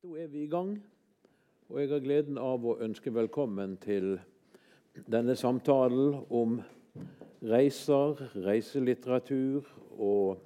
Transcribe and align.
Da 0.00 0.08
er 0.16 0.30
vi 0.32 0.46
i 0.46 0.48
gang, 0.48 0.78
og 1.68 1.80
jeg 1.80 1.90
har 1.90 2.00
gleden 2.00 2.38
av 2.40 2.62
å 2.64 2.78
ønske 2.80 3.10
velkommen 3.12 3.74
til 3.82 4.14
denne 5.12 5.34
samtalen 5.36 6.14
om 6.32 6.54
reiser, 7.44 8.22
reiselitteratur 8.46 9.68
og 10.00 10.40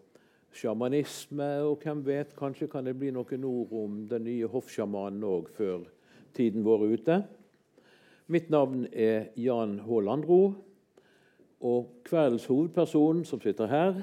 sjamanisme. 0.58 1.52
Og 1.68 1.86
hvem 1.86 2.02
vet, 2.02 2.34
kanskje 2.34 2.66
kan 2.74 2.90
det 2.90 2.96
bli 2.98 3.14
noen 3.14 3.46
ord 3.46 3.78
om 3.84 4.02
den 4.10 4.26
nye 4.26 4.50
hoffsjamanen 4.50 5.22
òg 5.22 5.54
før 5.54 5.86
tiden 6.34 6.66
vår 6.66 6.88
er 6.88 6.98
ute. 6.98 7.22
Mitt 8.26 8.50
navn 8.50 8.88
er 8.90 9.30
Jan 9.38 9.78
H. 9.86 10.04
Landro, 10.10 10.44
og 11.62 12.00
kveldens 12.10 12.50
hovedperson 12.50 13.22
som 13.22 13.38
sitter 13.38 13.70
her, 13.70 14.02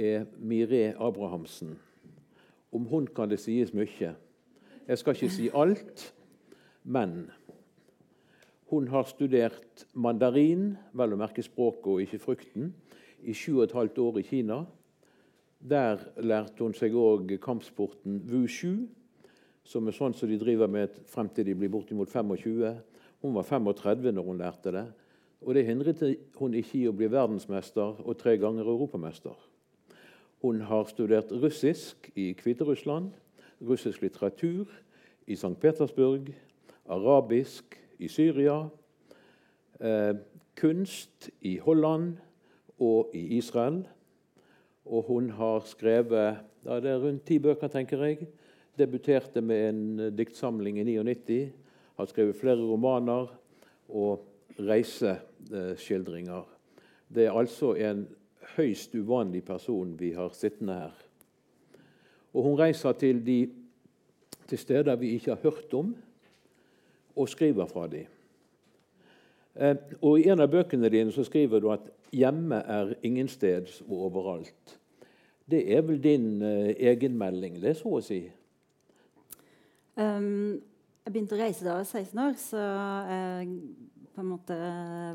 er 0.00 0.24
Miré 0.40 0.94
Abrahamsen. 0.96 1.76
Om 2.72 2.88
hun 2.88 3.12
kan 3.12 3.28
det 3.28 3.44
sies 3.44 3.76
mye. 3.76 4.16
Jeg 4.86 4.98
skal 4.98 5.16
ikke 5.16 5.34
si 5.34 5.48
alt, 5.50 6.14
men 6.84 7.30
hun 8.70 8.84
har 8.88 9.08
studert 9.10 9.82
mandarin, 9.98 10.76
vel 10.94 11.16
å 11.16 11.18
merke 11.18 11.42
språket 11.42 11.88
og 11.90 12.02
ikke 12.04 12.20
frukten, 12.22 12.68
i 13.26 13.34
sju 13.34 13.56
og 13.56 13.64
et 13.64 13.74
halvt 13.74 13.98
år 14.04 14.20
i 14.20 14.24
Kina. 14.28 14.60
Der 15.58 16.04
lærte 16.22 16.62
hun 16.62 16.76
seg 16.78 16.94
òg 16.94 17.34
kampsporten 17.42 18.20
wushu, 18.30 18.86
som 19.66 19.90
er 19.90 19.98
sånn 19.98 20.14
som 20.14 20.30
de 20.30 20.38
driver 20.38 20.70
med 20.70 21.02
frem 21.10 21.32
til 21.34 21.50
de 21.50 21.58
blir 21.58 21.72
bortimot 21.74 22.12
25. 22.12 22.78
Hun 23.26 23.34
var 23.34 23.50
35 23.50 24.14
når 24.14 24.30
hun 24.30 24.38
lærte 24.38 24.70
det. 24.70 24.86
Og 25.42 25.54
det 25.58 25.66
hindret 25.66 26.06
hun 26.38 26.54
ikke 26.54 26.78
i 26.78 26.86
å 26.86 26.94
bli 26.94 27.10
verdensmester 27.10 28.06
og 28.06 28.18
tre 28.22 28.38
ganger 28.38 28.70
europamester. 28.70 29.34
Hun 30.46 30.62
har 30.70 30.86
studert 30.86 31.34
russisk 31.34 32.12
i 32.14 32.30
Hviterussland, 32.38 33.10
russisk 33.60 34.02
litteratur 34.02 34.70
i 35.26 35.36
St. 35.36 35.54
Petersburg, 35.60 36.28
arabisk 36.88 37.76
i 37.98 38.08
Syria, 38.08 38.68
eh, 39.80 40.14
kunst 40.56 41.30
i 41.40 41.56
Holland 41.58 42.16
og 42.78 43.10
i 43.14 43.36
Israel. 43.38 43.86
Og 44.84 45.02
hun 45.02 45.30
har 45.30 45.60
skrevet 45.66 46.36
ja, 46.66 46.80
det 46.80 46.90
er 46.90 47.02
rundt 47.02 47.26
ti 47.26 47.38
bøker, 47.38 47.68
tenker 47.68 48.04
jeg. 48.04 48.26
Debuterte 48.78 49.40
med 49.40 49.68
en 49.68 50.16
diktsamling 50.16 50.78
i 50.78 50.84
99. 50.84 51.52
Har 51.96 52.06
skrevet 52.10 52.36
flere 52.36 52.60
romaner 52.60 53.30
og 53.88 54.26
reiseskildringer. 54.58 56.44
Det 57.14 57.26
er 57.26 57.38
altså 57.38 57.74
en 57.74 58.06
høyst 58.56 58.94
uvanlig 58.94 59.44
person 59.44 59.94
vi 59.98 60.12
har 60.16 60.34
sittende 60.34 60.74
her. 60.74 61.05
Og 62.36 62.44
hun 62.44 62.58
reiser 62.60 62.92
til, 63.00 63.22
de, 63.24 63.38
til 64.48 64.60
steder 64.60 64.96
vi 65.00 65.14
ikke 65.16 65.32
har 65.32 65.40
hørt 65.42 65.74
om, 65.74 65.94
og 67.16 67.28
skriver 67.32 67.66
fra 67.66 67.86
dem. 67.88 68.12
Eh, 69.56 69.76
og 70.02 70.20
I 70.20 70.28
en 70.28 70.44
av 70.44 70.50
bøkene 70.52 70.90
dine 70.92 71.12
så 71.12 71.24
skriver 71.24 71.64
du 71.64 71.70
at 71.72 71.88
'hjemme 72.12 72.60
er 72.60 72.92
ingensteds 73.02 73.80
og 73.88 74.10
overalt'. 74.10 74.76
Det 75.50 75.62
er 75.76 75.80
vel 75.80 76.02
din 76.02 76.42
uh, 76.42 76.68
egenmelding, 76.76 77.62
det, 77.62 77.76
så 77.76 77.88
å 77.88 78.00
si? 78.02 78.24
Um, 79.94 80.58
jeg 81.04 81.12
begynte 81.12 81.36
å 81.36 81.38
reise 81.38 81.64
da 81.64 81.70
jeg 81.70 81.78
var 81.78 81.84
16 81.84 82.18
år, 82.18 82.32
så 82.34 82.62
jeg 83.08 83.52
på 84.16 84.24
en 84.24 84.32
måte 84.32 84.56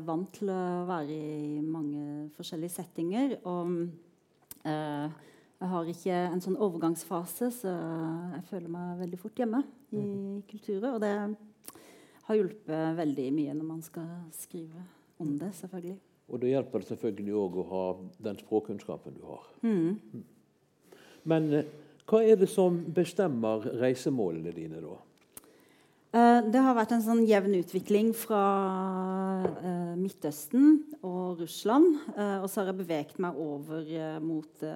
vant 0.06 0.30
til 0.32 0.50
å 0.54 0.62
være 0.88 1.12
i 1.12 1.60
mange 1.60 2.30
forskjellige 2.36 2.70
settinger. 2.76 3.34
Og 3.50 3.72
eh, 4.64 5.16
jeg 5.62 5.70
har 5.70 5.88
ikke 5.92 6.20
en 6.26 6.40
sånn 6.42 6.58
overgangsfase, 6.58 7.48
så 7.54 7.72
jeg 8.34 8.42
føler 8.48 8.70
meg 8.72 9.02
veldig 9.04 9.18
fort 9.20 9.38
hjemme 9.38 9.60
i 9.94 10.00
mm. 10.02 10.40
kulturer. 10.50 10.88
Og 10.96 11.02
det 11.04 11.12
har 12.26 12.38
hjulpet 12.38 12.96
veldig 12.98 13.26
mye 13.36 13.54
når 13.54 13.68
man 13.68 13.84
skal 13.86 14.08
skrive 14.34 14.82
om 15.22 15.36
det, 15.38 15.52
selvfølgelig. 15.60 16.00
Og 16.32 16.42
det 16.42 16.50
hjelper 16.50 16.86
selvfølgelig 16.88 17.38
òg 17.38 17.60
å 17.62 17.68
ha 17.70 17.84
den 18.26 18.40
språkkunnskapen 18.40 19.14
du 19.20 19.22
har. 19.28 19.46
Mm. 19.62 20.24
Men 21.30 21.48
eh, 21.54 21.70
hva 22.10 22.22
er 22.26 22.40
det 22.40 22.50
som 22.50 22.80
bestemmer 22.94 23.68
reisemålene 23.78 24.54
dine, 24.56 24.82
da? 24.82 24.96
Eh, 26.12 26.38
det 26.52 26.60
har 26.60 26.74
vært 26.76 26.92
en 26.92 27.04
sånn 27.04 27.22
jevn 27.24 27.54
utvikling 27.56 28.10
fra 28.16 28.42
uh, 29.48 29.94
Midtøsten 29.96 30.82
og 31.00 31.40
Russland. 31.40 32.02
Uh, 32.12 32.42
og 32.42 32.50
så 32.52 32.60
har 32.60 32.68
jeg 32.68 32.80
beveget 32.82 33.20
meg 33.22 33.38
over 33.40 33.88
mot 34.20 34.66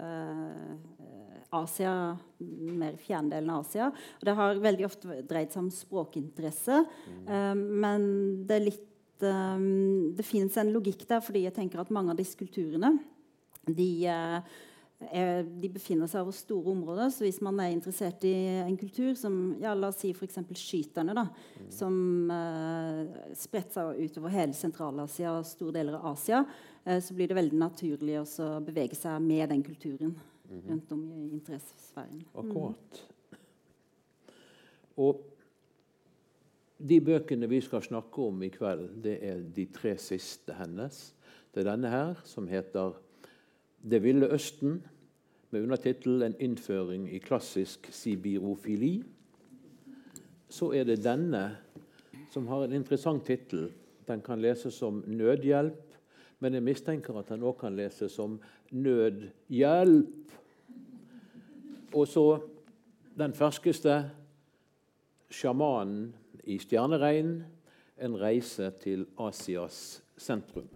Asia, 1.57 1.93
mer 2.41 2.97
fjerndelen 3.01 3.53
av 3.53 3.67
Asia. 3.67 3.91
Og 3.93 4.25
det 4.29 4.37
har 4.39 4.63
veldig 4.65 4.89
ofte 4.89 5.21
dreid 5.29 5.53
seg 5.53 5.67
om 5.67 5.73
språkinteresse. 5.73 6.83
Mm. 7.27 7.61
men 7.85 8.03
det 8.49 8.57
er 8.57 8.69
litt 8.71 8.93
Det 9.17 10.25
fins 10.29 10.57
en 10.61 10.73
logikk 10.75 11.07
der, 11.09 11.23
fordi 11.25 11.47
jeg 11.47 11.55
tenker 11.57 11.81
at 11.81 11.93
mange 11.95 12.13
av 12.13 12.19
disse 12.19 12.37
kulturene 12.37 12.91
de 13.65 14.09
er, 15.01 15.43
de 15.45 15.69
befinner 15.73 16.09
seg 16.11 16.25
over 16.25 16.35
store 16.37 16.73
områder. 16.73 17.11
Så 17.13 17.27
hvis 17.27 17.41
man 17.45 17.59
er 17.61 17.73
interessert 17.75 18.25
i 18.29 18.35
en 18.63 18.79
kultur 18.81 19.13
som 19.19 19.57
ja, 19.63 19.75
la 19.77 19.91
oss 19.93 20.01
si 20.03 20.13
f.eks. 20.15 20.39
skyterne, 20.57 21.17
da, 21.17 21.27
mm. 21.29 21.69
som 21.75 21.99
uh, 22.33 23.03
spredte 23.37 23.77
seg 23.77 24.01
utover 24.07 24.35
hele 24.35 24.57
Sentral-Asia 24.57 25.37
og 25.37 25.49
store 25.49 25.79
deler 25.79 25.99
av 25.99 26.15
Asia, 26.15 26.43
uh, 26.87 26.99
så 27.03 27.17
blir 27.17 27.31
det 27.31 27.39
veldig 27.39 27.61
naturlig 27.61 28.19
å 28.23 28.49
bevege 28.65 28.99
seg 28.99 29.21
med 29.25 29.51
den 29.53 29.65
kulturen 29.67 30.17
mm. 30.17 30.65
rundt 30.71 30.97
om 30.97 31.07
i 31.13 31.29
interessesfæren. 31.37 32.25
Akkurat. 32.33 33.03
Mm. 33.03 33.13
Og 35.07 35.25
de 36.77 36.99
bøkene 37.01 37.49
vi 37.49 37.61
skal 37.65 37.85
snakke 37.85 38.31
om 38.31 38.41
i 38.45 38.51
kveld, 38.53 38.89
det 39.05 39.19
er 39.25 39.45
de 39.57 39.65
tre 39.73 39.95
siste 40.01 40.57
hennes. 40.57 41.11
Det 41.53 41.63
er 41.63 41.71
denne 41.71 41.89
her, 41.93 42.19
som 42.29 42.49
heter 42.49 42.97
det 43.91 44.03
ville 44.03 44.27
Østen, 44.35 44.83
med 45.51 45.63
undertittel 45.63 46.23
'En 46.23 46.35
innføring 46.41 47.15
i 47.15 47.19
klassisk 47.19 47.89
sibirofili'. 47.89 49.05
Så 50.49 50.73
er 50.73 50.85
det 50.85 51.05
denne, 51.05 51.57
som 52.31 52.47
har 52.47 52.65
en 52.65 52.73
interessant 52.73 53.25
tittel. 53.25 53.73
Den 54.09 54.21
kan 54.21 54.41
leses 54.41 54.75
som 54.75 55.05
'Nødhjelp', 55.07 55.97
men 56.41 56.55
jeg 56.55 56.63
mistenker 56.63 57.15
at 57.15 57.29
den 57.29 57.43
òg 57.43 57.59
kan 57.59 57.77
leses 57.77 58.13
som 58.13 58.41
'Nødhjelp'. 58.73 60.33
Og 61.95 62.09
så 62.09 62.41
den 63.19 63.33
ferskeste, 63.33 64.11
'Sjamanen 65.31 66.15
i 66.45 66.59
stjerneregn', 66.59 67.43
en 67.99 68.21
reise 68.21 68.71
til 68.71 69.07
Asias 69.19 70.03
sentrum. 70.17 70.69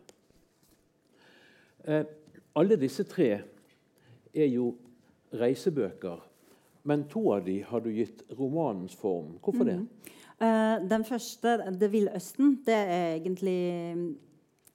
Eh, 1.85 2.05
alle 2.57 2.79
disse 2.81 3.05
tre 3.09 3.29
er 4.35 4.49
jo 4.51 4.73
reisebøker, 5.37 6.19
men 6.89 7.05
to 7.11 7.27
av 7.35 7.45
de 7.47 7.61
har 7.67 7.85
du 7.85 7.91
gitt 7.95 8.25
romanens 8.39 8.97
form. 8.97 9.37
Hvorfor 9.43 9.69
det? 9.69 9.77
Mm. 9.83 10.17
Uh, 10.41 10.89
den 10.89 11.05
første, 11.05 11.59
'Det 11.59 11.93
ville 11.93 12.17
Østen', 12.17 12.65
det 12.67 12.75
er 12.75 13.15
egentlig 13.15 14.17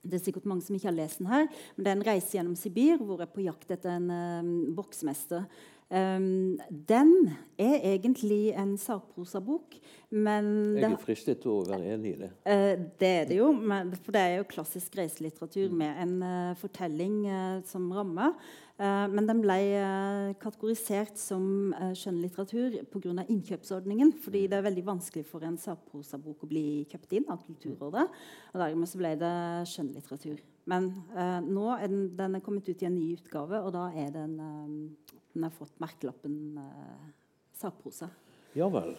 det 0.06 0.20
er 0.20 0.24
sikkert 0.24 0.46
mange 0.46 0.62
som 0.62 0.76
ikke 0.76 0.86
har 0.86 0.94
lest 0.94 1.18
den 1.18 1.28
her. 1.28 1.48
men 1.76 1.86
Det 1.86 1.92
er 1.92 1.96
en 1.96 2.08
reise 2.08 2.38
gjennom 2.38 2.56
Sibir 2.56 2.98
hvor 2.98 3.18
jeg 3.18 3.28
er 3.28 3.36
på 3.36 3.42
jakt 3.42 3.72
etter 3.72 3.96
en 3.96 4.10
uh, 4.12 4.76
boksmester. 4.76 5.48
Um, 5.94 6.58
den 6.90 7.12
er 7.62 7.76
egentlig 7.94 8.56
en 8.58 8.74
sakprosabok, 8.78 9.76
men 10.10 10.48
Jeg 10.80 10.88
er 10.90 10.98
fristet 10.98 11.44
til 11.44 11.52
å 11.54 11.66
være 11.68 11.94
enig 11.94 12.16
i 12.16 12.22
det. 12.24 12.30
Uh, 12.42 12.88
det 12.98 13.10
er 13.20 13.28
det 13.30 13.38
jo, 13.38 13.52
men, 13.54 13.92
for 14.02 14.16
det 14.16 14.24
er 14.24 14.40
jo 14.40 14.48
klassisk 14.50 14.98
reiselitteratur 14.98 15.76
med 15.78 16.02
en 16.02 16.16
uh, 16.26 16.56
fortelling 16.58 17.20
uh, 17.30 17.60
som 17.70 17.86
ramme. 17.94 18.34
men 18.76 19.24
den 19.24 19.40
ble 19.40 19.56
kategorisert 20.42 21.16
som 21.16 21.72
uh, 21.80 21.94
skjønnlitteratur 21.96 22.82
pga. 22.92 23.24
innkjøpsordningen. 23.30 24.12
Fordi 24.20 24.42
mm. 24.42 24.50
det 24.52 24.58
er 24.58 24.66
veldig 24.66 24.86
vanskelig 24.90 25.24
for 25.30 25.46
en 25.48 25.56
sakprosabok 25.56 26.44
å 26.44 26.50
bli 26.50 26.84
kjøpt 26.92 27.14
inn 27.16 27.30
av 27.30 27.46
Kulturrådet. 27.46 28.04
Og 28.52 28.60
dermed 28.60 28.90
så 28.92 29.00
ble 29.00 29.14
det 29.22 29.32
skjønnlitteratur. 29.72 30.44
Men 30.66 30.92
nå 31.46 31.70
er 31.78 31.88
den, 31.88 32.10
den, 32.18 32.36
er 32.36 32.44
kommet 32.44 32.68
ut 32.68 32.82
i 32.82 32.90
en 32.90 32.98
ny 32.98 33.14
utgave, 33.16 33.62
og 33.62 33.72
da 33.78 33.86
er 33.96 34.12
den 34.12 34.36
den 35.36 35.44
har 35.44 35.54
fått 35.54 35.76
merkelappen 35.84 36.58
eh, 36.58 37.08
sakprosa. 37.60 38.08
Ja 38.56 38.70
vel. 38.72 38.94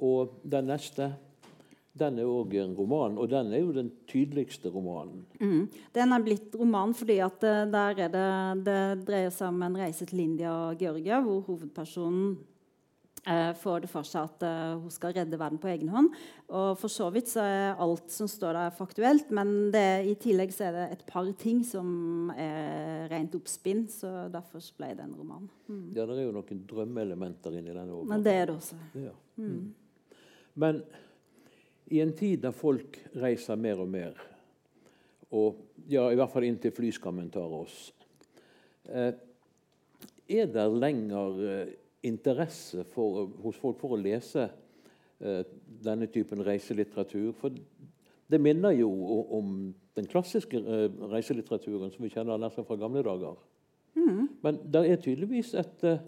Og 0.00 0.38
den 0.48 0.70
neste 0.70 1.12
den 1.98 2.20
er 2.22 2.28
òg 2.30 2.52
en 2.60 2.76
roman, 2.78 3.16
og 3.18 3.30
den 3.32 3.50
er 3.52 3.62
jo 3.64 3.72
den 3.74 3.88
tydeligste 4.06 4.70
romanen. 4.70 5.24
Mm. 5.40 5.64
Den 5.94 6.14
er 6.14 6.24
blitt 6.24 6.54
roman 6.54 6.94
fordi 6.96 7.18
at 7.24 7.42
uh, 7.42 7.64
der 7.72 8.02
er 8.04 8.12
det, 8.12 8.28
det 8.68 8.78
dreier 9.08 9.34
seg 9.34 9.50
om 9.50 9.64
en 9.66 9.78
reise 9.80 10.06
til 10.06 10.22
India 10.22 10.52
og 10.68 10.78
Georgia, 10.78 11.18
hvor 11.24 11.42
hovedpersonen 11.48 12.36
eh, 12.36 12.44
får 13.58 13.82
det 13.84 13.90
for 13.90 14.06
seg 14.06 14.28
at 14.28 14.44
eh, 14.46 14.76
hun 14.78 14.92
skal 14.92 15.14
redde 15.16 15.38
verden 15.40 15.60
på 15.60 15.70
egen 15.72 15.90
hånd. 15.92 16.10
Og 16.48 16.78
for 16.80 16.92
så 16.92 17.08
vidt 17.12 17.30
så 17.30 17.42
er 17.44 17.80
alt 17.82 18.12
som 18.12 18.28
står 18.30 18.56
der, 18.56 18.76
faktuelt, 18.76 19.32
men 19.34 19.70
det, 19.74 19.84
i 20.08 20.14
tillegg 20.20 20.54
så 20.54 20.68
er 20.68 20.76
det 20.76 20.86
et 20.94 21.04
par 21.08 21.28
ting 21.40 21.60
som 21.66 22.30
er 22.36 23.08
rent 23.12 23.34
oppspinn. 23.36 23.86
Så 23.92 24.28
derfor 24.32 24.62
så 24.64 24.76
ble 24.78 24.92
det 24.94 25.04
en 25.04 25.16
roman. 25.18 25.50
Mm. 25.68 25.84
Ja, 25.96 26.06
det 26.06 26.16
er 26.16 26.24
jo 26.28 26.36
noen 26.38 26.64
drømmeelementer 26.70 27.58
inni 27.58 27.74
denne. 27.74 27.92
også. 27.92 28.10
Men 28.12 28.24
det 28.24 28.34
er 28.38 28.48
det 28.50 28.56
også. 28.56 28.80
Ja. 29.02 29.14
Mm. 29.38 29.60
Men 30.58 30.82
i 31.88 32.00
en 32.04 32.12
tid 32.16 32.42
da 32.44 32.52
folk 32.52 32.98
reiser 33.16 33.60
mer 33.60 33.80
og 33.82 33.88
mer, 33.92 34.16
og 35.32 35.60
ja, 35.88 36.06
i 36.08 36.16
hvert 36.16 36.32
fall 36.32 36.46
inntil 36.48 36.72
flyskammen 36.76 37.28
tar 37.32 37.52
oss, 37.52 37.76
eh, 38.88 39.12
er 40.28 40.50
det 40.52 40.64
lenger 40.76 41.44
eh, 41.48 41.76
interesse 42.06 42.84
for, 42.92 43.26
hos 43.42 43.58
folk 43.58 43.78
for 43.80 43.96
å 43.96 44.00
lese 44.00 44.46
eh, 45.20 45.42
denne 45.84 46.08
typen 46.12 46.44
reiselitteratur? 46.46 47.32
For 47.36 47.54
det 48.28 48.40
minner 48.42 48.76
jo 48.76 48.90
om 49.38 49.52
den 49.98 50.08
klassiske 50.10 50.60
eh, 50.60 50.88
reiselitteraturen 51.12 51.90
som 51.94 52.04
vi 52.04 52.12
kjenner 52.12 52.40
nesten 52.40 52.66
fra 52.68 52.78
gamle 52.80 53.04
dager. 53.06 53.38
Men 54.42 54.60
det 54.72 54.84
er 54.86 55.00
tydeligvis 55.02 55.54
et, 55.58 55.84
eh, 55.84 55.98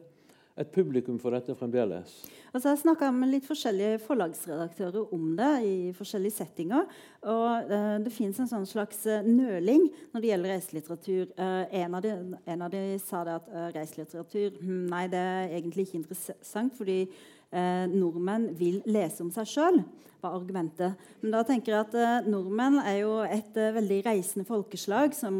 et 0.60 0.70
publikum 0.74 1.18
for 1.20 1.34
dette 1.34 1.54
fremdeles. 1.56 2.12
Altså 2.50 2.72
jeg 2.72 2.80
snakka 2.82 3.10
med 3.14 3.30
litt 3.30 3.46
forskjellige 3.46 4.00
forlagsredaktører 4.04 5.14
om 5.14 5.26
det 5.38 5.50
i 5.66 5.74
forskjellige 5.96 6.36
settinger. 6.40 6.88
Og 7.22 7.70
uh, 7.70 7.96
det 8.02 8.12
fins 8.14 8.40
en 8.42 8.50
sånn 8.50 8.66
slags 8.68 9.04
eh, 9.06 9.26
nøling 9.26 9.86
når 10.10 10.22
det 10.22 10.30
gjelder 10.32 10.54
reiselitteratur. 10.56 11.34
Uh, 11.38 11.64
en, 11.82 11.96
av 11.96 12.04
de, 12.04 12.14
en 12.54 12.64
av 12.66 12.72
de 12.74 12.84
sa 13.02 13.22
det 13.26 13.36
at 13.38 13.50
uh, 13.54 13.66
reiselitteratur 13.76 14.58
hm, 14.60 14.86
nei, 14.90 15.04
det 15.12 15.20
er 15.20 15.54
egentlig 15.60 15.88
ikke 15.88 16.02
interessant, 16.04 16.74
fordi 16.78 17.04
nordmenn 17.50 18.44
vil 18.54 18.76
lese 18.86 19.24
om 19.24 19.30
seg 19.34 19.48
sjøl, 19.50 19.80
var 20.22 20.36
argumentet. 20.36 20.98
Men 21.22 21.34
da 21.34 21.42
tenker 21.46 21.72
jeg 21.72 21.86
at 21.86 21.96
eh, 21.98 22.28
nordmenn 22.30 22.78
er 22.82 23.00
jo 23.02 23.16
et 23.24 23.56
eh, 23.58 23.72
veldig 23.76 24.00
reisende 24.06 24.46
folkeslag 24.48 25.14
som 25.16 25.34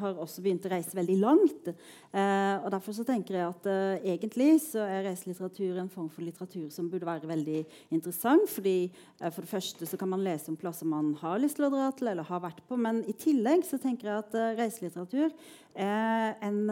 har 0.00 0.18
også 0.22 0.44
begynt 0.44 0.66
å 0.66 0.72
reise 0.72 0.96
veldig 0.96 1.18
langt. 1.22 1.70
Eh, 2.16 2.56
og 2.62 2.70
Derfor 2.72 2.96
så 2.96 3.04
tenker 3.08 3.38
jeg 3.38 3.48
at 3.50 3.68
eh, 3.70 4.06
egentlig 4.14 4.48
så 4.64 4.84
er 4.84 5.06
reiselitteratur 5.08 5.80
en 5.82 5.92
form 5.92 6.08
for 6.12 6.24
litteratur 6.24 6.70
som 6.72 6.88
burde 6.92 7.08
være 7.08 7.28
veldig 7.28 7.62
interessant. 7.94 8.48
fordi 8.52 8.76
eh, 8.86 9.30
For 9.30 9.44
det 9.44 9.52
første 9.52 9.88
så 9.90 10.00
kan 10.00 10.12
man 10.12 10.24
lese 10.24 10.50
om 10.52 10.58
plasser 10.60 10.88
man 10.88 11.12
har 11.20 11.40
lyst 11.42 11.60
til 11.60 11.68
å 11.68 11.72
dra 11.74 11.90
til 11.96 12.12
eller 12.12 12.28
har 12.28 12.44
vært 12.44 12.64
på. 12.68 12.80
Men 12.80 13.02
i 13.08 13.16
tillegg 13.16 13.66
så 13.68 13.80
tenker 13.82 14.10
jeg 14.10 14.24
at 14.24 14.36
eh, 14.38 14.52
reiselitteratur 14.62 15.32
er 15.76 16.38
en 16.40 16.70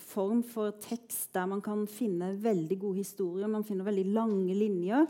form 0.00 0.38
for 0.40 0.72
tekst 0.80 1.34
der 1.36 1.44
man 1.50 1.60
kan 1.60 1.82
finne 1.84 2.30
veldig 2.40 2.78
gode 2.80 3.02
historier. 3.02 3.50
Man 3.50 3.66
finner 3.68 3.84
veldig 3.84 4.06
lange 4.14 4.54
linjer. 4.56 5.04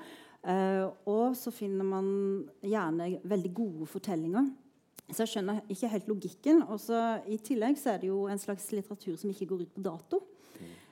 Eh, 0.49 0.87
og 1.09 1.37
så 1.39 1.53
finner 1.55 1.87
man 1.87 2.09
gjerne 2.65 3.13
veldig 3.29 3.53
gode 3.57 3.89
fortellinger. 3.91 4.49
Så 5.09 5.25
jeg 5.25 5.33
skjønner 5.33 5.63
ikke 5.73 5.93
helt 5.93 6.09
logikken. 6.11 6.63
Og 6.69 6.81
så 6.83 7.03
I 7.29 7.39
tillegg 7.41 7.79
så 7.81 7.95
er 7.95 8.03
det 8.03 8.11
jo 8.11 8.27
en 8.29 8.41
slags 8.41 8.67
litteratur 8.75 9.17
som 9.21 9.33
ikke 9.33 9.49
går 9.53 9.65
ut 9.65 9.77
på 9.77 9.85
dato. 9.87 10.23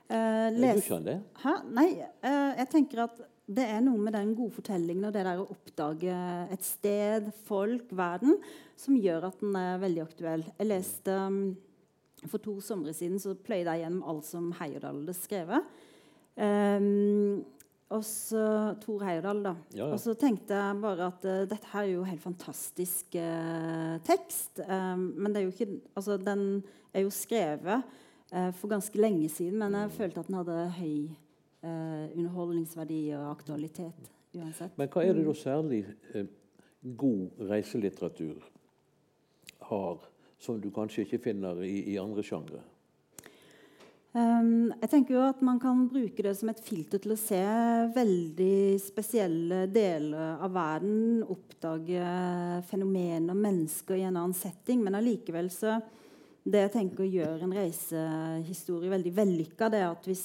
Eh, 0.06 0.50
les... 0.54 0.78
du 0.78 0.86
skjønner 0.86 1.08
det? 1.10 1.16
Hæ? 1.42 1.56
Nei, 1.74 1.88
eh, 2.00 2.52
jeg 2.62 2.70
tenker 2.72 3.06
at 3.08 3.24
det 3.46 3.62
er 3.70 3.82
noe 3.84 4.00
med 4.02 4.14
den 4.16 4.32
gode 4.34 4.56
fortellingen 4.56 5.06
og 5.06 5.12
det 5.14 5.22
der 5.26 5.38
å 5.38 5.46
oppdage 5.52 6.14
et 6.50 6.64
sted, 6.66 7.28
folk, 7.46 7.92
verden, 7.94 8.40
som 8.78 8.98
gjør 8.98 9.28
at 9.28 9.42
den 9.42 9.54
er 9.58 9.82
veldig 9.82 10.02
aktuell. 10.02 10.42
Jeg 10.58 10.66
leste 10.66 11.14
um, 11.14 11.38
For 12.26 12.42
to 12.42 12.56
somre 12.64 12.94
siden 12.96 13.20
så 13.22 13.36
pløyde 13.38 13.70
jeg 13.76 13.84
gjennom 13.84 14.06
alt 14.10 14.26
som 14.26 14.48
Heyerdahl 14.58 14.98
hadde 15.02 15.14
skrevet. 15.14 15.68
Um, 16.34 17.44
og 17.94 18.02
så 18.02 18.46
Tor 18.82 19.04
Heyerdahl, 19.06 19.44
da. 19.44 19.52
Ja, 19.74 19.84
ja. 19.84 19.92
Og 19.94 20.00
så 20.02 20.16
tenkte 20.18 20.56
jeg 20.58 20.80
bare 20.82 21.10
at 21.12 21.28
uh, 21.28 21.44
dette 21.46 21.70
her 21.70 21.84
er 21.84 21.92
jo 21.92 22.06
helt 22.08 22.24
fantastisk 22.24 23.14
uh, 23.14 23.94
tekst. 24.06 24.58
Um, 24.66 25.12
men 25.14 25.30
det 25.30 25.42
er 25.42 25.46
jo 25.46 25.54
ikke 25.54 25.78
Altså, 25.94 26.16
den 26.18 26.64
er 26.92 27.06
jo 27.06 27.14
skrevet 27.14 27.86
uh, 28.32 28.50
for 28.58 28.72
ganske 28.74 28.98
lenge 29.00 29.28
siden, 29.28 29.58
men 29.62 29.78
jeg 29.78 29.94
følte 30.00 30.20
at 30.20 30.28
den 30.32 30.40
hadde 30.40 30.66
høy 30.80 30.98
underholdningsverdi 31.66 33.08
og 33.16 33.30
aktualitet 33.32 34.10
uansett. 34.36 34.76
Men 34.78 34.90
hva 34.92 35.04
er 35.04 35.16
det 35.16 35.24
da 35.26 35.34
særlig 35.36 35.82
eh, 36.14 36.28
god 36.98 37.46
reiselitteratur 37.50 38.44
har, 39.70 40.06
som 40.38 40.60
du 40.60 40.70
kanskje 40.74 41.06
ikke 41.06 41.22
finner 41.30 41.62
i, 41.66 41.78
i 41.92 41.98
andre 42.00 42.24
sjangre? 42.26 42.62
Um, 44.16 44.70
jeg 44.80 44.88
tenker 44.88 45.12
jo 45.12 45.24
at 45.26 45.42
Man 45.44 45.58
kan 45.60 45.82
bruke 45.92 46.24
det 46.24 46.30
som 46.38 46.48
et 46.48 46.60
filter 46.64 47.02
til 47.02 47.12
å 47.12 47.18
se 47.20 47.40
veldig 47.92 48.78
spesielle 48.80 49.66
deler 49.68 50.40
av 50.40 50.54
verden. 50.54 51.20
Oppdage 51.28 52.06
fenomener, 52.70 53.36
mennesker 53.36 53.98
i 53.98 54.06
en 54.08 54.16
annen 54.16 54.36
setting. 54.36 54.80
Men 54.84 54.96
allikevel 54.96 55.50
så 55.52 55.76
Det 56.46 56.62
jeg 56.62 56.72
tenker 56.76 57.08
gjør 57.10 57.42
en 57.42 57.54
reisehistorie 57.58 58.92
veldig 58.92 59.12
vellykka, 59.16 59.68
det 59.68 59.80
er 59.82 59.88
at 59.90 60.04
hvis 60.06 60.24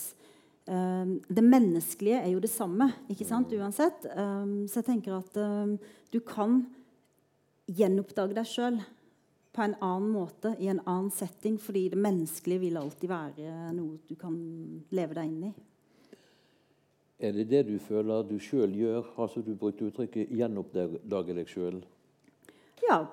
um, 0.69 1.17
Det 1.27 1.43
menneskelige 1.43 2.21
er 2.21 2.31
jo 2.31 2.43
det 2.43 2.53
samme 2.53 2.91
ikke 3.09 3.27
sant, 3.27 3.51
uansett. 3.51 4.07
Um, 4.15 4.69
så 4.69 4.79
jeg 4.79 4.87
tenker 4.93 5.17
at 5.17 5.41
um, 5.41 5.75
du 6.13 6.19
kan 6.23 6.61
gjenoppdage 7.67 8.37
deg 8.37 8.47
sjøl 8.47 8.79
på 9.51 9.61
en 9.65 9.75
annen 9.83 10.11
måte, 10.13 10.53
i 10.59 10.67
en 10.71 10.79
annen 10.87 11.11
setting, 11.11 11.57
fordi 11.59 11.89
det 11.91 11.99
menneskelige 11.99 12.59
vil 12.63 12.77
alltid 12.79 13.09
være 13.11 13.73
noe 13.75 13.97
du 14.07 14.15
kan 14.15 14.35
leve 14.95 15.17
deg 15.17 15.25
inn 15.27 15.43
i. 15.49 15.53
Er 17.21 17.35
det 17.35 17.49
det 17.51 17.65
du 17.67 17.75
føler 17.79 18.23
du 18.25 18.37
sjøl 18.41 18.71
gjør? 18.73 19.03
Altså 19.21 19.43
Du 19.45 19.53
brukte 19.55 19.85
uttrykket 19.85 20.29
'gjenoppdage 20.31 21.35
deg 21.35 21.45
sjøl'. 21.47 21.83
Ja, 22.89 23.05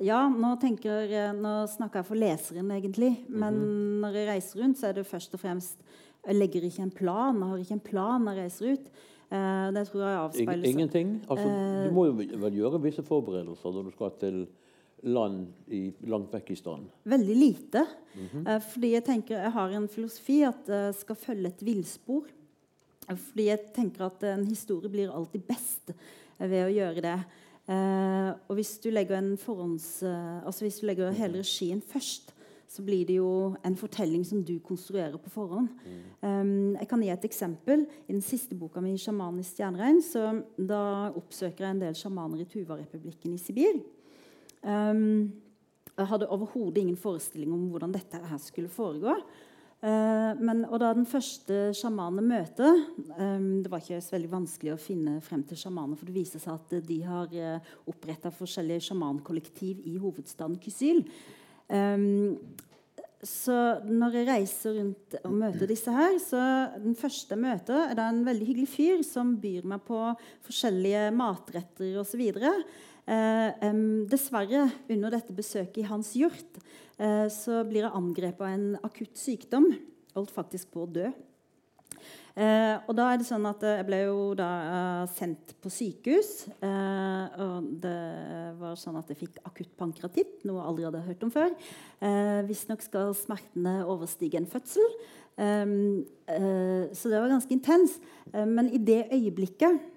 ja 0.00 0.28
nå, 0.28 0.56
jeg- 0.82 1.36
nå 1.36 1.66
snakker 1.68 2.00
jeg 2.00 2.06
for 2.06 2.14
leseren, 2.16 2.70
egentlig. 2.70 3.28
Men 3.28 4.00
når 4.00 4.12
jeg 4.14 4.28
reiser 4.28 4.60
rundt, 4.62 4.78
så 4.78 4.88
er 4.88 4.92
det 4.92 5.06
først 5.06 5.34
og 5.34 5.40
fremst 5.40 5.76
Jeg 6.24 6.36
legger 6.36 6.62
ikke 6.62 6.82
en 6.82 6.90
plan. 6.90 7.34
Jeg 7.34 7.48
har 7.48 7.56
ikke 7.58 7.72
en 7.72 7.80
plan 7.80 8.20
når 8.22 8.32
jeg 8.36 8.44
reiser 8.44 8.72
ut. 8.72 8.86
Eh, 9.32 9.70
det 9.72 9.88
tror 9.88 10.00
jeg 10.06 10.18
avspeiler 10.46 10.62
seg 10.64 10.74
ingenting? 10.78 11.20
Altså, 11.28 11.46
Eh. 11.48 11.88
du 11.88 11.90
må 11.94 12.04
jo 12.06 12.12
vel 12.12 12.52
gjøre 12.52 12.80
visse 12.80 13.02
forberedelser 13.02 13.72
når 13.72 13.84
du 13.84 13.90
skal 13.90 14.10
til 14.20 14.46
land 15.02 15.48
i, 15.66 15.92
langt 16.06 16.32
vekk 16.34 16.52
i 16.54 16.56
stand. 16.58 16.90
Veldig 17.10 17.36
lite. 17.36 17.84
Eh, 18.46 18.60
fordi 18.72 18.92
jeg 18.94 19.04
tenker 19.06 19.38
jeg 19.40 19.54
har 19.56 19.76
en 19.76 19.88
filosofi 19.90 20.42
at 20.46 20.68
jeg 20.68 20.98
skal 21.00 21.18
følge 21.18 21.52
et 21.52 21.64
villspor. 21.66 22.28
Eh, 23.08 23.16
Fordi 23.16 23.48
jeg 23.48 23.72
tenker 23.74 24.06
at 24.06 24.22
en 24.30 24.44
historie 24.46 24.90
blir 24.92 25.10
alltid 25.10 25.46
best 25.48 25.90
eh, 25.90 26.46
ved 26.46 26.66
å 26.66 26.74
gjøre 26.74 27.02
det. 27.02 27.16
Eh, 27.70 28.30
og 28.48 28.54
hvis 28.58 28.76
du 28.82 28.90
legger 28.90 29.18
en 29.18 29.34
forhånds... 29.38 30.02
eh, 30.02 30.38
altså 30.46 30.66
hvis 30.66 30.80
du 30.82 30.86
legger 30.86 31.14
hele 31.14 31.42
regien 31.42 31.82
først, 31.82 32.34
så 32.72 32.82
blir 32.82 33.04
det 33.04 33.18
jo 33.18 33.52
en 33.66 33.74
fortelling 33.76 34.22
som 34.24 34.40
du 34.42 34.54
konstruerer 34.64 35.18
på 35.20 35.30
forhånd. 35.34 35.68
Um, 36.24 36.72
jeg 36.78 36.88
kan 36.88 37.02
gi 37.04 37.10
et 37.12 37.26
eksempel. 37.28 37.82
I 38.08 38.14
den 38.14 38.22
siste 38.24 38.56
boka 38.56 38.80
mi, 38.80 38.94
'Sjamanisk 38.96 39.58
stjerneregn', 39.58 40.00
så 40.00 40.22
da 40.56 41.12
oppsøker 41.12 41.66
jeg 41.66 41.74
en 41.74 41.82
del 41.82 41.98
sjamaner 41.98 42.40
i 42.40 42.48
Tuva-republikken 42.48 43.34
i 43.34 43.42
Sibir. 43.42 43.76
Um, 44.62 45.32
jeg 45.92 46.08
hadde 46.08 46.28
overhodet 46.32 46.82
ingen 46.82 46.98
forestilling 46.98 47.52
om 47.52 47.66
hvordan 47.72 47.94
dette 47.94 48.20
her 48.30 48.40
skulle 48.40 48.70
foregå. 48.72 49.16
Uh, 49.82 50.38
men, 50.38 50.62
og 50.68 50.78
da 50.78 50.92
den 50.94 51.08
første 51.10 51.72
sjamanen 51.74 52.28
møter 52.30 52.76
um, 53.18 53.64
Det 53.64 53.70
var 53.72 53.80
ikke 53.82 53.96
så 53.98 54.12
veldig 54.14 54.28
vanskelig 54.30 54.70
å 54.76 54.78
finne 54.78 55.16
frem 55.26 55.40
til 55.42 55.58
sjamaner, 55.58 55.98
for 55.98 56.06
det 56.06 56.14
viser 56.14 56.38
seg 56.38 56.54
at 56.54 56.76
eh, 56.76 56.84
de 56.86 56.98
har 57.02 57.34
uh, 57.34 57.72
oppretta 57.90 58.30
forskjellige 58.30 58.86
sjamankollektiv 58.86 59.82
i 59.90 59.96
hovedstaden 59.98 60.60
Kysyl. 60.62 61.02
Um, 61.66 62.38
så 63.22 63.56
når 63.86 64.16
jeg 64.18 64.26
reiser 64.26 64.76
rundt 64.80 65.14
og 65.20 65.34
møter 65.38 65.68
disse 65.70 65.92
her, 65.94 66.16
så 66.18 66.38
den 66.82 66.96
første 66.98 67.36
jeg 67.36 67.42
møter, 67.42 67.84
er 67.86 67.98
da 67.98 68.08
en 68.10 68.24
veldig 68.26 68.48
hyggelig 68.48 68.70
fyr 68.72 69.04
som 69.06 69.36
byr 69.38 69.68
meg 69.70 69.84
på 69.86 69.98
forskjellige 70.48 71.04
matretter 71.14 72.00
osv. 72.02 72.22
Eh, 72.22 72.48
em, 72.48 72.64
dessverre, 74.08 74.66
under 74.90 75.12
dette 75.12 75.34
besøket 75.36 75.82
i 75.82 75.88
hans 75.88 76.14
hjort, 76.16 76.60
eh, 76.98 77.26
så 77.32 77.62
blir 77.68 77.86
jeg 77.86 77.96
angrepet 77.98 78.40
av 78.40 78.54
en 78.54 78.78
akutt 78.82 79.18
sykdom. 79.18 79.68
Holdt 80.16 80.32
faktisk 80.34 80.72
på 80.72 80.84
å 80.84 80.90
dø. 80.90 81.12
Eh, 82.32 82.78
og 82.88 82.94
da 82.96 83.10
er 83.12 83.18
det 83.20 83.26
sånn 83.28 83.44
at 83.44 83.60
eh, 83.60 83.74
Jeg 83.82 83.84
ble 83.90 83.98
jo 84.06 84.20
da 84.38 84.48
eh, 84.64 85.10
sendt 85.12 85.52
på 85.60 85.68
sykehus. 85.72 86.30
Eh, 86.64 87.40
og 87.44 87.66
det 87.82 87.96
var 88.60 88.78
sånn 88.80 88.96
at 88.96 89.10
jeg 89.12 89.20
fikk 89.20 89.40
akutt 89.44 89.74
pankratitt, 89.76 90.38
noe 90.48 90.62
jeg 90.62 90.70
aldri 90.70 90.86
hadde 90.88 91.04
hørt 91.10 91.26
om 91.26 91.32
før. 91.34 91.52
Eh, 92.00 92.40
Visstnok 92.48 92.84
skal 92.84 93.12
smertene 93.18 93.82
overstige 93.84 94.40
en 94.40 94.48
fødsel. 94.48 94.96
Eh, 95.36 95.76
eh, 96.32 96.88
så 96.96 97.12
det 97.12 97.20
var 97.20 97.34
ganske 97.34 97.52
intens. 97.52 97.98
Eh, 98.32 98.48
men 98.48 98.72
i 98.72 98.80
det 98.80 99.02
øyeblikket 99.12 99.91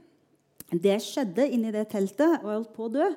det 0.71 0.97
skjedde 1.03 1.45
inni 1.53 1.73
det 1.73 1.87
teltet, 1.91 2.39
og 2.41 2.49
jeg 2.49 2.59
holdt 2.59 2.73
på 2.75 2.87
å 2.87 2.93
dø, 2.93 3.09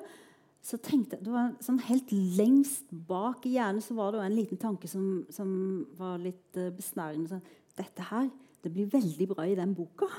så 0.61 0.77
tenkte 0.83 1.15
jeg, 1.15 1.23
det 1.25 1.31
var 1.31 1.53
sånn 1.63 1.79
Helt 1.87 2.11
lengst 2.11 2.89
bak 2.91 3.45
i 3.47 3.55
hjernen 3.55 3.81
så 3.81 3.95
var 3.97 4.11
det 4.13 4.25
en 4.25 4.35
liten 4.35 4.59
tanke 4.59 4.89
som, 4.91 5.23
som 5.31 5.49
var 5.97 6.19
litt 6.21 6.59
eh, 6.59 6.67
besnærende. 6.75 7.31
Sånn, 7.31 7.57
Dette 7.79 8.07
her 8.09 8.27
det 8.59 8.73
blir 8.73 8.89
veldig 8.91 9.27
bra 9.29 9.45
i 9.47 9.55
den 9.55 9.71
boka. 9.71 10.09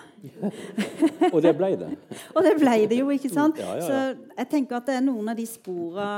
Og 1.34 1.42
det 1.44 1.52
ble 1.58 1.74
det. 1.76 1.90
Og 2.36 2.46
det 2.46 2.54
ble 2.56 2.76
det 2.88 2.96
jo, 3.02 3.10
ikke 3.12 3.28
sant? 3.28 3.60
Ja, 3.60 3.74
ja, 3.76 3.82
ja. 3.82 3.84
Så 3.84 4.32
jeg 4.38 4.50
tenker 4.54 4.78
at 4.78 4.88
det 4.88 4.96
er 4.96 5.04
noen 5.04 5.28
av 5.28 5.36
de 5.36 5.44
spora 5.48 6.08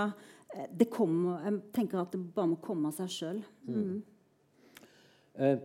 eh, 0.55 0.69
det 0.71 0.87
kommer, 0.93 1.43
Jeg 1.43 1.59
tenker 1.75 2.05
at 2.05 2.15
det 2.15 2.23
bare 2.23 2.53
må 2.55 2.61
komme 2.63 2.93
av 2.93 3.01
seg 3.01 3.11
sjøl. 3.11 3.43
Mm. 3.67 3.97
Eh, 5.43 5.57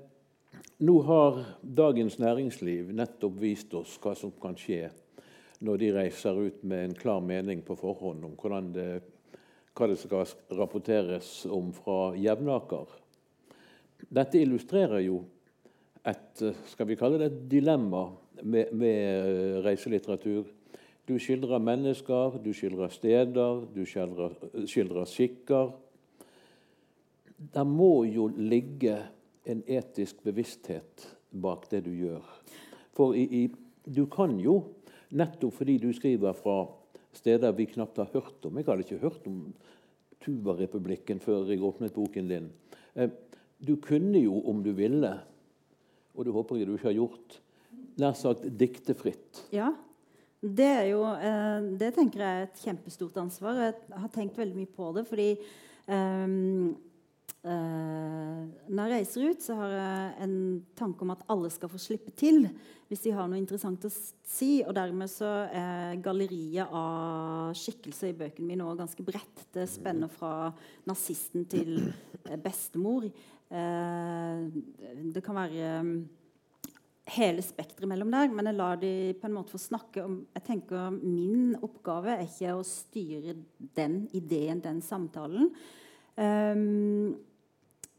nå 0.82 0.96
har 1.06 1.44
Dagens 1.62 2.18
Næringsliv 2.22 2.90
nettopp 2.96 3.38
vist 3.38 3.78
oss 3.78 3.94
hva 4.02 4.18
som 4.18 4.34
kan 4.42 4.58
skje 4.58 4.88
når 5.60 5.80
de 5.82 5.94
reiser 5.96 6.38
ut 6.38 6.64
med 6.64 6.84
en 6.86 6.98
klar 6.98 7.22
mening 7.24 7.64
på 7.66 7.78
forhånd 7.80 8.26
om 8.26 8.74
det, 8.74 9.02
hva 9.78 9.88
det 9.90 9.98
skal 10.02 10.28
rapporteres 10.58 11.46
om 11.50 11.72
fra 11.74 12.14
Jevnaker. 12.18 12.92
Dette 14.10 14.40
illustrerer 14.42 15.02
jo 15.06 15.24
et 16.08 16.44
skal 16.72 16.88
vi 16.88 16.96
kalle 16.96 17.20
det 17.20 17.32
et 17.32 17.42
dilemma 17.52 18.06
med, 18.44 18.72
med 18.72 18.96
eh, 18.96 19.58
reiselitteratur. 19.66 20.46
Du 21.08 21.16
skildrer 21.20 21.60
mennesker, 21.64 22.38
du 22.44 22.52
skildrer 22.56 22.92
steder, 22.92 23.62
du 23.74 23.84
skildrer, 23.88 24.36
skildrer 24.68 25.08
skikker. 25.08 25.72
Det 27.38 27.66
må 27.68 28.06
jo 28.10 28.28
ligge 28.28 28.98
en 29.48 29.64
etisk 29.68 30.24
bevissthet 30.26 31.08
bak 31.32 31.68
det 31.72 31.86
du 31.86 31.94
gjør. 31.96 32.26
For 32.98 33.16
i, 33.16 33.24
i, 33.24 33.44
du 33.88 34.06
kan 34.12 34.36
jo, 34.42 34.60
nettopp 35.10 35.56
fordi 35.60 35.78
du 35.82 35.90
skriver 35.96 36.36
fra 36.38 36.60
steder 37.16 37.56
vi 37.58 37.70
knapt 37.72 37.98
har 38.02 38.12
hørt 38.14 38.46
om 38.46 38.58
Jeg 38.58 38.68
hadde 38.68 38.86
ikke 38.86 39.02
hørt 39.02 39.28
om 39.30 39.42
Tuva-republikken 40.24 41.20
før 41.22 41.50
jeg 41.52 41.64
åpnet 41.64 41.94
boken 41.94 42.30
din. 42.30 42.48
Eh, 42.96 43.10
du 43.62 43.76
kunne 43.82 44.20
jo, 44.20 44.40
om 44.50 44.64
du 44.66 44.72
ville, 44.76 45.12
og 46.14 46.26
det 46.26 46.34
håper 46.34 46.58
jeg 46.58 46.68
du 46.68 46.74
ikke 46.76 46.90
har 46.90 46.98
gjort, 46.98 47.38
nær 48.02 48.18
sagt 48.18 48.48
dikte 48.58 48.96
fritt. 48.98 49.46
Ja. 49.54 49.72
Det 50.38 50.68
er 50.70 50.84
jo 50.92 51.02
eh, 51.02 51.64
Det 51.82 51.96
tenker 51.96 52.22
jeg 52.22 52.42
er 52.42 52.44
et 52.46 52.60
kjempestort 52.62 53.16
ansvar. 53.24 53.58
Jeg 53.58 54.02
har 54.04 54.12
tenkt 54.14 54.38
veldig 54.38 54.58
mye 54.60 54.70
på 54.70 54.92
det. 54.94 55.06
Fordi 55.10 55.30
um, 55.90 56.76
når 57.48 58.82
jeg 58.82 58.94
reiser 58.94 59.30
ut, 59.32 59.44
så 59.44 59.56
har 59.60 59.74
jeg 59.74 60.26
en 60.26 60.38
tanke 60.76 61.06
om 61.06 61.14
at 61.14 61.24
alle 61.32 61.52
skal 61.54 61.72
få 61.72 61.80
slippe 61.82 62.12
til 62.18 62.50
hvis 62.88 63.04
de 63.04 63.14
har 63.16 63.28
noe 63.28 63.40
interessant 63.40 63.84
å 63.88 63.92
si. 63.92 64.62
Og 64.64 64.74
dermed 64.76 65.12
så 65.12 65.30
er 65.52 66.00
galleriet 66.04 66.72
av 66.72 67.56
skikkelser 67.58 68.12
i 68.12 68.18
bøkene 68.18 68.52
mine 68.52 68.68
også 68.68 68.82
ganske 68.82 69.08
bredt. 69.08 69.48
Det 69.56 69.68
spenner 69.70 70.12
fra 70.12 70.52
nazisten 70.88 71.48
til 71.52 71.90
bestemor. 72.44 73.10
Uh, 73.48 74.48
det 75.08 75.24
kan 75.24 75.38
være 75.38 75.74
um, 75.84 75.92
hele 77.16 77.44
spekteret 77.46 77.88
mellom 77.88 78.12
der, 78.12 78.32
men 78.32 78.50
jeg 78.50 78.60
lar 78.60 78.80
de 78.82 78.94
på 79.20 79.30
en 79.30 79.38
måte 79.38 79.54
få 79.56 79.62
snakke 79.62 80.04
om 80.04 80.18
jeg 80.36 80.44
tenker 80.50 80.98
Min 80.98 81.54
oppgave 81.64 82.18
er 82.18 82.26
ikke 82.26 82.58
å 82.58 82.66
styre 82.68 83.38
den 83.78 84.02
ideen, 84.18 84.64
den 84.64 84.84
samtalen. 84.84 85.52
Um, 86.18 87.16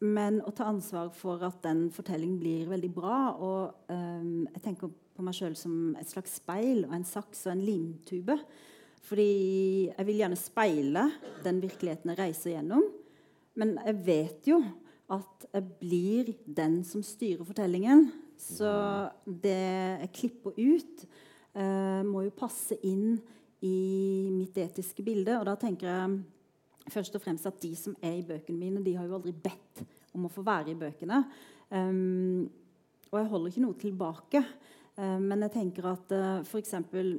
men 0.05 0.39
å 0.47 0.53
ta 0.55 0.69
ansvar 0.71 1.11
for 1.17 1.43
at 1.47 1.59
den 1.65 1.89
fortellingen 1.95 2.39
blir 2.39 2.69
veldig 2.71 2.91
bra. 2.95 3.19
Og 3.35 3.91
um, 3.91 4.47
jeg 4.47 4.63
tenker 4.65 4.93
på 4.93 5.25
meg 5.27 5.35
sjøl 5.35 5.57
som 5.59 5.97
et 5.99 6.11
slags 6.11 6.37
speil 6.39 6.85
og 6.87 6.95
en 6.95 7.07
saks 7.07 7.47
og 7.49 7.57
en 7.57 7.65
limtube. 7.67 8.39
Fordi 9.09 9.31
jeg 9.89 10.07
vil 10.07 10.21
gjerne 10.21 10.39
speile 10.39 11.09
den 11.45 11.63
virkeligheten 11.65 12.13
jeg 12.13 12.21
reiser 12.21 12.55
gjennom. 12.55 12.85
Men 13.59 13.75
jeg 13.83 13.99
vet 14.07 14.51
jo 14.53 14.61
at 15.11 15.49
jeg 15.51 15.67
blir 15.81 16.33
den 16.45 16.83
som 16.87 17.03
styrer 17.03 17.47
fortellingen. 17.49 18.07
Så 18.39 18.71
det 19.27 19.59
jeg 19.59 20.15
klipper 20.15 20.55
ut, 20.55 21.07
uh, 21.59 22.07
må 22.07 22.23
jo 22.29 22.39
passe 22.39 22.79
inn 22.87 23.17
i 23.67 24.31
mitt 24.31 24.55
etiske 24.63 25.03
bilde. 25.03 25.41
Og 25.41 25.49
da 25.49 25.57
tenker 25.59 25.91
jeg 25.91 26.21
først 26.93 27.17
og 27.17 27.23
fremst 27.25 27.49
at 27.49 27.61
de 27.63 27.73
som 27.79 27.97
er 28.03 28.19
i 28.19 28.27
bøkene 28.27 28.59
mine, 28.59 28.85
de 28.85 28.97
har 28.97 29.09
jo 29.09 29.17
aldri 29.19 29.33
bedt 29.33 29.83
om 30.17 30.27
å 30.27 30.33
få 30.33 30.45
være 30.47 30.73
i 30.73 30.79
bøkene. 30.79 31.23
Um, 31.71 32.47
og 33.09 33.19
jeg 33.21 33.31
holder 33.33 33.53
ikke 33.53 33.65
noe 33.65 33.81
tilbake. 33.81 34.45
Um, 34.99 35.27
men 35.31 35.45
jeg 35.47 35.55
tenker 35.59 35.91
at 35.93 36.15
uh, 36.17 36.29
f.eks. 36.45 36.79
For 36.93 37.19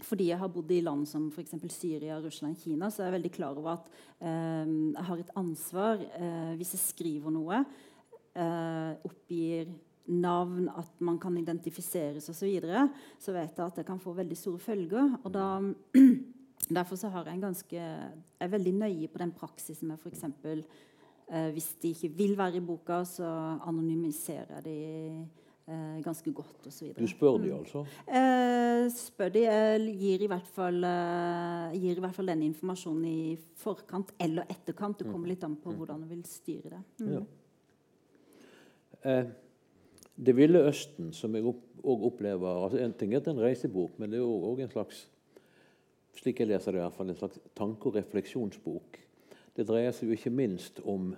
fordi 0.00 0.30
jeg 0.30 0.40
har 0.40 0.48
bodd 0.48 0.70
i 0.72 0.78
land 0.80 1.04
som 1.04 1.26
for 1.28 1.44
Syria, 1.68 2.14
Russland, 2.24 2.56
Kina, 2.56 2.88
så 2.88 3.02
er 3.02 3.10
jeg 3.10 3.16
veldig 3.18 3.30
klar 3.34 3.58
over 3.60 3.74
at 3.74 3.90
um, 4.24 4.94
jeg 4.94 5.04
har 5.10 5.20
et 5.20 5.32
ansvar 5.36 6.00
hvis 6.56 6.70
jeg 6.72 6.80
skriver 6.86 7.34
noe, 7.34 7.58
oppgir 9.04 9.68
navn, 10.08 10.70
at 10.72 11.02
man 11.04 11.18
kan 11.20 11.36
identifiseres 11.36 12.30
osv., 12.30 12.38
så, 12.38 12.48
videre, 12.48 12.86
så 13.20 13.34
vet 13.36 13.52
jeg 13.52 13.66
at 13.66 13.82
det 13.82 13.84
kan 13.90 14.00
få 14.00 14.16
veldig 14.16 14.38
store 14.40 14.62
følger. 14.64 15.18
og 15.20 15.34
da 15.36 15.60
Derfor 16.68 16.96
så 16.96 17.08
har 17.08 17.26
jeg 17.26 17.34
en 17.34 17.48
ganske, 17.48 17.76
jeg 17.76 18.46
er 18.46 18.52
veldig 18.52 18.72
nøye 18.78 19.08
på 19.10 19.18
den 19.18 19.32
praksisen 19.34 19.88
med 19.90 19.98
f.eks. 19.98 20.24
Eh, 21.30 21.50
hvis 21.54 21.74
de 21.82 21.94
ikke 21.94 22.10
vil 22.18 22.36
være 22.38 22.58
i 22.58 22.64
boka, 22.64 23.04
så 23.06 23.26
anonymiserer 23.66 24.58
jeg 24.58 24.64
de 24.64 24.76
eh, 25.70 25.98
ganske 26.04 26.32
godt 26.34 26.66
osv. 26.66 26.92
Du 26.98 27.06
spør 27.10 27.38
de 27.42 27.52
altså? 27.54 27.84
Eh, 28.06 28.86
spør 28.94 29.32
de. 29.34 29.44
Jeg 29.46 29.96
gir 30.00 30.24
i, 30.26 30.30
hvert 30.30 30.50
fall, 30.54 30.82
eh, 30.84 31.76
gir 31.80 31.98
i 31.98 32.04
hvert 32.04 32.16
fall 32.16 32.32
den 32.32 32.42
informasjonen 32.50 33.04
i 33.08 33.36
forkant 33.62 34.14
eller 34.20 34.50
etterkant. 34.50 34.98
Det 34.98 35.06
kommer 35.08 35.26
mm. 35.26 35.30
litt 35.34 35.46
an 35.46 35.58
på 35.62 35.72
mm. 35.72 35.78
hvordan 35.78 36.02
du 36.02 36.10
vil 36.10 36.24
styre 36.28 36.74
det. 36.74 36.82
Mm. 37.00 37.12
Ja. 37.14 37.22
Eh, 39.10 39.24
det 40.20 40.36
ville 40.36 40.66
Østen, 40.68 41.12
som 41.16 41.34
jeg 41.34 41.46
òg 41.46 42.02
opplever 42.04 42.64
altså 42.66 42.82
En 42.82 42.92
ting 42.92 43.14
er 43.14 43.22
at 43.22 43.24
det 43.24 43.32
er 43.32 43.38
en 43.38 43.46
reisebok, 43.46 43.94
men 43.98 44.12
det 44.12 44.20
er 44.20 44.26
òg 44.26 44.60
en 44.60 44.72
slags 44.72 45.06
slik 46.18 46.40
jeg 46.40 46.50
leser 46.50 46.72
det 46.72 46.80
i 46.80 46.84
hvert 46.84 46.96
fall, 46.96 47.10
en 47.10 47.18
slags 47.18 47.40
tanke- 47.56 47.90
og 47.90 47.96
refleksjonsbok. 47.96 48.98
Det 49.56 49.66
dreier 49.68 49.92
seg 49.92 50.08
jo 50.08 50.16
ikke 50.16 50.32
minst 50.32 50.80
om 50.84 51.14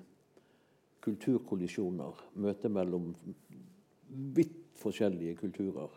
kulturkollisjoner, 1.03 2.23
møte 2.43 2.71
mellom 2.73 3.13
vidt 4.37 4.59
forskjellige 4.79 5.37
kulturer. 5.41 5.91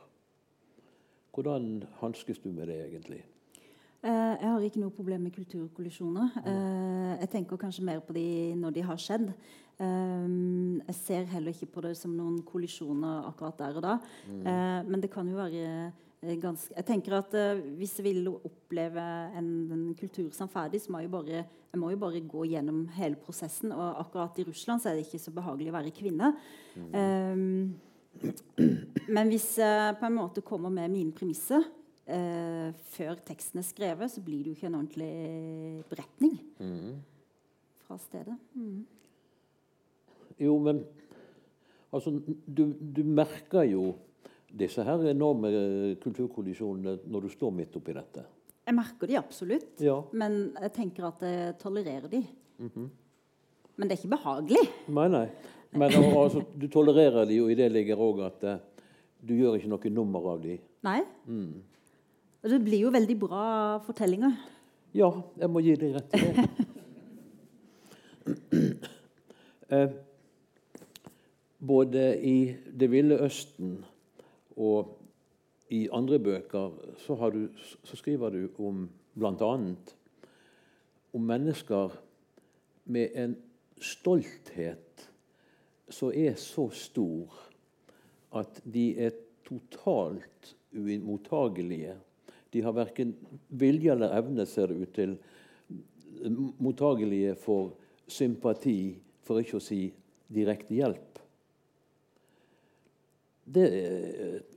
Hvordan 1.36 1.84
hanskes 2.00 2.40
du 2.40 2.52
med 2.52 2.70
det 2.72 2.80
egentlig? 2.88 3.22
Uh, 4.06 4.38
jeg 4.38 4.50
har 4.52 4.64
ikke 4.64 4.80
noe 4.84 4.94
problem 4.94 5.26
med 5.26 5.34
kulturkollisjoner. 5.34 6.36
Uh, 6.46 7.16
jeg 7.20 7.30
tenker 7.34 7.58
kanskje 7.58 7.86
mer 7.88 8.04
på 8.06 8.14
de 8.14 8.54
når 8.60 8.76
de 8.76 8.84
har 8.86 9.00
skjedd. 9.02 9.32
Um, 9.82 10.78
jeg 10.86 10.96
ser 11.00 11.24
heller 11.34 11.52
ikke 11.52 11.72
på 11.74 11.84
det 11.84 11.96
som 11.98 12.14
noen 12.14 12.38
kollisjoner 12.46 13.26
akkurat 13.32 13.58
der 13.60 13.80
og 13.80 13.84
da. 13.84 13.96
Mm. 14.30 14.46
Men 14.92 15.02
det 15.02 15.10
kan 15.12 15.28
jo 15.28 15.36
være 15.36 15.92
ganske 16.42 16.74
Jeg 16.76 16.86
tenker 16.88 17.18
at 17.18 17.36
uh, 17.38 17.62
Hvis 17.80 17.98
jeg 18.00 18.08
vil 18.08 18.30
oppleve 18.34 19.04
en, 19.38 19.50
en 19.72 19.86
kultur 20.00 20.30
sannferdig, 20.36 20.82
så 20.84 20.94
må 20.94 21.04
jeg, 21.04 21.12
bare, 21.14 21.46
jeg 21.46 21.82
må 21.82 21.92
jo 21.94 22.02
bare 22.02 22.22
gå 22.26 22.46
gjennom 22.52 22.86
hele 22.98 23.20
prosessen. 23.22 23.74
Og 23.76 24.02
akkurat 24.02 24.40
i 24.42 24.48
Russland 24.48 24.82
så 24.82 24.92
er 24.92 24.98
det 24.98 25.08
ikke 25.08 25.24
så 25.24 25.34
behagelig 25.36 25.72
å 25.72 25.78
være 25.78 25.96
kvinne. 25.96 26.34
Mm. 26.76 26.92
Um, 26.96 28.36
men 29.16 29.32
hvis 29.32 29.50
jeg 29.60 29.98
på 30.00 30.08
en 30.08 30.18
måte 30.18 30.46
kommer 30.46 30.72
med 30.74 30.94
mine 30.94 31.16
premisser 31.16 31.66
før 32.06 33.18
teksten 33.26 33.58
er 33.58 33.66
skrevet, 33.66 34.12
så 34.14 34.22
blir 34.22 34.44
det 34.46 34.52
jo 34.52 34.58
ikke 34.60 34.68
en 34.70 34.76
ordentlig 34.78 35.86
beretning 35.90 36.36
mm. 36.62 36.92
fra 37.88 37.98
stedet. 37.98 38.36
Mm. 38.54 38.84
Jo, 40.40 40.58
men 40.60 40.84
altså, 41.94 42.12
du, 42.58 42.64
du, 42.96 43.04
merker 43.04 43.64
jo 43.70 43.94
disse 44.56 44.84
her 44.88 45.04
enorme 45.12 45.52
kulturkollisjonene 46.02 46.98
når 47.12 47.26
du 47.26 47.34
står 47.34 47.54
midt 47.56 47.76
oppi 47.80 47.96
dette. 47.96 48.24
Jeg 48.66 48.74
merker 48.74 49.10
de 49.10 49.18
absolutt, 49.20 49.82
ja. 49.84 50.00
men 50.18 50.56
jeg 50.58 50.72
tenker 50.74 51.10
at 51.12 51.22
jeg 51.22 51.58
tolererer 51.62 52.08
de. 52.10 52.24
Mm 52.58 52.70
-hmm. 52.74 52.88
Men 53.76 53.88
det 53.88 53.96
er 53.96 54.00
ikke 54.02 54.16
behagelig. 54.16 54.64
Nei, 54.88 55.08
nei. 55.08 55.28
Men 55.72 55.92
altså, 55.92 56.44
du 56.62 56.68
tolererer 56.68 57.26
de, 57.26 57.42
og 57.42 57.52
i 57.52 57.56
det 57.56 57.72
ligger 57.72 58.00
òg 58.00 58.26
at 58.26 58.44
uh, 58.44 58.58
du 59.28 59.34
gjør 59.36 59.56
ikke 59.56 59.70
noe 59.70 59.90
nummer 59.90 60.32
av 60.32 60.42
de. 60.44 60.58
Nei. 60.84 61.02
Mm. 61.26 61.64
Og 62.44 62.50
det 62.50 62.64
blir 62.64 62.80
jo 62.86 62.90
veldig 62.94 63.20
bra 63.20 63.44
fortellinger. 63.86 64.32
Ja, 64.96 65.12
jeg 65.40 65.50
må 65.52 65.60
gi 65.60 65.76
deg 65.76 65.96
rett 65.98 66.16
i 66.16 66.18
det. 66.24 66.48
uh, 69.72 69.90
både 71.76 72.08
i 72.22 72.56
Det 72.80 72.92
ville 72.92 73.20
Østen 73.26 73.84
og 74.56 74.96
i 75.74 75.88
andre 75.94 76.20
bøker 76.20 76.76
så, 77.02 77.30
du, 77.34 77.48
så 77.84 77.98
skriver 77.98 78.30
du 78.30 78.42
om 78.62 78.86
bl.a. 79.16 79.52
om 81.14 81.22
mennesker 81.22 81.96
med 82.86 83.18
en 83.18 83.36
stolthet 83.82 85.08
som 85.90 86.14
er 86.14 86.38
så 86.40 86.70
stor 86.74 87.34
at 88.36 88.62
de 88.64 88.90
er 89.00 89.16
totalt 89.46 90.56
uimottagelige. 90.76 91.96
De 92.54 92.62
har 92.62 92.76
verken 92.76 93.14
vilje 93.50 93.92
eller 93.94 94.16
evne, 94.18 94.46
ser 94.46 94.72
det 94.72 94.82
ut 94.82 94.94
til, 94.96 95.18
mottagelige 96.60 97.36
for 97.36 97.76
sympati, 98.08 98.96
for 99.26 99.42
ikke 99.42 99.60
å 99.60 99.64
si 99.64 99.88
direkte 100.32 100.76
hjelp. 100.78 101.15
Det 103.46 103.66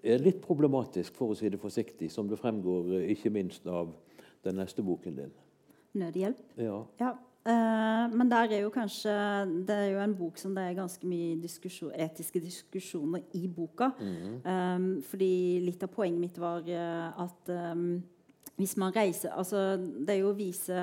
er 0.03 0.23
litt 0.23 0.41
problematisk, 0.45 1.17
for 1.19 1.35
å 1.35 1.37
si 1.37 1.51
det 1.53 1.61
forsiktig, 1.61 2.09
som 2.13 2.29
det 2.29 2.41
fremgår 2.41 2.95
eh, 2.99 3.11
ikke 3.15 3.33
minst 3.35 3.67
av 3.69 3.93
den 4.47 4.57
neste 4.61 4.85
boken 4.85 5.19
din. 5.19 5.33
Nødhjelp? 5.99 6.41
Ja. 6.57 6.83
ja. 7.01 7.15
Uh, 7.49 8.05
men 8.13 8.29
der 8.29 8.51
er 8.53 8.59
jo 8.61 8.69
kanskje 8.69 9.13
Det 9.65 9.73
er 9.73 9.87
jo 9.95 10.01
en 10.03 10.15
bok 10.19 10.37
som 10.37 10.53
det 10.57 10.67
er 10.67 10.75
ganske 10.77 11.07
mye 11.09 11.39
diskusjon, 11.41 11.95
etiske 11.97 12.43
diskusjoner 12.45 13.25
i 13.39 13.47
boka. 13.49 13.91
Mm. 14.01 14.35
Um, 14.45 14.89
fordi 15.07 15.33
litt 15.65 15.85
av 15.85 15.93
poenget 15.95 16.21
mitt 16.21 16.41
var 16.43 16.67
at 16.69 17.53
um, 17.73 18.03
hvis 18.59 18.75
man 18.81 18.93
reiser 18.95 19.31
altså 19.39 19.77
Det 19.79 20.11
er 20.13 20.21
jo 20.23 20.33
å 20.33 20.37
vise 20.37 20.75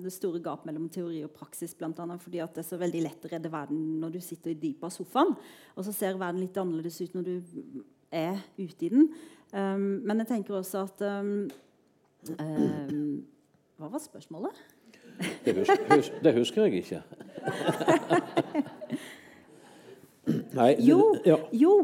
det 0.00 0.12
store 0.14 0.40
gap 0.42 0.64
mellom 0.68 0.88
teori 0.92 1.20
og 1.26 1.34
praksis. 1.36 1.74
Blant 1.76 2.00
annet, 2.00 2.22
fordi 2.22 2.40
at 2.40 2.54
det 2.56 2.64
er 2.64 2.70
så 2.70 2.80
veldig 2.80 3.02
lett 3.04 3.26
å 3.26 3.30
redde 3.32 3.52
verden 3.52 3.82
når 4.00 4.16
du 4.16 4.20
sitter 4.24 4.54
i 4.54 4.58
dypet 4.58 4.88
av 4.88 4.94
sofaen. 4.94 5.34
Og 5.76 5.86
så 5.86 5.92
ser 5.94 6.20
verden 6.20 6.40
litt 6.42 6.56
annerledes 6.60 7.00
ut 7.04 7.16
når 7.18 7.28
du 7.28 7.34
er 8.10 8.40
ute 8.56 8.88
i 8.88 8.92
den. 8.92 9.10
Um, 9.52 10.00
men 10.06 10.22
jeg 10.22 10.30
tenker 10.32 10.60
også 10.60 10.86
at 10.86 11.02
Hva 13.80 13.88
var 13.88 14.00
spørsmålet? 14.02 14.64
Det 15.44 15.52
husker, 15.58 15.84
hus, 15.90 16.12
det 16.24 16.32
husker 16.36 16.64
jeg 16.64 16.72
ikke. 16.80 17.02
Nei, 20.56 20.72
jo, 20.82 20.98
ja. 21.24 21.36
jo 21.54 21.74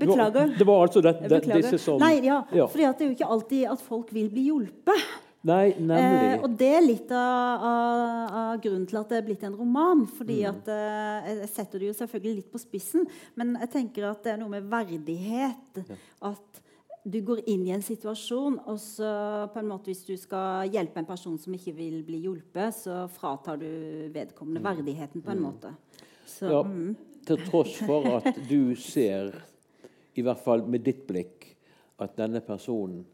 beklager. 0.00 0.54
Det 0.56 0.66
var 0.66 0.86
altså 0.86 1.02
det, 1.04 1.14
det, 1.28 1.42
disse 1.50 1.78
som 1.82 2.00
Nei, 2.00 2.18
ja, 2.24 2.40
ja. 2.54 2.66
For 2.70 2.80
det 2.80 2.88
er 2.88 3.10
jo 3.10 3.14
ikke 3.16 3.30
alltid 3.36 3.70
at 3.76 3.84
folk 3.84 4.12
vil 4.16 4.30
bli 4.32 4.48
hjulpet. 4.48 5.06
Nei. 5.46 5.70
Eh, 5.78 6.40
og 6.42 6.56
det 6.58 6.68
er 6.74 6.82
litt 6.82 7.10
av, 7.14 7.64
av, 7.68 8.36
av, 8.40 8.52
grunnen 8.62 8.86
til 8.88 8.98
at 8.98 9.12
det 9.12 9.20
er 9.20 9.26
blitt 9.28 9.44
en 9.46 9.54
roman. 9.54 10.02
fordi 10.18 10.40
mm. 10.42 10.48
at 10.50 10.70
eh, 10.74 11.32
Jeg 11.42 11.50
setter 11.52 11.82
det 11.82 11.90
jo 11.90 11.96
selvfølgelig 12.00 12.40
litt 12.40 12.52
på 12.52 12.62
spissen, 12.62 13.06
men 13.38 13.54
jeg 13.62 13.72
tenker 13.76 14.08
at 14.10 14.24
det 14.24 14.34
er 14.34 14.40
noe 14.40 14.56
med 14.56 14.66
verdighet. 14.70 15.82
At 16.26 16.62
du 17.06 17.20
går 17.22 17.44
inn 17.46 17.62
i 17.68 17.74
en 17.76 17.84
situasjon, 17.84 18.58
og 18.66 18.80
så 18.82 19.10
på 19.52 19.60
en 19.62 19.68
måte 19.70 19.92
hvis 19.92 20.02
du 20.08 20.16
skal 20.18 20.66
hjelpe 20.72 20.98
en 20.98 21.06
person 21.06 21.36
som 21.38 21.54
ikke 21.54 21.76
vil 21.76 22.00
bli 22.06 22.24
hjulpet, 22.24 22.74
så 22.74 23.04
fratar 23.14 23.60
du 23.60 23.68
vedkommende 24.14 24.64
mm. 24.64 24.66
verdigheten 24.66 25.22
på 25.22 25.30
en 25.30 25.44
mm. 25.44 25.46
måte. 25.46 25.70
Så, 26.26 26.50
ja, 26.50 26.64
mm. 26.66 26.96
Til 27.26 27.42
tross 27.48 27.74
for 27.82 28.06
at 28.20 28.38
du 28.48 28.74
ser, 28.78 29.32
i 30.14 30.24
hvert 30.24 30.42
fall 30.44 30.62
med 30.70 30.84
ditt 30.86 31.02
blikk, 31.08 31.48
at 32.02 32.16
denne 32.18 32.42
personen 32.44 33.04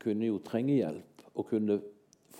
kunne 0.00 0.30
jo 0.30 0.40
trenge 0.44 0.78
hjelp 0.80 1.24
og 1.36 1.48
kunne 1.50 1.78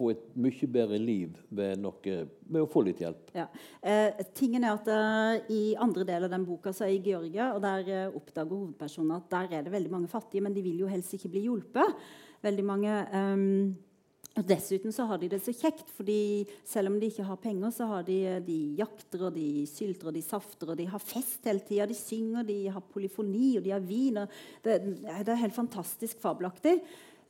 få 0.01 0.11
et 0.15 0.23
mye 0.41 0.69
bedre 0.73 0.99
liv 1.01 1.37
ved, 1.53 1.77
noe, 1.83 2.15
ved 2.41 2.63
å 2.63 2.69
få 2.71 2.83
litt 2.87 3.03
hjelp. 3.05 3.29
Ja. 3.37 3.47
Eh, 3.85 4.23
tingen 4.37 4.65
er 4.65 4.79
at 4.79 4.89
eh, 4.89 5.53
I 5.53 5.61
andre 5.81 6.07
del 6.09 6.25
av 6.27 6.33
den 6.33 6.47
boka 6.49 6.73
så 6.73 6.87
er 6.87 6.95
jeg 6.95 7.03
i 7.03 7.13
Georgia, 7.13 7.51
og 7.55 7.61
der 7.65 7.85
eh, 7.85 8.07
oppdager 8.09 8.55
hovedpersonen 8.55 9.19
at 9.19 9.29
der 9.35 9.59
er 9.59 9.67
det 9.67 9.75
veldig 9.75 9.93
mange 9.93 10.11
fattige, 10.11 10.45
men 10.47 10.57
de 10.57 10.65
vil 10.65 10.81
jo 10.83 10.91
helst 10.91 11.15
ikke 11.17 11.33
bli 11.37 11.47
hjulpet. 11.49 12.03
Veldig 12.47 12.67
mange... 12.67 12.97
Um, 13.13 13.77
og 14.39 14.47
Dessuten 14.47 14.93
så 14.95 15.09
har 15.11 15.19
de 15.19 15.29
det 15.33 15.41
så 15.43 15.53
kjekt, 15.55 15.89
fordi 15.97 16.47
selv 16.67 16.93
om 16.93 16.99
de 17.01 17.09
ikke 17.11 17.27
har 17.27 17.39
penger, 17.43 17.73
så 17.75 17.89
har 17.91 18.05
de, 18.07 18.19
de 18.47 18.59
jakter 18.79 19.25
og 19.27 19.35
de 19.35 19.65
sylter 19.67 20.11
og 20.11 20.15
de 20.15 20.23
safter 20.23 20.71
og 20.71 20.79
de 20.79 20.87
har 20.93 21.03
fest 21.03 21.49
hele 21.51 21.65
tida. 21.67 21.89
De 21.91 21.97
synger, 21.99 22.47
de 22.47 22.61
har 22.71 22.85
polyfoni 22.95 23.57
og 23.59 23.67
de 23.67 23.75
har 23.75 23.83
vin. 23.83 24.23
Det, 24.63 24.77
det, 25.03 25.27
er 25.27 25.43
helt 25.43 25.57
fantastisk 25.57 26.23
fabelaktig. 26.23 26.77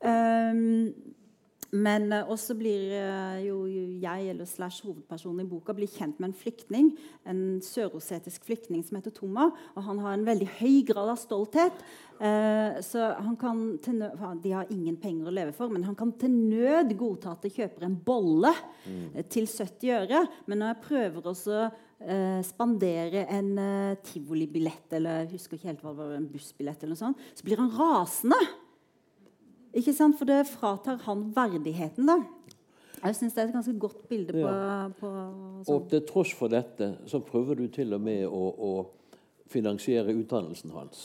Um, 0.04 0.92
men 1.70 2.08
uh, 2.10 2.26
også 2.30 2.56
blir 2.58 2.90
uh, 2.98 3.38
jo 3.44 3.62
jeg 4.02 4.30
eller 4.32 4.48
slash 4.48 4.82
hovedpersonen 4.86 5.44
i 5.44 5.50
boka 5.50 5.74
blir 5.76 5.90
kjent 5.90 6.18
med 6.18 6.30
en 6.30 6.36
flyktning, 6.36 6.92
en 7.28 7.42
sørosetisk 7.64 8.46
flyktning 8.48 8.82
som 8.86 8.98
heter 8.98 9.14
Toma. 9.14 9.50
og 9.74 9.84
Han 9.86 10.00
har 10.02 10.16
en 10.16 10.26
veldig 10.26 10.48
høy 10.58 10.80
grad 10.88 11.12
av 11.12 11.20
stolthet. 11.20 11.84
Uh, 12.20 12.80
så 12.84 13.12
han 13.16 13.36
kan 13.40 13.60
nød, 13.78 14.42
De 14.42 14.52
har 14.52 14.72
ingen 14.74 14.96
penger 15.00 15.30
å 15.30 15.34
leve 15.34 15.54
for, 15.56 15.70
men 15.72 15.86
han 15.86 15.96
kan 15.98 16.12
til 16.18 16.34
nød 16.34 16.96
godta 16.98 17.36
at 17.36 17.46
de 17.46 17.54
kjøper 17.54 17.86
en 17.86 17.96
bolle 17.96 18.52
mm. 18.84 19.22
til 19.30 19.46
70 19.46 19.94
øre. 20.00 20.24
Men 20.46 20.60
når 20.62 20.74
jeg 20.74 20.84
prøver 20.88 21.32
også 21.34 21.68
Uh, 22.00 22.40
spandere 22.40 23.26
en 23.28 23.50
uh, 23.60 23.98
tivolibillett 24.00 24.94
eller 24.96 25.18
jeg 25.18 25.34
husker 25.34 25.58
ikke 25.58 25.68
helt 25.68 25.82
hva 25.84 25.90
det 25.92 25.98
var, 25.98 26.14
en 26.16 26.28
bussbillett, 26.32 26.80
eller 26.80 26.96
noe 26.96 27.00
sånt, 27.02 27.26
så 27.36 27.44
blir 27.44 27.60
han 27.60 27.68
rasende. 27.76 28.38
Ikke 29.76 29.94
sant? 29.94 30.18
For 30.18 30.28
det 30.28 30.44
fratar 30.50 31.00
han 31.06 31.28
verdigheten, 31.36 32.08
da. 32.08 32.18
Jeg 33.00 33.16
syns 33.16 33.34
det 33.34 33.42
er 33.42 33.48
et 33.48 33.54
ganske 33.54 33.74
godt 33.80 34.00
bilde 34.10 34.34
på, 34.34 34.44
ja. 34.44 34.88
på 34.98 35.10
sånn. 35.10 35.68
Og 35.72 35.86
til 35.88 36.02
tross 36.08 36.34
for 36.36 36.52
dette 36.52 36.92
så 37.08 37.22
prøver 37.24 37.56
du 37.62 37.68
til 37.72 37.96
og 37.96 38.02
med 38.04 38.26
å, 38.28 38.42
å 38.52 38.72
finansiere 39.50 40.12
utdannelsen 40.12 40.74
hans. 40.76 41.04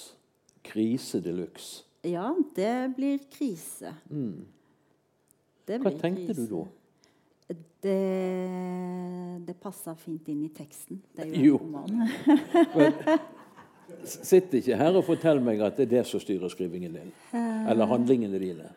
Krise 0.65 1.21
de 1.23 1.31
luxe. 1.37 1.85
Ja, 2.05 2.33
det 2.57 2.95
blir 2.97 3.21
krise. 3.31 3.95
Mm. 4.09 4.43
Det 5.65 5.79
blir 5.79 5.87
Hva 5.87 6.01
tenkte 6.01 6.33
krise. 6.33 6.43
du 6.43 6.57
da? 6.57 6.65
Det, 7.85 7.95
det 9.45 9.55
passa 9.61 9.93
fint 9.97 10.27
inn 10.33 10.43
i 10.47 10.51
teksten. 10.53 10.99
Det 11.15 11.27
er 11.29 11.35
jo, 11.37 11.55
jo. 11.55 11.57
en 11.61 11.75
roman. 11.77 13.19
Sitt 14.05 14.53
ikke 14.57 14.77
her 14.79 14.97
og 14.97 15.05
fortell 15.05 15.39
meg 15.43 15.61
at 15.65 15.77
det 15.77 15.87
er 15.87 15.93
det 15.99 16.07
som 16.09 16.21
styrer 16.21 16.49
skrivingen 16.49 16.97
din. 16.97 17.13
Eller 17.33 17.89
handlingene 17.89 18.41
dine. 18.41 18.71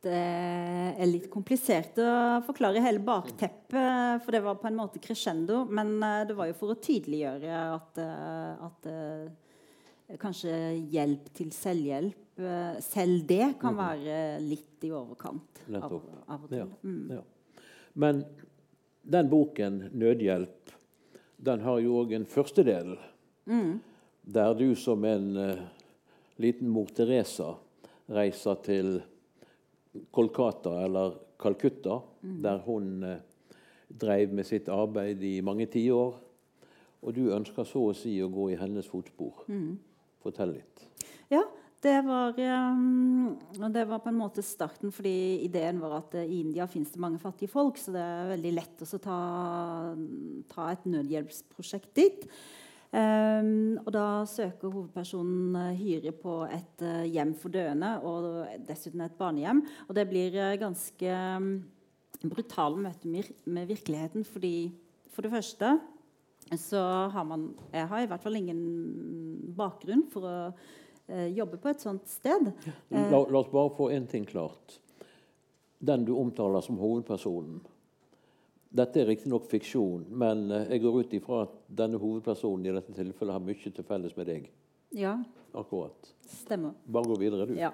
Det 0.00 0.16
er 0.16 1.08
litt 1.10 1.26
komplisert 1.28 1.98
å 2.00 2.12
forklare 2.46 2.80
hele 2.80 3.02
bakteppet, 3.04 4.22
for 4.24 4.32
det 4.32 4.40
var 4.46 4.56
på 4.56 4.70
en 4.70 4.78
måte 4.78 5.00
crescendo. 5.02 5.66
Men 5.68 5.98
eh, 6.00 6.22
det 6.30 6.36
var 6.38 6.48
jo 6.48 6.56
for 6.56 6.72
å 6.72 6.78
tydeliggjøre 6.80 7.58
at, 7.74 8.00
eh, 8.00 8.62
at 8.64 8.88
eh, 8.88 10.16
kanskje 10.20 10.56
hjelp 10.94 11.30
til 11.36 11.54
selvhjelp 11.54 12.16
Selv 12.80 13.26
det 13.28 13.58
kan 13.60 13.74
mhm. 13.74 13.80
være 13.82 14.14
litt 14.40 14.84
i 14.88 14.90
overkant. 14.96 15.58
Av, 15.76 15.92
av 15.92 16.46
og 16.46 16.48
til. 16.48 16.62
Ja, 16.62 16.68
mm. 16.80 17.10
ja. 17.12 17.66
Men 18.00 18.22
den 19.04 19.28
boken, 19.28 19.90
'Nødhjelp', 19.92 20.72
den 21.36 21.60
har 21.60 21.82
jo 21.84 21.98
òg 22.00 22.14
en 22.16 22.24
første 22.24 22.64
del 22.64 22.94
Mm. 23.50 23.80
Der 24.30 24.54
du 24.54 24.68
som 24.78 25.04
en 25.08 25.30
uh, 25.36 25.62
liten 26.40 26.70
mor 26.70 26.90
Teresa 26.94 27.52
reiser 28.10 28.62
til 28.64 29.00
Kolkata 30.14 30.76
eller 30.84 31.18
Calcutta, 31.40 31.98
mm. 32.22 32.40
der 32.44 32.62
hun 32.66 32.90
uh, 33.02 33.16
drev 33.90 34.34
med 34.34 34.46
sitt 34.46 34.70
arbeid 34.70 35.22
i 35.26 35.40
mange 35.42 35.66
tiår. 35.70 36.18
Og 37.00 37.16
du 37.16 37.30
ønsker 37.32 37.66
så 37.66 37.88
å 37.90 37.96
si 37.96 38.18
å 38.22 38.28
gå 38.30 38.50
i 38.52 38.58
hennes 38.60 38.86
fotspor. 38.88 39.46
Mm. 39.48 39.72
Fortell 40.20 40.52
litt. 40.58 40.84
Ja, 41.32 41.42
det 41.80 41.96
var, 42.04 42.36
um, 42.36 43.38
det 43.72 43.86
var, 43.88 44.02
på 44.04 44.10
en 44.10 44.18
måte 44.20 44.44
starten, 44.44 44.92
fordi 44.92 45.40
ideen 45.46 45.80
var 45.80 45.96
at 46.02 46.18
i 46.20 46.42
India 46.42 46.66
fins 46.68 46.92
det 46.92 47.00
mange 47.00 47.20
fattige 47.22 47.48
folk, 47.48 47.80
så 47.80 47.94
det 47.94 48.02
er 48.04 48.32
veldig 48.34 48.52
lett 48.52 48.84
å 48.84 49.00
ta, 49.00 49.20
ta 50.52 50.66
et 50.74 50.84
nødhjelpsprosjekt 50.92 51.94
dit. 51.96 52.26
Um, 52.90 53.76
og 53.84 53.92
da 53.94 54.04
søker 54.26 54.72
hovedpersonen 54.72 55.54
uh, 55.54 55.76
Hyre 55.78 56.10
på 56.10 56.40
et 56.50 56.82
uh, 56.82 57.04
hjem 57.06 57.36
for 57.38 57.54
døende, 57.54 57.92
og 58.02 58.48
dessuten 58.66 59.04
et 59.04 59.14
barnehjem. 59.18 59.60
Og 59.86 59.94
det 59.94 60.08
blir 60.10 60.34
uh, 60.34 60.56
ganske 60.58 61.12
um, 61.38 61.52
brutale 62.24 62.82
møter 62.82 63.30
med, 63.46 63.70
virkeligheten, 63.70 64.26
fordi 64.26 64.72
for 65.14 65.22
det 65.22 65.30
første 65.36 65.76
så 66.58 66.82
har 67.14 67.22
man 67.22 67.52
Jeg 67.70 67.86
har 67.86 68.02
i 68.02 68.06
hvert 68.10 68.22
fall 68.24 68.36
ingen 68.40 68.62
bakgrunn 69.54 70.08
for 70.10 70.26
å 70.26 70.36
jobbe 71.30 71.58
på 71.62 71.70
et 71.70 71.82
sånt 71.82 72.06
sted. 72.10 72.48
La, 72.90 73.18
la 73.18 73.38
oss 73.38 73.50
bare 73.50 73.70
få 73.76 73.88
én 73.94 74.06
ting 74.10 74.26
klart. 74.26 74.80
Den 75.78 76.04
du 76.06 76.12
omtaler 76.18 76.62
som 76.62 76.78
hovedpersonen, 76.78 77.60
dette 78.70 79.02
er 79.02 79.08
riktignok 79.10 79.48
fiksjon, 79.50 80.04
men 80.14 80.46
eh, 80.54 80.68
jeg 80.74 80.84
går 80.84 81.02
ut 81.02 81.18
ifra 81.18 81.42
at 81.48 81.58
denne 81.80 81.98
hovedpersonen 81.98 82.68
i 82.68 82.74
dette 82.76 82.94
tilfellet 82.94 83.34
har 83.34 83.42
mye 83.42 83.74
til 83.74 83.86
felles 83.86 84.16
med 84.18 84.30
deg. 84.30 84.48
Ja. 84.94 85.18
Akkurat. 85.50 86.06
Stemmer. 86.30 86.76
Bare 86.86 87.10
gå 87.10 87.16
videre, 87.18 87.48
du. 87.50 87.56
Ja. 87.58 87.72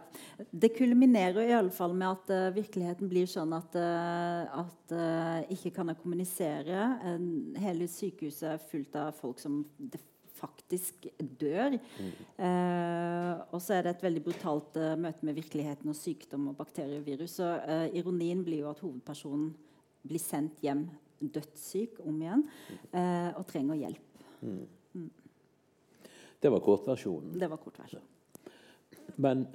Det 0.48 0.70
kulminerer 0.78 1.44
i 1.44 1.52
alle 1.52 1.72
fall 1.76 1.92
med 1.96 2.08
at 2.08 2.32
uh, 2.32 2.54
virkeligheten 2.56 3.08
blir 3.10 3.28
sånn 3.28 3.52
at, 3.52 3.76
uh, 3.76 4.64
at 4.64 4.94
uh, 4.96 5.52
ikke 5.52 5.74
kan 5.76 5.92
jeg 5.92 6.00
kommunisere. 6.00 6.86
Hele 7.60 7.88
sykehuset 7.92 8.54
er 8.54 8.64
fullt 8.72 8.96
av 9.00 9.16
folk 9.16 9.40
som 9.42 9.60
faktisk 10.36 11.06
dør. 11.40 11.76
Mm. 11.96 12.16
og 13.48 13.60
så 13.64 13.78
er 13.78 13.86
det 13.86 13.94
et 13.94 14.02
veldig 14.04 14.20
brutalt 14.26 14.74
møte 15.00 15.24
med 15.24 15.38
virkeligheten 15.38 15.88
og 15.88 15.96
sykdom 15.96 16.50
og 16.50 16.58
bakterier 16.58 17.00
og 17.00 17.06
virus. 17.08 17.38
Så 17.38 17.48
ironien 17.96 18.42
blir 18.44 18.66
jo 18.66 18.68
at 18.68 18.82
hovedpersonen 18.84 19.54
blir 20.08 20.22
sendt 20.22 20.62
hjem 20.64 20.86
dødssyk 21.20 22.00
om 22.04 22.18
igjen 22.20 22.44
eh, 22.92 23.30
og 23.36 23.46
trenger 23.48 23.80
hjelp. 23.80 24.24
Mm. 24.42 24.66
Mm. 24.94 25.10
Det 26.40 26.52
var 26.52 26.62
kortversjonen. 26.64 27.38
Det 27.40 27.48
var 27.50 27.60
kortversjonen. 27.62 28.12
Men 29.16 29.46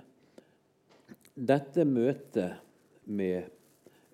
dette 1.36 1.86
møtet 1.86 2.58
med 3.06 3.50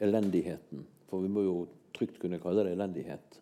elendigheten, 0.03 0.83
for 1.07 1.23
vi 1.23 1.31
må 1.31 1.43
jo 1.45 1.57
trygt 1.95 2.19
kunne 2.21 2.39
kalle 2.41 2.65
det 2.67 2.75
elendighet, 2.75 3.39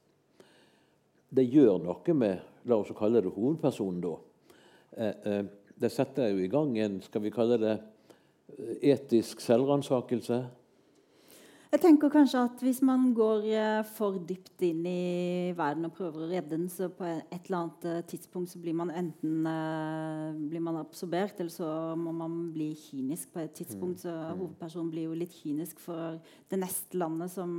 det 1.35 1.47
gjør 1.49 1.81
noe 1.83 2.15
med 2.15 2.51
La 2.65 2.79
oss 2.81 2.89
kalle 2.97 3.21
det 3.21 3.29
hovedpersonen, 3.29 3.99
da. 4.01 4.13
det 5.77 5.91
setter 5.93 6.31
jo 6.31 6.39
i 6.41 6.49
gang 6.49 6.71
en 6.81 6.95
skal 7.05 7.21
vi 7.21 7.33
kalle 7.33 7.59
det, 7.61 7.75
etisk 8.85 9.41
selvransakelse. 9.43 10.39
Jeg 11.73 11.81
tenker 11.81 12.11
kanskje 12.13 12.43
at 12.45 12.61
Hvis 12.63 12.81
man 12.85 13.09
går 13.15 13.47
eh, 13.49 13.81
for 13.97 14.19
dypt 14.27 14.61
inn 14.65 14.85
i 14.87 15.51
verden 15.57 15.87
og 15.87 15.95
prøver 15.97 16.23
å 16.23 16.29
redde 16.29 16.53
den, 16.53 16.69
så 16.71 16.89
på 16.93 17.07
et 17.07 17.33
eller 17.39 17.57
annet 17.59 17.87
eh, 17.89 18.01
tidspunkt 18.11 18.51
så 18.53 18.61
blir 18.61 18.75
man 18.77 18.93
enten 18.93 19.47
uh, 19.47 20.35
blir 20.49 20.61
man 20.63 20.77
absorbert, 20.79 21.39
eller 21.39 21.53
så 21.53 21.67
må 21.99 22.13
man 22.15 22.37
bli 22.53 22.71
kynisk 22.79 23.33
på 23.33 23.41
et 23.43 23.55
tidspunkt. 23.57 24.03
Så 24.05 24.13
mm. 24.13 24.37
hovedpersonen 24.39 24.91
blir 24.93 25.09
jo 25.09 25.17
litt 25.17 25.33
kynisk 25.35 25.81
for 25.83 26.19
det 26.51 26.59
neste 26.61 26.99
landet 27.01 27.33
som 27.33 27.49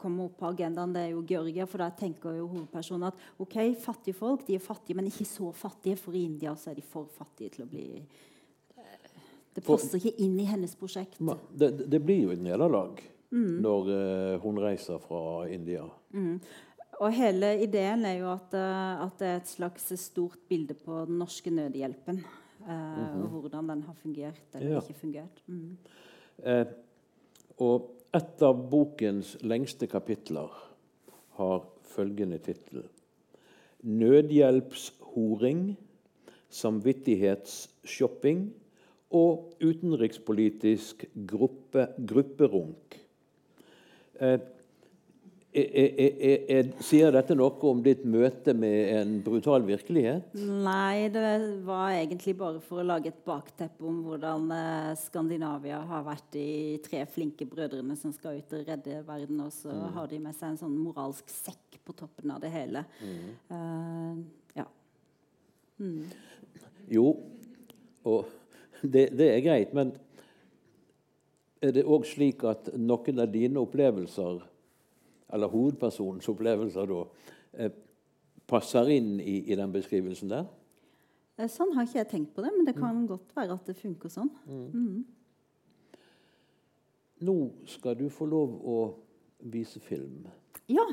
kommer 0.00 0.30
opp 0.30 0.38
på 0.40 0.48
agendaen, 0.48 0.94
det 0.94 1.02
er 1.02 1.10
jo 1.12 1.24
Georgia. 1.28 1.66
For 1.68 1.82
da 1.82 1.90
tenker 1.98 2.38
jo 2.38 2.46
hovedpersonen 2.54 3.10
at 3.10 3.26
ok, 3.42 3.58
fattige 3.82 4.16
folk 4.16 4.46
de 4.46 4.56
er 4.56 4.64
fattige, 4.64 4.96
men 4.98 5.10
ikke 5.10 5.26
så 5.28 5.50
fattige. 5.56 5.98
For 6.00 6.16
i 6.16 6.24
India 6.28 6.54
så 6.56 6.72
er 6.72 6.78
de 6.78 6.86
for 6.86 7.10
fattige 7.18 7.58
til 7.58 7.66
å 7.66 7.68
bli 7.74 7.90
Det 9.56 9.64
passer 9.64 9.98
ikke 9.98 10.24
inn 10.24 10.40
i 10.40 10.48
hennes 10.48 10.72
prosjekt. 10.76 11.20
Det, 11.52 11.70
det 11.88 12.00
blir 12.04 12.26
jo 12.26 12.32
et 12.34 12.42
nederlag 12.44 13.00
mm. 13.30 13.58
når 13.64 13.90
uh, 13.90 14.40
hun 14.42 14.60
reiser 14.62 15.00
fra 15.02 15.46
India. 15.52 15.84
Mm. 16.10 16.40
Og 16.96 17.12
hele 17.12 17.50
ideen 17.60 18.06
er 18.08 18.20
jo 18.20 18.30
at, 18.32 18.56
uh, 18.56 19.06
at, 19.06 19.18
det 19.20 19.28
er 19.28 19.40
et 19.40 19.52
slags 19.52 19.92
stort 20.00 20.38
bilde 20.48 20.74
på 20.74 21.04
den 21.08 21.18
norske 21.18 21.50
nødhjelpen. 21.50 22.24
Uh, 22.60 22.68
-hmm. 22.68 23.22
Og 23.22 23.40
hvordan 23.40 23.68
den 23.68 23.82
har 23.82 23.94
fungert 23.94 24.42
eller 24.54 24.70
ja. 24.70 24.80
ikke 24.80 25.00
fungert. 25.00 25.42
Mm. 25.46 25.76
og 27.58 27.90
et 28.14 28.42
av 28.42 28.70
bokens 28.70 29.36
lengste 29.40 29.86
kapitler 29.86 30.50
har 31.36 31.64
følgende 31.82 32.38
tittel 32.38 32.82
Nødhjelpshoring, 33.82 35.76
samvittighetsshopping 36.48 38.52
og 39.14 39.52
utenrikspolitisk 39.62 41.04
gruppe, 41.28 41.86
grupperunk. 42.08 42.96
Eh, 44.20 44.38
er, 45.56 46.16
er, 46.52 46.66
sier 46.84 47.14
dette 47.14 47.34
noe 47.36 47.54
om 47.70 47.78
ditt 47.84 48.02
møte 48.04 48.52
med 48.56 48.90
en 48.92 49.14
brutal 49.24 49.64
virkelighet? 49.64 50.34
Nei, 50.36 51.08
det 51.12 51.22
var 51.64 51.94
egentlig 51.94 52.34
bare 52.36 52.60
for 52.64 52.82
å 52.82 52.86
lage 52.86 53.08
et 53.12 53.22
bakteppe 53.24 53.86
om 53.88 54.02
hvordan 54.04 54.50
eh, 54.52 54.90
Skandinavia 55.00 55.80
har 55.88 56.04
vært 56.06 56.28
de 56.36 56.46
tre 56.84 57.04
flinke 57.08 57.48
brødrene 57.48 57.96
som 57.96 58.12
skal 58.12 58.42
ut 58.42 58.56
og 58.58 58.68
redde 58.68 59.00
verden, 59.08 59.40
og 59.46 59.54
så 59.54 59.72
mm. 59.72 59.86
har 59.96 60.10
de 60.12 60.20
med 60.26 60.36
seg 60.36 60.52
en 60.52 60.60
sånn 60.66 60.76
moralsk 60.76 61.32
sekk 61.32 61.80
på 61.86 61.96
toppen 61.96 62.34
av 62.34 62.42
det 62.42 62.52
hele. 62.52 62.82
Mm. 63.00 63.28
Uh, 63.48 64.58
ja. 64.58 64.66
Mm. 65.80 66.02
Jo, 66.92 67.12
og 68.06 68.26
det, 68.82 69.08
det 69.16 69.30
er 69.32 69.44
greit, 69.44 69.72
men 69.76 69.94
er 71.62 71.72
det 71.72 71.86
òg 71.88 72.04
slik 72.08 72.44
at 72.48 72.70
noen 72.76 73.22
av 73.22 73.32
dine 73.32 73.60
opplevelser, 73.62 74.44
eller 75.34 75.52
hovedpersonens 75.52 76.28
opplevelser, 76.28 76.86
da, 76.90 77.02
eh, 77.54 77.72
passer 78.46 78.90
inn 78.94 79.16
i, 79.20 79.40
i, 79.50 79.56
den 79.58 79.72
beskrivelsen 79.72 80.30
der? 80.30 80.46
Eh, 81.38 81.48
sånn 81.50 81.74
har 81.74 81.86
ikke 81.86 82.02
jeg 82.02 82.10
tenkt 82.12 82.34
på 82.36 82.44
det, 82.44 82.52
men 82.56 82.68
det 82.68 82.76
kan 82.76 82.94
mm. 82.94 83.06
godt 83.10 83.34
være 83.36 83.56
at 83.56 83.66
det 83.66 83.76
funker 83.80 84.12
sånn. 84.12 84.30
Mm. 84.46 84.66
Mm. 84.72 85.04
Nå 87.26 87.36
skal 87.72 87.96
du 87.96 88.08
få 88.12 88.28
lov 88.28 88.58
å 88.60 88.78
vise 89.52 89.80
film. 89.80 90.26
Ja. 90.68 90.84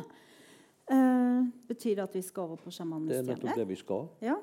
Eh, 0.92 1.42
betyr 1.68 1.98
det 2.00 2.04
at 2.08 2.16
vi 2.16 2.22
skal 2.24 2.48
over 2.48 2.56
på 2.64 2.72
'Sjamanens 2.72 3.12
stjerne'? 3.12 3.26
Det 3.26 3.32
er 3.32 3.36
nettopp 3.36 3.60
det 3.60 3.68
vi 3.68 3.76
skal. 3.76 4.08
Ja. 4.22 4.38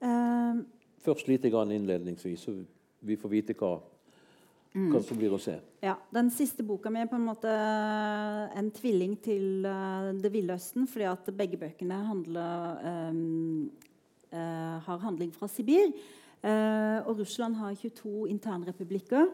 Eh, 0.00 0.64
Først 1.04 1.28
lite 1.28 1.50
grann 1.50 1.70
innledningsvis, 1.70 2.40
så 2.40 2.64
vi 3.00 3.16
får 3.16 3.28
vite 3.28 3.54
hva 3.54 3.80
Mm. 4.74 4.90
Som 5.06 5.18
blir 5.20 5.30
å 5.30 5.38
se. 5.38 5.54
Ja, 5.84 5.94
Den 6.10 6.32
siste 6.34 6.64
boka 6.66 6.90
mi 6.90 6.98
er 6.98 7.06
på 7.06 7.14
en 7.14 7.28
måte 7.28 7.50
en 8.58 8.72
tvilling 8.74 9.14
til 9.22 9.62
uh, 9.62 10.10
Det 10.18 10.32
ville 10.34 10.56
østen, 10.56 10.88
fordi 10.90 11.06
at 11.06 11.30
begge 11.38 11.60
bøkene 11.60 12.00
handler, 12.08 12.80
um, 13.12 13.70
uh, 14.34 14.82
har 14.82 15.04
handling 15.06 15.30
fra 15.36 15.46
Sibir. 15.46 15.94
Uh, 16.44 17.06
og 17.06 17.22
Russland 17.22 17.54
har 17.56 17.76
22 17.78 18.26
internrepublikker. 18.28 19.30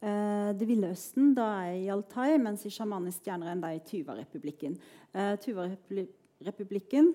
Uh, 0.00 0.54
det 0.56 0.68
ville 0.68 0.92
østen 0.94 1.34
da 1.36 1.48
er 1.66 1.80
i 1.82 1.90
Altai, 1.92 2.36
mens 2.38 2.62
i 2.64 2.72
Sjamanisk 2.72 3.24
stjerner 3.24 3.56
er 3.58 3.74
i 3.76 3.82
Tuva-republikken. 3.84 4.78
Uh, 5.12 5.34
Tuva-republikken 5.42 7.14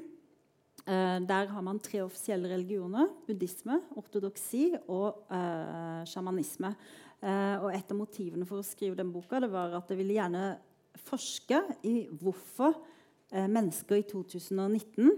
der 0.81 1.45
har 1.45 1.62
man 1.62 1.77
tre 1.77 1.99
offisielle 2.01 2.49
religioner. 2.49 3.05
Buddhisme, 3.27 3.75
ortodoksi 3.99 4.71
og 4.89 5.27
sjamanisme. 6.10 6.71
Eh, 7.21 7.55
og 7.62 7.69
et 7.69 7.93
av 7.93 7.99
motivene 7.99 8.47
for 8.49 8.62
å 8.62 8.65
skrive 8.65 8.97
den 8.97 9.12
boka 9.13 9.41
det 9.43 9.51
var 9.51 9.75
at 9.77 9.91
jeg 9.91 9.99
ville 9.99 10.17
gjerne 10.17 10.45
forske 11.05 11.60
i 11.86 12.07
hvorfor 12.21 12.73
eh, 13.29 13.45
mennesker 13.45 14.01
i 14.01 14.07
2019 14.10 15.12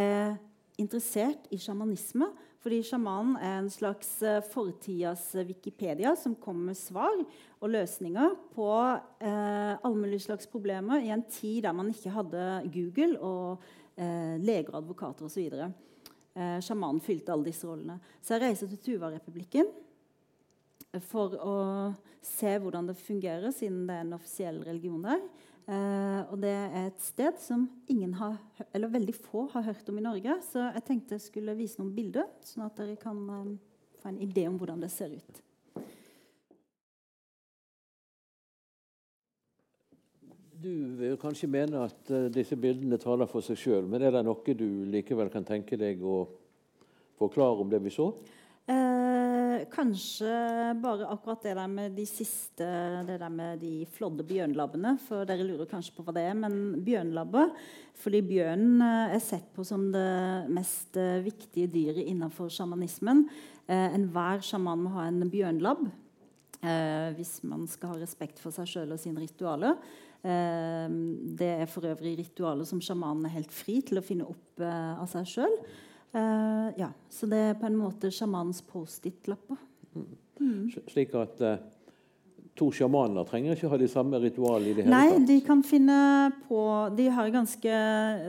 er 0.00 0.38
interessert 0.80 1.46
i 1.54 1.60
sjamanisme. 1.60 2.30
Fordi 2.64 2.78
sjamanen 2.80 3.36
er 3.44 3.58
en 3.58 3.68
slags 3.68 4.16
eh, 4.24 4.40
fortidas 4.48 5.26
Wikipedia 5.44 6.14
som 6.16 6.32
kommer 6.40 6.70
med 6.70 6.80
svar 6.80 7.12
og 7.60 7.72
løsninger 7.74 8.38
på 8.56 8.70
eh, 9.20 9.74
alle 9.76 9.98
mulige 9.98 10.24
slags 10.24 10.48
problemer 10.48 11.04
i 11.04 11.12
en 11.12 11.26
tid 11.28 11.66
der 11.66 11.76
man 11.76 11.92
ikke 11.92 12.14
hadde 12.14 12.46
Google 12.72 13.20
og 13.20 13.66
eh, 14.00 14.40
leger 14.40 14.72
og 14.72 14.80
advokater 14.80 15.28
osv. 15.28 15.60
Eh, 15.60 16.58
sjamanen 16.64 17.04
fylte 17.04 17.36
alle 17.36 17.52
disse 17.52 17.68
rollene. 17.68 18.00
Så 18.24 18.38
jeg 18.38 18.46
reiser 18.46 18.72
til 18.72 18.80
Tuva-republikken 18.88 19.68
for 21.02 21.34
å 21.40 21.56
se 22.24 22.54
hvordan 22.60 22.88
det 22.88 22.96
fungerer, 23.00 23.50
siden 23.52 23.84
det 23.88 23.96
er 23.96 24.06
en 24.06 24.16
offisiell 24.16 24.62
religion 24.64 25.02
der. 25.04 25.22
Eh, 25.64 26.20
og 26.28 26.42
det 26.42 26.52
er 26.52 26.90
et 26.90 27.00
sted 27.00 27.38
som 27.40 27.64
har, 28.18 28.36
veldig 28.74 29.14
få 29.16 29.46
har 29.54 29.64
hørt 29.70 29.88
om 29.88 29.98
i 29.98 30.04
Norge. 30.04 30.36
Så 30.44 30.60
jeg 30.60 30.84
tenkte 30.84 31.16
jeg 31.16 31.24
skulle 31.24 31.56
vise 31.56 31.80
noen 31.80 31.94
bilder, 31.96 32.28
sånn 32.44 32.66
at 32.66 32.76
dere 32.80 32.98
kan 33.00 33.22
eh, 33.38 33.56
få 34.02 34.12
en 34.12 34.20
idé 34.20 34.46
om 34.50 34.58
hvordan 34.60 34.84
det 34.84 34.92
ser 34.92 35.16
ut. 35.16 35.40
Du 40.64 40.70
vil 40.96 41.18
kanskje 41.20 41.48
mene 41.50 41.82
at 41.84 42.08
uh, 42.08 42.30
disse 42.32 42.56
bildene 42.56 42.96
taler 42.96 43.28
for 43.28 43.44
seg 43.44 43.58
sjøl, 43.60 43.84
men 43.84 44.00
er 44.00 44.14
det 44.14 44.22
noe 44.24 44.54
du 44.56 44.86
likevel 44.88 45.28
kan 45.28 45.44
tenke 45.44 45.76
deg 45.76 46.00
å 46.00 46.22
forklare 47.20 47.60
om 47.60 47.68
det 47.68 47.82
vi 47.84 47.92
så? 47.92 48.06
Kanskje 49.74 50.30
bare 50.80 51.08
akkurat 51.12 51.42
det 51.44 51.54
der 51.58 51.68
med 51.68 51.92
de 51.92 52.06
siste 52.08 52.64
Det 53.04 53.18
der 53.20 53.28
med 53.30 53.60
de 53.60 53.86
flådde 53.86 54.24
bjørnlabbene. 54.24 54.94
For 55.04 55.24
dere 55.28 55.44
lurer 55.44 55.68
kanskje 55.68 55.94
på 55.96 56.04
hva 56.04 56.14
det 56.16 56.22
er. 56.30 56.34
Men 56.34 56.80
bjørnlabber 56.84 57.52
Fordi 58.00 58.22
bjørnen 58.24 58.80
eh, 58.82 59.16
er 59.16 59.22
sett 59.22 59.50
på 59.54 59.64
som 59.64 59.90
det 59.92 60.48
mest 60.48 60.96
eh, 60.96 61.20
viktige 61.24 61.68
dyret 61.70 62.08
innenfor 62.08 62.48
sjamanismen. 62.48 63.26
Eh, 63.68 63.94
Enhver 63.94 64.42
sjaman 64.42 64.82
må 64.82 64.94
ha 64.96 65.06
en 65.06 65.22
bjørnlabb 65.30 65.84
eh, 66.64 67.12
hvis 67.14 67.38
man 67.46 67.68
skal 67.70 67.94
ha 67.94 68.00
respekt 68.00 68.42
for 68.42 68.54
seg 68.54 68.66
sjøl 68.66 68.96
og 68.96 69.00
sine 69.00 69.22
ritualer. 69.22 69.78
Eh, 70.24 70.88
det 71.38 71.52
er 71.60 71.70
for 71.70 71.86
øvrig 71.86 72.16
ritualer 72.18 72.66
som 72.66 72.82
sjamanen 72.82 73.28
er 73.28 73.36
helt 73.36 73.54
fri 73.54 73.78
til 73.84 74.00
å 74.00 74.04
finne 74.04 74.26
opp 74.26 74.64
eh, 74.64 74.94
av 74.98 75.06
seg 75.12 75.28
sjøl. 75.36 75.58
Uh, 76.14 76.70
ja, 76.78 76.92
Så 77.10 77.26
det 77.26 77.38
er 77.38 77.56
på 77.58 77.66
en 77.66 77.78
måte 77.78 78.10
sjamanens 78.14 78.62
Post-It-lapper. 78.62 79.58
Mm. 79.94 80.68
Slik 80.90 81.14
at 81.18 81.40
uh, 81.42 81.56
to 82.54 82.68
sjamaner 82.74 83.26
trenger 83.26 83.56
ikke 83.56 83.70
ha 83.72 83.78
de 83.80 83.88
samme 83.90 84.20
ritualene 84.22 84.70
i 84.70 84.76
det 84.76 84.84
hele 84.84 84.94
Nei, 84.94 85.08
tatt? 85.10 85.18
Nei, 85.18 85.26
de 85.32 85.38
kan 85.46 85.64
finne 85.66 85.98
på 86.46 86.60
de 86.94 87.08
har 87.16 87.32
ganske, 87.34 87.80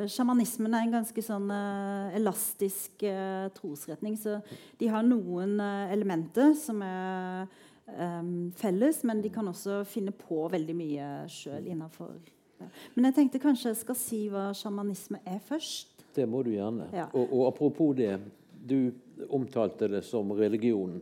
Sjamanismen 0.09 0.73
er 0.73 0.87
en 0.87 0.95
ganske 0.97 1.25
sånn 1.27 1.45
uh, 1.53 2.15
elastisk 2.17 3.05
trosretning. 3.59 4.17
Så 4.17 4.39
de 4.81 4.89
har 4.89 5.05
noen 5.05 5.59
elementer 5.93 6.55
som 6.57 6.81
er 6.85 7.45
um, 7.85 8.49
felles, 8.57 9.03
men 9.05 9.21
de 9.21 9.29
kan 9.33 9.45
også 9.53 9.83
finne 9.85 10.13
på 10.25 10.47
veldig 10.49 10.77
mye 10.77 11.11
sjøl 11.29 11.69
innafor. 11.69 12.17
Men 12.95 13.11
jeg 13.11 13.19
tenkte 13.19 13.43
kanskje 13.43 13.75
jeg 13.75 13.83
skal 13.83 13.99
si 13.99 14.23
hva 14.33 14.49
sjamanisme 14.57 15.21
er 15.21 15.37
først. 15.45 15.94
Det 16.15 16.27
må 16.29 16.43
du 16.45 16.53
gjerne. 16.53 16.87
Ja. 16.95 17.09
Og, 17.13 17.25
og, 17.27 17.47
apropos 17.49 17.95
det, 17.97 18.13
du 18.65 18.93
omtalte 19.33 19.89
det 19.91 20.03
som 20.07 20.31
religion. 20.35 20.97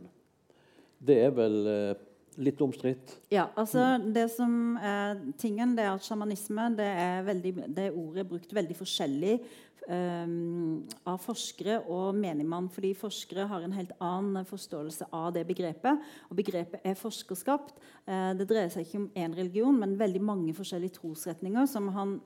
Det 1.04 1.16
er 1.26 1.32
vel 1.34 1.60
eh, 1.68 2.02
litt 2.42 2.60
omstridt? 2.64 3.18
Ja. 3.32 3.48
altså 3.54 3.98
Det 3.98 4.26
som 4.32 4.78
er 4.80 5.20
tingen, 5.40 5.76
det 5.76 5.84
er 5.84 5.92
at 5.94 6.06
sjamanisme 6.06 6.70
det, 6.78 6.88
er 6.88 7.22
veldig, 7.26 7.54
det 7.68 7.92
ordet 7.92 8.24
er 8.24 8.30
brukt 8.30 8.54
veldig 8.56 8.76
forskjellig 8.78 9.36
um, 9.88 10.82
av 11.08 11.20
forskere 11.22 11.80
og 11.92 12.14
menigmann. 12.18 12.70
Fordi 12.72 12.94
forskere 12.98 13.46
har 13.50 13.64
en 13.64 13.76
helt 13.76 13.94
annen 14.02 14.48
forståelse 14.48 15.10
av 15.12 15.32
det 15.36 15.46
begrepet. 15.48 16.04
Og 16.30 16.38
begrepet 16.40 16.84
er 16.84 16.98
forskerskapt. 16.98 17.76
Uh, 18.08 18.32
det 18.38 18.48
dreier 18.50 18.72
seg 18.72 18.86
ikke 18.86 19.02
om 19.02 19.10
én 19.14 19.36
religion, 19.36 19.78
men 19.80 19.98
veldig 20.00 20.22
mange 20.24 20.56
forskjellige 20.56 20.98
trosretninger 21.00 21.68
som 21.70 21.90
han 21.96 22.18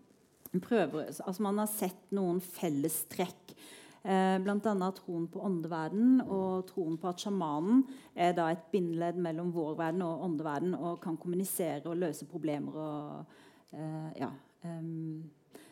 prøver, 0.64 1.10
altså 1.12 1.42
Man 1.44 1.60
har 1.60 1.68
sett 1.70 2.12
noen 2.16 2.40
fellestrekk 2.40 3.56
Eh, 4.08 4.38
Bl.a. 4.38 4.90
troen 4.94 5.26
på 5.28 5.40
åndeverden 5.44 6.20
og 6.22 6.68
troen 6.70 6.94
på 7.00 7.10
at 7.10 7.20
sjamanen 7.20 7.82
er 8.14 8.30
da 8.36 8.46
et 8.52 8.68
bindeledd 8.72 9.18
mellom 9.20 9.50
vår 9.52 9.74
verden 9.80 10.04
og 10.06 10.22
åndeverden 10.28 10.76
og 10.78 11.00
kan 11.02 11.18
kommunisere 11.20 11.82
og 11.90 11.98
løse 11.98 12.28
problemer. 12.30 12.78
og 12.78 13.74
eh, 13.74 14.22
ja, 14.22 14.30
um, 14.62 15.26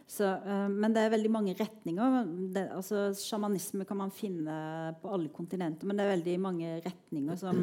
så, 0.07 0.35
eh, 0.37 0.67
men 0.69 0.93
det 0.93 1.07
er 1.07 1.15
veldig 1.15 1.33
mange 1.33 1.55
retninger. 1.57 2.19
Det, 2.53 2.67
altså, 2.77 3.09
sjamanisme 3.17 3.87
kan 3.87 4.03
man 4.03 4.13
finne 4.15 4.59
på 5.01 5.15
alle 5.17 5.31
kontinenter, 5.33 5.87
men 5.87 5.97
det 5.97 6.05
er 6.05 6.17
veldig 6.19 6.37
mange 6.43 6.77
retninger 6.85 7.41
som 7.41 7.63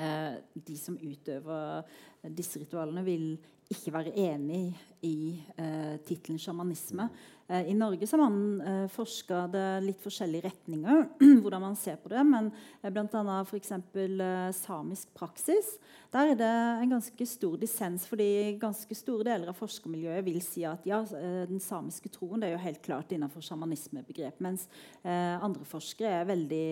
uh, 0.00 0.34
de 0.54 0.78
som 0.80 0.96
utøver 0.98 1.84
disse 2.34 2.58
ritualene, 2.58 3.04
vil 3.04 3.34
ikke 3.72 3.92
være 3.94 4.12
enig 4.20 4.74
i 5.04 5.40
eh, 5.60 5.96
tittelen 6.04 6.40
sjamanisme. 6.40 7.06
Eh, 7.48 7.70
I 7.70 7.74
Norge 7.76 8.06
har 8.10 8.20
man 8.20 8.60
eh, 8.60 8.86
forska 8.92 9.44
det 9.52 9.66
litt 9.84 10.00
forskjellige 10.04 10.46
retninger, 10.46 11.04
hvordan 11.42 11.64
man 11.64 11.76
ser 11.78 11.98
på 12.00 12.12
det. 12.12 12.22
Men 12.28 12.50
eh, 12.82 12.90
bl.a. 12.92 13.38
f.eks. 13.44 13.72
Eh, 13.74 14.48
samisk 14.56 15.12
praksis. 15.16 15.74
Der 16.14 16.32
er 16.32 16.40
det 16.40 16.50
en 16.84 16.96
ganske 16.96 17.28
stor 17.28 17.56
dissens, 17.60 18.08
fordi 18.08 18.56
ganske 18.60 18.96
store 18.96 19.28
deler 19.30 19.52
av 19.52 19.58
forskermiljøet 19.58 20.26
vil 20.26 20.40
si 20.44 20.64
at 20.68 20.84
ja, 20.88 21.02
den 21.48 21.62
samiske 21.62 22.12
troen 22.14 22.44
er 22.44 22.54
jo 22.54 22.62
helt 22.62 22.82
klart 22.84 23.12
innenfor 23.12 23.42
sjamanismebegrep, 23.44 24.38
mens 24.44 24.68
andre 25.02 25.66
forskere 25.66 26.20
er 26.20 26.28
veldig 26.28 26.68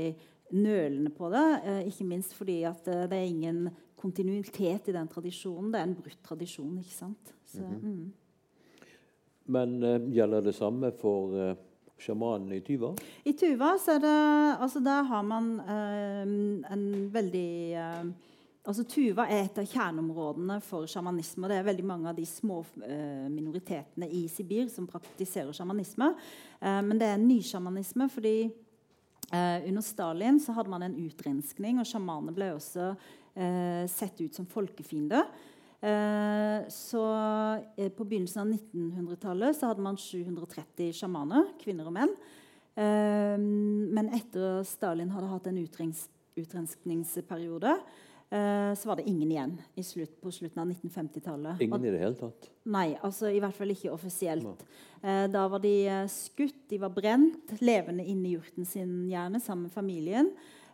nølende 0.55 1.11
på 1.17 1.33
det. 1.33 1.43
ikke 1.91 2.07
minst 2.07 2.37
fordi 2.39 2.61
at 2.69 2.87
det 2.87 3.19
er 3.19 3.27
ingen 3.27 3.65
kontinuitet 4.03 4.89
i 4.91 4.95
den 4.97 5.09
tradisjonen. 5.11 5.71
Det 5.73 5.81
er 5.81 5.87
en 5.89 5.95
brutt 6.03 6.23
tradisjon. 6.27 6.75
ikke 6.83 6.97
sant? 6.99 7.35
Så, 7.47 7.63
Mhm. 7.63 7.83
mm. 7.83 8.13
Men 9.53 9.83
uh, 9.83 10.11
gjelder 10.15 10.41
det 10.47 10.55
samme 10.55 10.93
for 10.95 11.33
uh, 11.35 11.55
sjamanen 12.03 12.53
i 12.55 12.61
Tuva? 12.67 12.93
I 13.27 13.33
Tuva 13.39 13.73
så 13.79 13.97
er 13.97 14.03
det 14.05 14.19
altså 14.63 14.81
Der 14.83 15.03
har 15.07 15.23
man 15.23 15.49
eh, 15.61 16.23
en 16.73 16.85
veldig 17.15 17.51
eh, 17.79 18.09
altså 18.67 18.85
Tuva 18.91 19.27
er 19.31 19.45
et 19.45 19.59
av 19.63 19.67
kjerneområdene 19.71 20.57
for 20.63 20.87
sjamanisme. 20.91 21.45
og 21.45 21.51
Det 21.53 21.59
er 21.61 21.69
veldig 21.69 21.85
mange 21.87 22.09
av 22.11 22.17
de 22.19 22.25
små 22.27 22.65
eh, 22.83 23.29
minoritetene 23.31 24.09
i 24.11 24.25
Sibir 24.29 24.69
som 24.71 24.87
praktiserer 24.91 25.53
sjamanisme. 25.55 26.11
Eh, 26.61 26.81
men 26.83 26.99
det 26.99 27.07
er 27.13 27.23
nysjamanisme 27.23 28.09
fordi 28.11 28.37
eh, 29.33 29.63
under 29.69 29.83
Stalin 29.87 30.41
så 30.43 30.53
hadde 30.59 30.71
man 30.75 30.83
en 30.83 30.99
utrenskning, 31.07 31.79
og 31.79 31.87
sjamanene 31.87 32.35
ble 32.35 32.51
også 32.57 32.91
eh, 32.97 33.11
sett 33.89 34.21
ut 34.21 34.35
som 34.35 34.47
folkefiender. 34.47 35.25
Eh, 35.83 36.69
så 36.69 37.05
eh, 37.77 37.89
På 37.89 38.05
begynnelsen 38.05 38.43
av 38.43 38.53
1900-tallet 38.55 39.57
så 39.57 39.73
hadde 39.73 39.83
man 39.83 39.99
730 39.99 40.93
sjamaner, 40.95 41.49
kvinner 41.59 41.89
og 41.91 41.97
menn. 41.97 42.13
Eh, 42.79 43.35
men 43.35 44.13
etter 44.15 44.61
at 44.61 44.71
Stalin 44.71 45.11
hadde 45.11 45.33
hatt 45.33 45.51
en 45.51 45.59
utrens 45.65 46.07
utrenskningsperiode, 46.39 47.75
eh, 48.31 48.71
så 48.79 48.89
var 48.89 48.97
det 48.97 49.09
ingen 49.11 49.35
igjen 49.35 49.59
i 49.75 49.83
slutt, 49.85 50.15
på 50.23 50.31
slutten 50.33 50.63
av 50.63 50.71
1950-tallet. 50.71 51.61
Ingen 51.67 51.85
i 51.85 51.93
det 51.93 52.01
hele 52.01 52.17
tatt? 52.17 52.49
Nei, 52.73 52.87
altså 53.03 53.29
i 53.29 53.43
hvert 53.43 53.59
fall 53.59 53.75
ikke 53.75 53.93
offisielt. 53.93 54.65
Eh, 55.03 55.27
da 55.35 55.45
var 55.51 55.61
de 55.67 55.75
eh, 55.91 56.07
skutt, 56.09 56.63
de 56.71 56.79
var 56.81 56.95
brent, 56.95 57.59
levende 57.61 58.07
inne 58.07 58.31
i 58.31 58.37
hjorten 58.39 58.65
sin 58.71 59.11
gjerne 59.11 59.43
sammen 59.43 59.67
med 59.67 59.75
familien. 59.75 60.31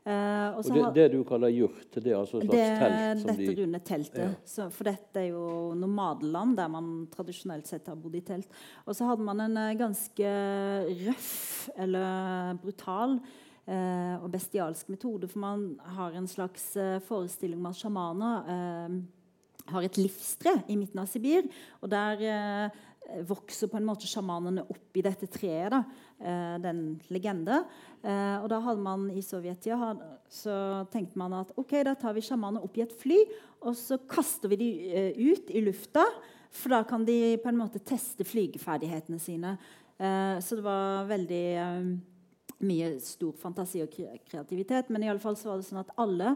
Eh, 0.09 0.55
og 0.57 0.65
det, 0.65 0.81
har- 0.81 0.93
det 0.97 1.07
du 1.13 1.19
kaller 1.29 1.51
jurt, 1.53 1.91
det 1.99 2.07
er 2.07 2.15
altså 2.17 2.39
et 2.41 2.47
slags 2.47 2.55
det, 2.55 2.69
telt? 2.81 3.21
som 3.21 3.29
dette 3.29 3.49
de... 3.49 3.57
runde 3.59 3.81
teltet. 3.85 4.23
Ja. 4.23 4.29
Så, 4.49 4.69
for 4.73 4.89
dette 4.89 5.21
er 5.21 5.27
jo 5.35 5.43
nomadeland 5.77 6.57
der 6.57 6.71
man 6.73 6.89
tradisjonelt 7.13 7.69
sett 7.69 7.91
har 7.93 7.99
bodd 8.01 8.17
i 8.17 8.23
telt. 8.25 8.49
Og 8.87 8.97
så 8.97 9.05
hadde 9.11 9.27
man 9.27 9.43
en 9.45 9.61
eh, 9.61 9.75
ganske 9.77 10.33
røff 11.05 11.69
eller 11.77 12.57
brutal 12.63 13.19
eh, 13.69 14.17
og 14.23 14.31
bestialsk 14.33 14.89
metode. 14.95 15.29
For 15.29 15.45
man 15.45 15.69
har 15.99 16.17
en 16.17 16.31
slags 16.31 16.71
eh, 16.81 16.97
forestilling 17.05 17.61
om 17.61 17.69
at 17.69 17.81
sjamaner 17.83 18.53
eh, 18.57 18.99
har 19.69 19.85
et 19.85 19.99
livstre 20.01 20.63
i 20.73 20.79
midten 20.81 21.03
av 21.05 21.11
Sibir. 21.13 21.45
Og 21.83 21.91
der 21.93 22.23
eh, 22.25 22.85
vokser 23.29 23.69
på 23.73 23.79
en 23.79 23.87
måte 23.89 24.09
sjamanene 24.09 24.65
opp 24.69 24.97
i 24.97 25.05
dette 25.05 25.29
treet. 25.33 25.73
Da. 25.73 25.83
Eh, 26.19 26.57
den 26.59 26.99
legende. 27.15 27.61
Eh, 28.03 28.37
og 28.43 28.49
da 28.51 28.59
hadde 28.65 28.83
man 28.83 29.05
i 29.15 29.21
sovjettida 29.23 29.93
så 30.27 30.55
tenkte 30.91 31.21
man 31.21 31.37
at 31.39 31.53
ok, 31.55 31.77
da 31.87 31.93
tar 31.95 32.17
vi 32.17 32.25
sjamanene 32.27 32.63
opp 32.67 32.75
i 32.75 32.83
et 32.83 32.95
fly, 32.99 33.21
og 33.63 33.77
så 33.79 34.01
kaster 34.11 34.51
vi 34.51 34.59
de 34.59 34.71
eh, 34.91 35.21
ut 35.31 35.53
i 35.55 35.63
lufta. 35.63 36.03
For 36.51 36.75
da 36.75 36.83
kan 36.89 37.05
de 37.07 37.37
på 37.39 37.53
en 37.53 37.61
måte 37.61 37.79
teste 37.87 38.27
flygeferdighetene 38.27 39.21
sine. 39.21 39.53
Så 39.99 40.57
det 40.57 40.63
var 40.65 41.09
veldig 41.11 41.43
mye 42.65 42.87
stor 43.05 43.35
fantasi 43.37 43.83
og 43.85 43.93
kreativitet. 43.93 44.89
Men 44.89 45.05
i 45.05 45.11
alle 45.13 45.21
fall 45.21 45.37
så 45.37 45.51
var 45.51 45.61
det 45.61 45.67
sånn 45.67 45.83
at 45.83 45.93
alle 46.01 46.33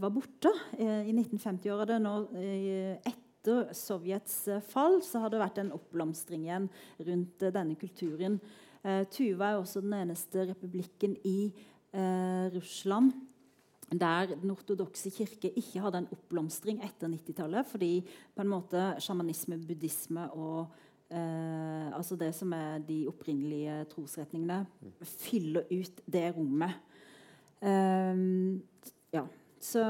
var 0.00 0.10
borte 0.10 0.50
i 0.80 1.14
1950-åra. 1.14 1.86
Det 1.86 1.94
er 1.94 2.02
nå, 2.02 2.14
eh, 2.40 3.12
etter 3.12 3.70
Sovjets 3.76 4.48
fall 4.66 4.98
så 5.06 5.22
har 5.22 5.30
det 5.30 5.44
vært 5.44 5.62
en 5.62 5.72
oppblomstring 5.78 6.48
igjen 6.48 6.66
rundt 7.06 7.46
denne 7.54 7.78
kulturen. 7.78 8.40
Eh, 8.84 9.04
Tuva 9.10 9.52
er 9.52 9.60
også 9.60 9.80
den 9.80 9.94
eneste 9.96 10.44
republikken 10.50 11.16
i 11.24 11.38
eh, 11.94 12.46
Russland 12.54 13.12
der 13.92 14.34
den 14.40 14.50
ortodokse 14.50 15.10
kirke 15.10 15.50
ikke 15.58 15.82
hadde 15.84 16.00
en 16.02 16.08
oppblomstring 16.12 16.80
etter 16.84 17.08
90-tallet. 17.08 17.66
Fordi 17.68 17.92
på 18.34 18.42
en 18.42 18.50
måte 18.50 18.86
sjamanisme, 19.02 19.58
buddhisme 19.68 20.26
og 20.32 20.66
eh, 21.10 21.88
altså 21.94 22.16
det 22.16 22.32
som 22.34 22.52
er 22.56 22.78
de 22.88 23.04
opprinnelige 23.08 23.84
trosretningene, 23.92 24.64
fyller 25.04 25.68
ut 25.70 26.04
det 26.10 26.26
rommet. 26.36 26.80
Eh, 27.62 28.24
ja. 29.14 29.24
Så 29.64 29.82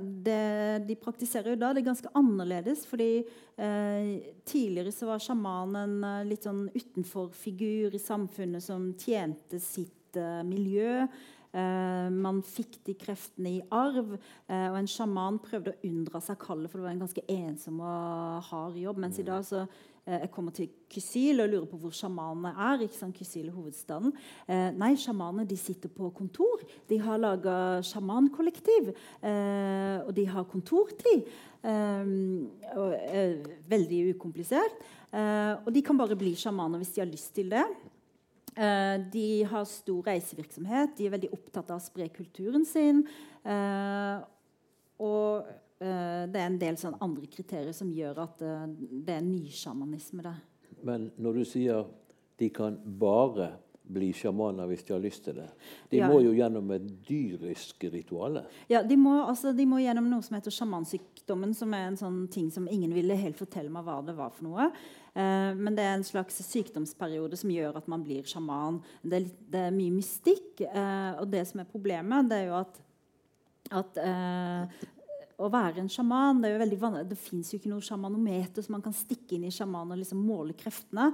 det 0.00 0.84
de 0.88 0.96
praktiserer 1.00 1.54
jo 1.54 1.60
da, 1.60 1.70
det 1.72 1.80
er 1.80 1.90
ganske 1.90 2.10
annerledes. 2.18 2.84
fordi 2.86 3.24
eh, 3.56 4.34
tidligere 4.44 4.92
så 4.92 5.08
var 5.08 5.22
sjamanen 5.22 6.02
eh, 6.04 6.26
litt 6.28 6.44
sånn 6.44 6.66
utenfor-figur 6.74 7.94
i 7.94 8.02
samfunnet 8.02 8.64
som 8.64 8.90
tjente 9.00 9.60
sitt 9.62 10.18
eh, 10.20 10.42
miljø. 10.44 11.06
Eh, 11.54 12.10
man 12.10 12.42
fikk 12.44 12.80
de 12.84 12.96
kreftene 13.00 13.56
i 13.56 13.64
arv. 13.72 14.16
eh, 14.50 14.68
og 14.68 14.78
en 14.82 14.90
sjaman 14.90 15.40
prøvde 15.40 15.72
å 15.72 15.82
unndra 15.88 16.20
seg 16.20 16.40
kallet, 16.42 16.68
for 16.68 16.80
det 16.80 16.88
var 16.88 16.96
en 16.96 17.04
ganske 17.06 17.26
ensom 17.30 17.80
og 17.80 18.48
hard 18.50 18.76
jobb. 18.82 19.00
Mens 19.06 19.22
i 19.22 19.26
dag 19.26 19.46
så 19.46 19.64
Jeg 20.04 20.28
kommer 20.34 20.52
til 20.52 20.68
Kysil 20.92 21.40
og 21.40 21.48
lurer 21.48 21.68
på 21.70 21.78
hvor 21.80 21.94
sjamanene 21.96 22.50
er. 22.60 22.82
ikke 22.84 22.98
sant? 22.98 23.16
Kysil 23.16 23.48
er 23.48 23.54
hovedstaden. 23.56 24.12
Eh, 24.44 24.68
nei, 24.76 24.90
sjamanene 25.00 25.56
sitter 25.56 25.88
på 25.88 26.10
kontor. 26.12 26.60
De 26.90 26.98
har 27.00 27.22
laga 27.22 27.80
sjamankollektiv. 27.88 28.92
Eh, 29.24 30.04
og 30.04 30.12
de 30.16 30.26
har 30.28 30.44
kontortid. 30.44 31.24
Eh, 31.64 32.12
og, 32.76 32.92
eh, 33.00 33.40
veldig 33.72 34.02
ukomplisert. 34.12 34.76
Eh, 35.08 35.56
og 35.64 35.72
de 35.72 35.82
kan 35.82 35.96
bare 35.96 36.16
bli 36.20 36.34
sjamaner 36.36 36.82
hvis 36.82 36.94
de 36.94 37.00
har 37.00 37.08
lyst 37.10 37.34
til 37.34 37.48
det. 37.48 37.64
Eh, 38.54 38.96
de 39.10 39.42
har 39.50 39.64
stor 39.64 40.04
reisevirksomhet. 40.06 40.96
De 40.98 41.06
er 41.08 41.16
veldig 41.16 41.32
opptatt 41.32 41.70
av 41.72 41.80
å 41.80 41.82
spre 41.82 42.06
kulturen 42.12 42.66
sin. 42.68 43.06
Eh, 43.42 44.20
og 45.02 45.48
eh, 45.48 45.60
det 46.32 46.40
er 46.40 46.46
en 46.48 46.58
del 46.60 46.76
sånn 46.80 46.96
andre 47.04 47.26
kriterier 47.30 47.72
som 47.76 47.90
gjør 47.92 48.22
at 48.24 48.42
eh, 48.42 48.64
det 49.04 49.18
er 49.18 49.26
nysjamanisme. 49.26 50.22
der. 50.22 50.40
Men 50.82 51.10
når 51.18 51.40
du 51.40 51.44
sier 51.44 51.84
de 52.38 52.48
kan 52.50 52.78
bare 52.98 53.52
bli 53.84 54.08
sjamaner 54.16 54.64
hvis 54.66 54.82
de 54.88 54.94
har 54.94 55.00
lyst 55.04 55.26
til 55.26 55.34
det 55.36 55.46
De 55.90 55.98
Ja. 55.98 56.06
må 56.08 56.22
jo 56.24 56.30
gjennom 56.32 56.70
et 56.72 56.86
dyrisk 57.04 57.84
ritual. 57.92 58.38
Ja, 58.68 58.80
de 58.82 58.96
må, 58.96 59.12
altså, 59.28 59.52
de 59.54 59.66
må 59.68 59.76
gjennom 59.82 60.08
noe 60.08 60.22
som 60.24 60.38
heter 60.38 60.50
sjamansykdommen, 60.50 61.52
som 61.54 61.74
er 61.76 61.90
en 61.90 61.96
sånn 62.00 62.22
ting 62.32 62.50
som 62.50 62.66
ingen 62.66 62.94
ville 62.96 63.14
helt 63.14 63.36
fortelle 63.36 63.68
meg 63.70 63.84
hva 63.84 63.98
det 64.06 64.16
var 64.16 64.30
for 64.32 64.48
noe. 64.48 64.70
Eh, 65.14 65.52
men 65.54 65.76
det 65.76 65.84
er 65.84 65.94
en 65.98 66.02
slags 66.06 66.40
sykdomsperiode 66.48 67.36
som 67.36 67.50
gjør 67.52 67.76
at 67.76 67.86
man 67.92 68.02
blir 68.02 68.24
sjaman. 68.24 68.80
Det 69.04 69.20
er, 69.20 69.28
det 69.52 69.60
er 69.68 69.76
mye 69.76 69.92
mystikk. 70.00 70.64
Eh, 70.64 71.20
og 71.20 71.30
det 71.30 71.44
som 71.46 71.60
er 71.60 71.68
problemet, 71.70 72.28
det 72.32 72.40
er 72.40 72.48
jo 72.48 72.56
at, 72.62 72.80
at 73.70 74.00
eh, 74.00 74.82
å 75.40 75.48
være 75.50 75.82
en 75.82 75.90
sjaman 75.90 76.42
Det, 76.42 76.50
er 76.50 76.74
jo 76.74 76.90
det 77.08 77.18
fins 77.18 77.52
jo 77.52 77.58
ikke 77.58 77.72
noe 77.72 77.84
sjamanometer 77.84 78.64
som 78.64 78.76
man 78.76 78.84
kan 78.84 78.94
stikke 78.96 79.36
inn 79.36 79.48
i 79.48 79.54
sjamanen 79.54 79.96
og 79.96 80.00
liksom 80.02 80.20
måle 80.22 80.56
kreftene. 80.58 81.10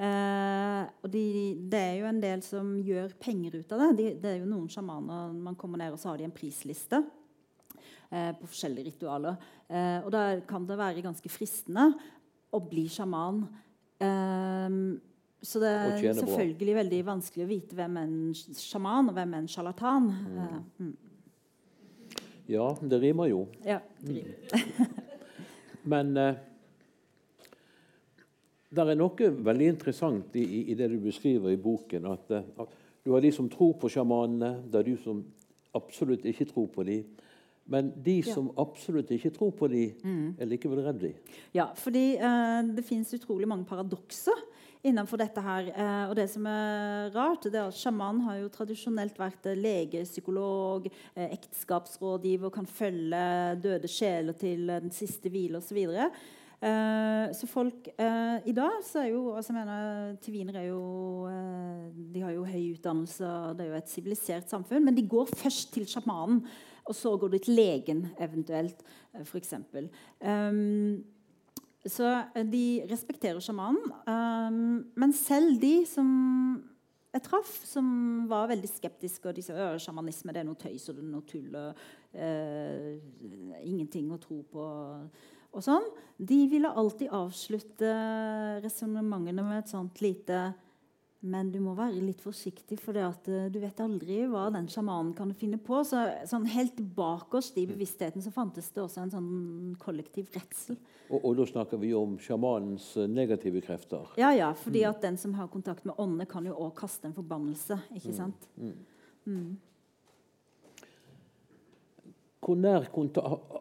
Eh, 0.00 0.82
og 1.04 1.10
de, 1.12 1.24
det 1.70 1.80
er 1.80 1.96
jo 2.00 2.08
en 2.08 2.20
del 2.22 2.42
som 2.44 2.72
gjør 2.80 3.14
penger 3.20 3.58
ut 3.60 3.74
av 3.76 3.84
det. 3.84 3.90
De, 3.98 4.06
det 4.22 4.30
er 4.30 4.38
jo 4.40 4.48
noen 4.50 4.70
sjamaner 4.72 5.34
man 5.36 5.58
kommer 5.60 5.82
ned 5.82 5.94
og 5.94 6.00
så 6.00 6.12
har 6.12 6.20
de 6.20 6.28
en 6.28 6.34
prisliste 6.34 7.02
eh, 7.02 8.32
på 8.38 8.48
forskjellige 8.48 8.94
ritualer. 8.94 9.36
Eh, 9.68 9.98
og 10.00 10.10
da 10.14 10.24
kan 10.48 10.66
det 10.68 10.80
være 10.80 11.04
ganske 11.04 11.32
fristende 11.32 11.90
å 12.50 12.62
bli 12.64 12.88
sjaman. 12.90 13.44
Eh, 14.00 14.80
så 15.40 15.60
det 15.62 15.68
er 15.72 16.18
selvfølgelig 16.18 16.74
veldig 16.76 17.04
vanskelig 17.08 17.44
å 17.46 17.48
vite 17.48 17.76
hvem 17.76 17.94
er 17.96 18.08
en 18.08 18.56
sjaman 18.60 19.08
og 19.08 19.16
hvem 19.16 19.36
er 19.36 19.44
en 19.44 19.52
sjarlatan. 19.52 20.10
Eh, 20.10 20.58
mm. 20.82 20.96
Ja, 22.50 22.66
det 22.82 22.98
rimer 23.02 23.28
jo. 23.30 23.44
Ja, 23.64 23.78
det 24.02 24.16
rimer. 24.16 24.96
Men 25.92 26.10
eh, 26.18 26.34
det 28.70 28.84
er 28.86 28.98
noe 28.98 29.30
veldig 29.42 29.68
interessant 29.72 30.34
i, 30.38 30.44
i, 30.70 30.74
det 30.78 30.90
du 30.92 30.98
beskriver 31.02 31.54
i 31.54 31.58
boken. 31.60 32.06
At, 32.10 32.30
eh, 32.34 32.46
at 32.62 32.74
du 33.06 33.14
har 33.14 33.22
de 33.24 33.30
som 33.34 33.48
tror 33.50 33.74
på 33.80 33.90
sjamanene, 33.90 34.56
det 34.70 34.82
er 34.82 34.90
du 34.90 34.96
som 35.00 35.22
absolutt 35.78 36.26
ikke 36.26 36.48
tror 36.50 36.68
på 36.74 36.84
dem. 36.86 37.06
Men 37.70 37.92
de 38.02 38.16
som 38.26 38.48
absolutt 38.58 39.10
ikke 39.14 39.30
tror 39.36 39.52
på 39.54 39.68
dem, 39.70 39.92
Mm. 40.02 40.34
er 40.42 40.48
likevel 40.50 40.80
redd 40.82 41.00
dem. 41.04 41.14
Ja, 41.54 41.68
fordi 41.78 42.16
eh, 42.18 42.62
det 42.74 42.84
fins 42.84 43.14
utrolig 43.14 43.46
mange 43.46 43.64
paradokser 43.68 44.34
innenfor 44.86 45.20
dette 45.20 45.42
her. 45.44 45.70
Eh, 45.74 46.02
og 46.08 46.16
det 46.16 46.26
som 46.32 46.46
er 46.48 47.10
rart, 47.14 47.46
det 47.46 47.58
er 47.58 47.68
at 47.68 47.76
sjaman 47.76 48.22
har 48.26 48.40
jo 48.40 48.50
tradisjonelt 48.52 49.18
vært 49.20 49.50
eh, 49.50 49.58
lege, 49.58 50.04
psykolog, 50.08 50.88
eh, 51.14 51.30
ekteskapsrådgiver, 51.36 52.52
kan 52.54 52.68
følge 52.68 53.22
døde 53.60 53.90
sjeler 53.90 54.36
til 54.40 54.68
eh, 54.68 54.82
den 54.86 54.94
siste 54.94 55.32
hvile 55.32 55.60
osv. 55.60 55.82
Så 56.60 57.46
folk 57.48 57.86
eh, 57.96 58.48
I 58.50 58.52
dag 58.52 58.82
så 58.84 58.98
er 59.00 59.06
jo 59.14 59.30
altså 59.32 59.54
jeg 59.54 59.62
mener, 59.62 60.10
Tviner 60.20 60.58
er 60.60 60.66
jo 60.66 60.82
eh, 61.30 61.86
De 62.12 62.20
har 62.20 62.34
jo 62.34 62.42
høy 62.44 62.74
utdannelse, 62.74 63.30
det 63.56 63.64
er 63.64 63.70
jo 63.70 63.78
et 63.78 63.88
sivilisert 63.88 64.52
samfunn. 64.52 64.84
Men 64.84 64.98
de 64.98 65.06
går 65.08 65.32
først 65.40 65.72
til 65.72 65.88
sjamanen, 65.88 66.42
og 66.84 66.96
så 66.96 67.14
går 67.16 67.32
de 67.32 67.40
til 67.40 67.56
legen 67.56 68.04
eventuelt, 68.20 68.82
uh, 69.14 69.22
f.eks. 69.22 69.54
Um, 70.20 71.00
så 71.88 72.10
eh, 72.34 72.44
de 72.44 72.64
respekterer 72.90 73.40
sjamanen. 73.40 73.92
Um, 74.04 74.84
men 75.00 75.14
selv 75.16 75.56
de 75.62 75.80
som 75.88 76.10
jeg 77.10 77.24
traff, 77.26 77.50
som 77.66 77.86
var 78.30 78.50
veldig 78.52 78.68
skeptiske, 78.70 79.26
og 79.26 79.34
de 79.34 79.42
sa 79.42 79.56
at 79.72 79.82
sjamanisme 79.82 80.34
det 80.34 80.44
er 80.44 80.46
noe 80.46 80.60
tøys 80.60 80.84
og 80.90 80.98
det 80.98 81.02
er 81.02 81.10
noe 81.10 81.26
tull 81.26 81.56
og 81.58 81.80
uh, 82.14 83.56
ingenting 83.66 84.12
å 84.14 84.20
tro 84.22 84.38
på, 84.46 84.66
og 85.50 85.64
sånn, 85.66 85.88
de 86.22 86.44
ville 86.52 86.70
alltid 86.70 87.10
avslutte 87.16 87.90
resonnementene 88.62 89.42
med 89.42 89.64
et 89.64 89.72
sånt 89.72 89.98
lite 90.04 90.52
men 91.20 91.50
du 91.52 91.58
må 91.60 91.74
være 91.76 92.00
litt 92.00 92.22
forsiktig, 92.24 92.78
for 92.80 92.96
eh, 92.96 93.48
du 93.52 93.58
vet 93.60 93.80
aldri 93.84 94.22
hva 94.30 94.46
den 94.54 94.68
sjamanen 94.72 95.12
kan 95.16 95.32
finne 95.36 95.58
på. 95.60 95.82
Så, 95.84 96.00
sånn 96.28 96.46
helt 96.48 96.80
bakerst 96.96 97.58
i 97.60 97.66
bevisstheten 97.68 98.24
så 98.24 98.32
fantes 98.32 98.70
det 98.72 98.80
også 98.84 99.04
en 99.04 99.12
sånn 99.12 99.30
kollektiv 99.82 100.30
redsel. 100.32 100.78
Og, 101.10 101.18
og 101.18 101.36
da 101.40 101.48
snakker 101.50 101.80
vi 101.82 101.92
om 101.96 102.16
sjamanens 102.22 102.92
eh, 102.96 103.10
negative 103.10 103.60
krefter. 103.66 104.08
Ja, 104.20 104.32
ja, 104.36 104.52
fordi 104.56 104.86
at 104.88 105.04
den 105.04 105.20
som 105.20 105.36
har 105.36 105.50
kontakt 105.52 105.84
med 105.88 105.98
åndene, 106.00 106.28
kan 106.30 106.46
jo 106.48 106.56
òg 106.56 106.72
kaste 106.80 107.10
en 107.10 107.16
forbannelse. 107.16 107.82
ikke 108.00 108.16
sant? 108.16 108.48
Hvor 112.40 112.56
nær 112.56 112.88
kontakt 112.94 113.60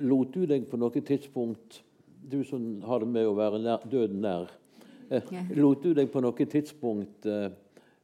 lot 0.00 0.32
du 0.32 0.46
deg 0.48 0.68
på 0.70 0.78
noe 0.80 1.02
tidspunkt, 1.02 1.82
du 2.30 2.42
som 2.46 2.80
har 2.86 3.02
det 3.02 3.10
med 3.10 3.28
å 3.28 3.36
være 3.36 3.60
nær, 3.62 3.84
døden 3.90 4.22
nær. 4.22 4.52
Lot 5.58 5.82
du 5.82 5.92
deg 5.96 6.10
på 6.12 6.22
noe 6.22 6.46
tidspunkt 6.46 7.26
eh, 7.26 7.48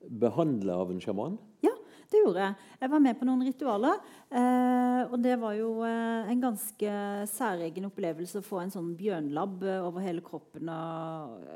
behandle 0.06 0.74
av 0.74 0.90
en 0.92 1.02
sjaman? 1.02 1.36
Ja, 1.64 1.72
det 2.10 2.22
gjorde 2.22 2.42
jeg. 2.42 2.70
Jeg 2.82 2.92
var 2.92 3.04
med 3.04 3.18
på 3.18 3.28
noen 3.28 3.44
ritualer. 3.46 4.00
Eh, 4.30 5.02
og 5.06 5.18
det 5.22 5.36
var 5.42 5.54
jo 5.58 5.70
eh, 5.86 6.32
en 6.32 6.42
ganske 6.42 6.96
særegen 7.30 7.88
opplevelse 7.90 8.42
å 8.42 8.46
få 8.46 8.62
en 8.62 8.74
sånn 8.74 8.90
bjørnlabb 8.98 9.62
over 9.78 10.04
hele 10.04 10.24
kroppen 10.26 10.72
og 10.72 11.46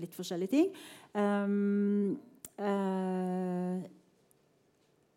litt 0.00 0.16
forskjellige 0.16 0.54
ting. 0.56 0.72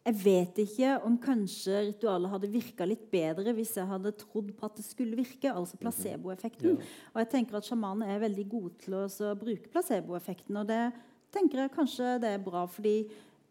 Jeg 0.09 0.15
vet 0.23 0.59
ikke 0.63 0.95
om 1.05 1.19
kanskje 1.21 1.83
ritualet 1.91 2.31
hadde 2.31 2.49
virka 2.49 2.85
litt 2.87 3.03
bedre 3.11 3.53
hvis 3.53 3.75
jeg 3.77 3.85
hadde 3.85 4.15
trodd 4.17 4.47
på 4.57 4.65
at 4.65 4.79
det 4.79 4.85
skulle 4.87 5.19
virke. 5.19 5.51
altså 5.51 5.77
placeboeffekten. 5.77 6.79
Og 7.13 7.19
jeg 7.21 7.29
tenker 7.29 7.59
at 7.59 7.67
Sjamanen 7.67 8.09
er 8.09 8.23
veldig 8.23 8.45
gode 8.49 8.73
til 8.81 8.95
å 8.97 9.35
bruke 9.37 9.69
placeboeffekten. 9.69 10.57
Og 10.57 10.65
det 10.65 10.81
tenker 11.29 11.61
jeg 11.61 11.75
kanskje 11.75 12.15
det 12.23 12.31
er 12.33 12.41
bra, 12.41 12.63
fordi 12.65 12.95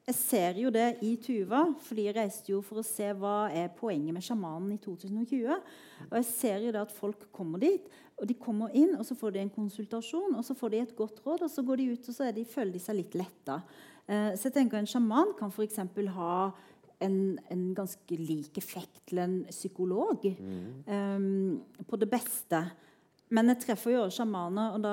jeg 0.09 0.16
ser 0.16 0.59
jo 0.59 0.73
det 0.75 0.97
i 1.05 1.12
Tuva. 1.23 1.75
fordi 1.85 2.09
jeg 2.09 2.16
reiste 2.16 2.51
jo 2.51 2.62
for 2.64 2.81
å 2.81 2.87
se 2.87 3.07
hva 3.12 3.53
er 3.55 3.68
poenget 3.79 4.16
med 4.16 4.25
sjamanen 4.25 4.73
i 4.75 4.81
2020. 4.83 5.53
Og 6.09 6.14
jeg 6.18 6.29
ser 6.33 6.64
jo 6.64 6.73
det 6.75 6.81
at 6.81 6.94
folk 6.97 7.29
kommer 7.31 7.62
dit, 7.62 7.87
og 8.18 8.27
de 8.27 8.35
kommer 8.35 8.75
inn, 8.75 8.97
og 8.99 9.05
så 9.07 9.14
får 9.14 9.37
de 9.37 9.44
en 9.44 9.53
konsultasjon, 9.61 10.35
og 10.35 10.42
så 10.42 10.57
får 10.59 10.75
de 10.75 10.81
et 10.81 10.97
godt 10.97 11.21
råd, 11.23 11.44
og 11.44 11.53
så 11.53 11.62
går 11.62 11.79
de 11.79 11.92
ut 11.92 12.09
og 12.09 12.16
så 12.16 12.27
er 12.27 12.35
de, 12.35 12.49
føler 12.49 12.75
de 12.75 12.83
seg 12.83 12.99
litt 12.99 13.14
letta. 13.21 13.61
Eh, 14.09 14.33
så 14.35 14.49
jeg 14.49 14.57
tenker 14.57 14.81
En 14.81 14.88
sjaman 14.88 15.35
kan 15.38 15.53
f.eks. 15.53 15.79
ha 16.16 16.35
en, 17.05 17.38
en 17.53 17.64
ganske 17.77 18.18
lik 18.18 18.59
effekt 18.59 19.05
til 19.07 19.23
en 19.23 19.38
psykolog 19.53 20.25
eh, 20.27 21.18
på 21.87 22.01
det 22.01 22.11
beste. 22.11 22.62
Men 23.29 23.51
jeg 23.53 23.61
treffer 23.66 23.92
jo 23.92 24.07
sjamaner, 24.12 24.73
og 24.73 24.85
da 24.87 24.92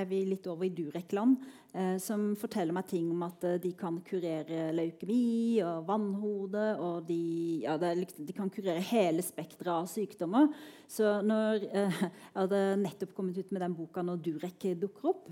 er 0.00 0.06
vi 0.08 0.22
litt 0.24 0.46
over 0.48 0.64
i 0.64 0.72
Durek-land, 0.72 1.34
eh, 1.76 1.96
som 2.00 2.30
forteller 2.40 2.72
meg 2.72 2.86
ting 2.88 3.10
om 3.12 3.26
at 3.26 3.44
eh, 3.44 3.58
de 3.60 3.74
kan 3.76 3.98
kurere 4.06 4.70
leukemi 4.72 5.60
og 5.60 5.84
vannhode. 5.90 6.64
Og 6.80 7.04
de, 7.08 7.20
ja, 7.66 7.76
det 7.80 7.92
liksom, 8.00 8.24
de 8.28 8.36
kan 8.36 8.48
kurere 8.52 8.80
hele 8.92 9.24
spekteret 9.24 9.74
av 9.74 9.90
sykdommer. 9.92 10.48
Så 10.88 11.18
når 11.26 11.68
eh, 11.68 12.00
Jeg 12.06 12.40
hadde 12.40 12.64
nettopp 12.80 13.12
kommet 13.16 13.36
ut 13.36 13.52
med 13.52 13.64
den 13.64 13.76
boka 13.76 14.04
når 14.04 14.24
Durek 14.24 14.70
dukker 14.80 15.12
opp. 15.12 15.28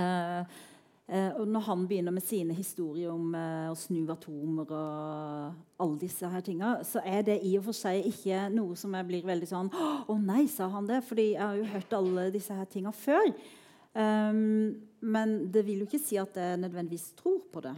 Eh, 0.00 0.58
og 1.10 1.48
når 1.50 1.64
han 1.66 1.86
begynner 1.90 2.14
med 2.14 2.22
sine 2.22 2.54
historier 2.54 3.10
om 3.10 3.32
eh, 3.34 3.70
å 3.70 3.74
snu 3.74 4.04
atomer 4.12 4.68
og 4.70 5.80
alle 5.82 5.98
disse 5.98 6.28
her 6.30 6.44
tinga, 6.46 6.76
så 6.86 7.02
er 7.02 7.24
det 7.26 7.40
i 7.46 7.56
og 7.58 7.64
for 7.66 7.74
seg 7.74 8.06
ikke 8.12 8.44
noe 8.54 8.76
som 8.78 8.94
jeg 8.94 9.08
blir 9.08 9.26
veldig 9.26 9.48
sånn 9.50 9.72
Å 9.74 10.14
nei, 10.22 10.44
sa 10.50 10.68
han 10.70 10.86
det? 10.86 11.00
Fordi 11.08 11.32
jeg 11.32 11.42
har 11.42 11.58
jo 11.58 11.66
hørt 11.72 11.96
alle 11.98 12.28
disse 12.34 12.54
her 12.54 12.68
tinga 12.70 12.92
før. 12.94 13.26
Um, 13.90 14.76
men 15.02 15.34
det 15.50 15.64
vil 15.66 15.82
jo 15.82 15.88
ikke 15.88 15.98
si 15.98 16.18
at 16.20 16.36
jeg 16.38 16.60
nødvendigvis 16.62 17.08
tror 17.18 17.40
på 17.50 17.64
det. 17.64 17.74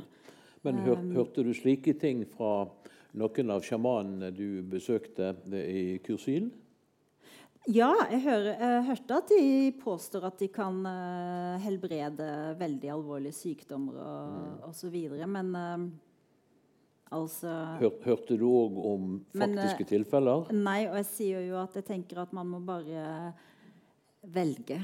Men 0.66 0.82
hør, 0.84 1.00
hørte 1.16 1.44
du 1.46 1.54
slike 1.56 1.94
ting 1.96 2.26
fra 2.28 2.66
noen 3.16 3.54
av 3.54 3.64
sjamanene 3.64 4.28
du 4.34 4.60
besøkte 4.68 5.32
i 5.56 5.96
Kursil? 6.04 6.50
Ja, 7.70 7.92
jeg, 8.10 8.22
hører, 8.24 8.56
jeg 8.58 8.86
hørte 8.88 9.16
at 9.20 9.28
de 9.30 9.42
påstår 9.78 10.24
at 10.26 10.40
de 10.42 10.48
kan 10.50 10.80
uh, 10.82 11.60
helbrede 11.62 12.26
veldig 12.58 12.88
alvorlige 12.90 13.36
sykdommer 13.38 14.00
og, 14.02 14.32
Mm. 14.32 14.56
og 14.66 14.74
så 14.74 14.90
videre, 14.90 15.26
men 15.30 15.52
uh, 15.54 15.84
altså 17.12 17.52
Hør, 17.78 17.94
hørte 18.04 18.38
du 18.40 18.48
òg 18.48 18.80
om 18.94 19.06
Men, 19.32 19.54
faktiske 19.54 19.86
eh, 19.86 19.90
tilfeller? 19.92 20.50
Nei, 20.52 20.88
og 20.88 20.96
jeg 21.02 21.06
sier 21.12 21.46
jo 21.46 21.60
at 21.62 21.78
jeg 21.78 21.86
tenker 21.86 22.22
at 22.24 22.32
man 22.34 22.50
må 22.50 22.58
bare 22.66 23.32
velge 24.22 24.80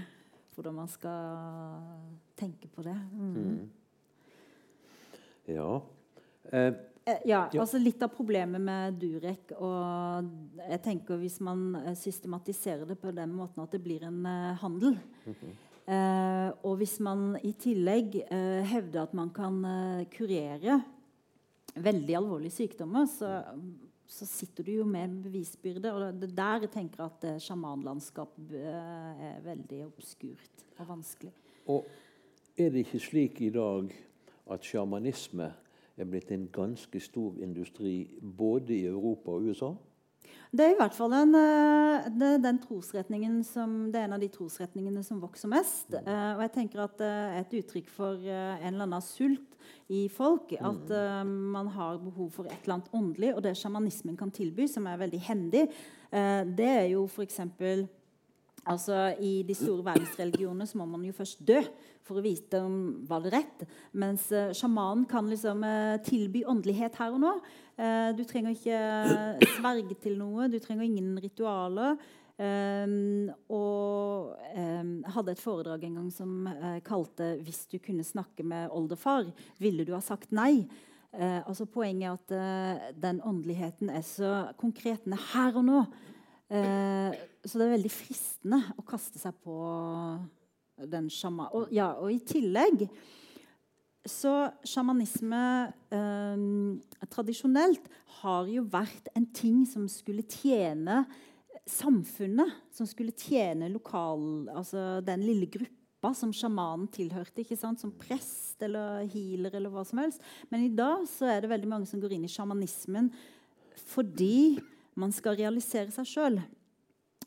hvordan 0.54 0.74
man 0.74 0.88
skal 0.90 1.82
tenke 2.38 2.68
på 2.70 2.82
det. 2.86 2.96
Mm. 3.14 3.70
Ja. 5.50 5.80
Eh, 6.52 6.68
Eh, 6.68 6.72
Ja, 7.24 7.48
Ja. 7.52 7.60
altså 7.62 7.78
Litt 7.80 8.02
av 8.04 8.10
problemet 8.12 8.60
med 8.60 8.98
Durek 9.00 9.52
og 9.56 10.28
jeg 10.60 10.80
tenker 10.84 11.16
Hvis 11.20 11.38
man 11.40 11.74
eh, 11.80 11.94
systematiserer 11.96 12.84
det 12.88 12.98
på 13.00 13.12
den 13.16 13.32
måten 13.32 13.62
at 13.64 13.72
det 13.72 13.80
blir 13.84 14.04
en 14.04 14.20
uh, 14.26 14.52
handel 14.60 14.98
eh, 15.88 16.50
Og 16.62 16.76
hvis 16.82 16.98
man 17.00 17.38
i 17.42 17.54
tillegg 17.56 18.18
uh, 18.28 18.60
hevder 18.68 19.06
at 19.06 19.14
man 19.16 19.30
kan 19.32 19.58
eh, 19.64 20.04
kurere 20.12 20.82
veldig 21.78 22.14
alvorlige 22.18 22.50
sykdommer, 22.50 23.06
så, 23.06 23.42
så 24.08 24.26
sitter 24.26 24.66
du 24.66 24.72
jo 24.80 24.84
med 24.88 25.12
bevisbyrde. 25.22 25.92
Og 25.94 26.16
det 26.18 26.30
er 26.30 26.34
der 26.34 26.64
jeg 26.64 26.70
tenker 26.74 27.04
at 27.04 27.26
sjamanlandskap 27.44 28.32
eh, 28.50 29.20
er 29.28 29.36
veldig 29.44 29.84
obskurt 29.86 30.64
og 30.78 30.88
vanskelig. 30.88 31.32
og 31.68 31.86
er 32.58 32.72
det 32.74 32.82
ikke 32.82 32.98
slik 32.98 33.40
i 33.46 33.52
dag 33.54 33.92
at 34.50 34.64
sjamanisme 34.66 35.52
er 36.00 36.10
blitt 36.10 36.32
en 36.34 36.48
ganske 36.52 37.00
stor 37.00 37.38
industri 37.42 38.08
både 38.20 38.76
i 38.76 38.86
Europa 38.86 39.36
og 39.36 39.48
USA? 39.50 39.74
Det 40.48 40.64
er 40.64 40.72
i 40.72 40.78
hvert 40.78 40.94
fall 40.96 41.12
en, 41.12 41.34
eh, 41.36 42.06
den 42.40 42.58
trosretningen 42.62 43.42
som, 43.44 43.90
det 43.92 44.00
er 44.00 44.08
en 44.08 44.16
av 44.16 44.22
de 44.22 44.30
trosretningene 44.32 45.02
som 45.04 45.20
vokser 45.20 45.50
mest. 45.52 45.92
Eh, 45.92 46.30
og 46.36 46.40
jeg 46.46 46.52
tenker 46.54 46.84
at 46.86 46.96
det 47.00 47.10
er 47.10 47.36
et 47.42 47.56
uttrykk 47.60 47.90
for 47.92 48.24
eh, 48.24 48.54
en 48.62 48.72
eller 48.72 48.86
annen 48.86 49.04
sult 49.04 49.58
i 49.92 50.06
folk. 50.08 50.54
At 50.56 50.90
eh, 50.94 51.20
man 51.28 51.68
har 51.76 52.00
behov 52.00 52.30
for 52.38 52.48
et 52.48 52.56
eller 52.62 52.78
annet 52.78 52.96
åndelig, 52.96 53.34
og 53.34 53.44
det 53.44 53.56
sjamanismen 53.60 54.16
kan 54.16 54.32
tilby, 54.32 54.66
som 54.70 54.88
er 54.88 55.00
veldig 55.04 55.20
hendig, 55.28 55.66
eh, 56.12 56.42
det 56.48 56.70
er 56.72 56.86
jo 56.94 57.04
f.eks. 57.04 57.42
Altså, 58.68 58.96
I 59.20 59.42
de 59.48 59.56
store 59.56 59.84
verdensreligionene 59.86 60.66
så 60.68 60.78
må 60.80 60.86
man 60.90 61.06
jo 61.06 61.14
først 61.16 61.40
dø 61.46 61.60
for 62.06 62.20
å 62.20 62.24
vite 62.24 62.60
om 62.64 62.76
var 63.08 63.24
det 63.24 63.32
rett. 63.34 63.64
Mens 63.98 64.28
uh, 64.32 64.52
sjamanen 64.56 65.06
kan 65.08 65.28
liksom 65.28 65.64
eh, 65.66 65.96
tilby 66.06 66.44
åndelighet 66.48 66.96
her 67.00 67.16
og 67.16 67.20
nå. 67.24 67.34
Eh, 67.76 68.10
du 68.16 68.22
trenger 68.28 68.56
ikke 68.56 69.50
sverge 69.58 69.98
til 70.00 70.16
noe, 70.20 70.48
du 70.48 70.56
trenger 70.62 70.88
ingen 70.88 71.18
ritualer. 71.20 71.98
Um, 72.38 73.32
og 73.50 74.36
jeg 74.54 75.10
hadde 75.10 75.32
et 75.34 75.40
foredrag 75.42 75.88
en 75.88 75.96
gang 75.98 76.10
som 76.14 76.46
eh, 76.46 76.76
kalte 76.86 77.32
'Hvis 77.42 77.64
du 77.66 77.80
kunne 77.82 78.06
snakke 78.06 78.46
med 78.46 78.70
oldefar, 78.70 79.32
ville 79.58 79.84
du 79.84 79.90
ha 79.92 80.00
sagt 80.00 80.30
nei'? 80.30 80.68
Eh, 81.12 81.40
altså 81.48 81.64
Poenget 81.64 82.06
er 82.06 82.12
at 82.12 82.32
eh, 82.36 82.92
den 83.02 83.20
åndeligheten 83.24 83.90
er 83.90 84.04
så 84.04 84.52
konkret. 84.60 85.04
Den 85.04 85.16
er 85.16 85.24
her 85.32 85.56
og 85.56 85.64
nå. 85.64 85.80
Eh, 86.48 87.16
så 87.44 87.60
det 87.60 87.66
er 87.66 87.74
veldig 87.76 87.92
fristende 87.92 88.62
å 88.80 88.84
kaste 88.88 89.20
seg 89.20 89.36
på 89.44 89.56
den 90.88 91.08
sjama. 91.12 91.48
Og, 91.56 91.72
ja, 91.74 91.92
og 92.00 92.12
i 92.12 92.20
tillegg 92.24 92.86
så 94.08 94.32
sjamanisme 94.64 95.40
eh, 95.92 96.44
tradisjonelt 97.12 97.88
har 98.22 98.48
jo 98.50 98.64
vært 98.70 99.10
en 99.18 99.26
ting 99.36 99.64
som 99.68 99.84
skulle 99.90 100.24
tjene 100.24 101.02
samfunnet. 101.68 102.54
Som 102.72 102.88
skulle 102.88 103.16
tjene 103.16 103.70
lokal, 103.72 104.48
altså 104.54 105.02
den 105.04 105.26
lille 105.26 105.50
gruppa 105.52 106.14
som 106.16 106.32
sjamanen 106.32 106.88
tilhørte. 106.94 107.44
Som 107.58 107.92
prest 108.00 108.62
eller 108.64 109.04
healer 109.12 109.58
eller 109.58 109.72
hva 109.72 109.84
som 109.86 110.00
helst. 110.02 110.24
Men 110.48 110.64
i 110.64 110.72
dag 110.72 111.04
så 111.10 111.28
er 111.28 111.44
det 111.44 111.52
veldig 111.52 111.70
mange 111.74 111.90
som 111.90 112.00
går 112.00 112.16
inn 112.16 112.26
i 112.28 112.32
sjamanismen 112.32 113.12
fordi 113.88 114.58
man 114.98 115.14
skal 115.14 115.38
realisere 115.38 115.92
seg 115.94 116.08
sjøl. 116.08 116.38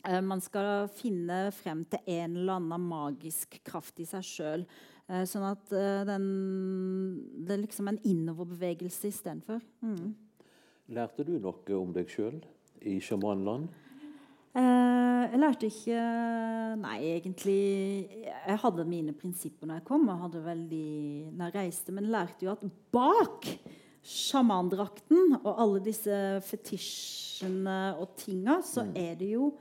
Eh, 0.07 0.21
man 0.25 0.41
skal 0.43 0.89
finne 0.93 1.43
frem 1.55 1.83
til 1.89 2.01
en 2.15 2.39
eller 2.39 2.57
annen 2.57 2.87
magisk 2.89 3.59
kraft 3.67 4.01
i 4.01 4.07
seg 4.09 4.25
sjøl. 4.25 4.65
Eh, 5.07 5.23
sånn 5.29 5.45
at 5.51 5.71
eh, 5.75 6.01
den, 6.07 6.25
det 7.45 7.55
er 7.55 7.63
liksom 7.65 7.91
en 7.91 8.01
innoverbevegelse 8.07 9.11
istedenfor. 9.11 9.61
Mm. 9.85 10.11
Lærte 10.91 11.25
du 11.27 11.37
noe 11.39 11.77
om 11.77 11.93
deg 11.95 12.11
sjøl 12.11 12.41
i 12.81 12.97
sjamanland? 13.03 13.69
Jeg 14.51 15.39
lærte 15.39 15.69
ikke 15.69 15.99
Nei, 16.81 16.97
egentlig 17.13 17.53
Jeg 18.19 18.57
hadde 18.59 18.83
mine 18.83 19.13
prinsipper 19.15 19.69
når 19.69 19.77
jeg 19.79 19.85
kom. 19.87 20.09
og 20.11 20.25
hadde 20.25 20.41
veldig, 20.43 20.89
når 21.29 21.45
jeg 21.45 21.55
reiste, 21.55 21.95
Men 21.95 22.09
jeg 22.09 22.15
lærte 22.17 22.43
jo 22.43 22.51
at 22.51 22.65
bak 22.91 23.47
sjamandrakten 24.03 25.37
og 25.37 25.53
alle 25.55 25.79
disse 25.85 26.17
fetisjene 26.49 27.30
og 27.43 28.15
tinga, 28.19 28.59
så 28.65 28.85
mm. 28.87 28.95
er 28.95 29.15
det 29.19 29.31
jo 29.33 29.51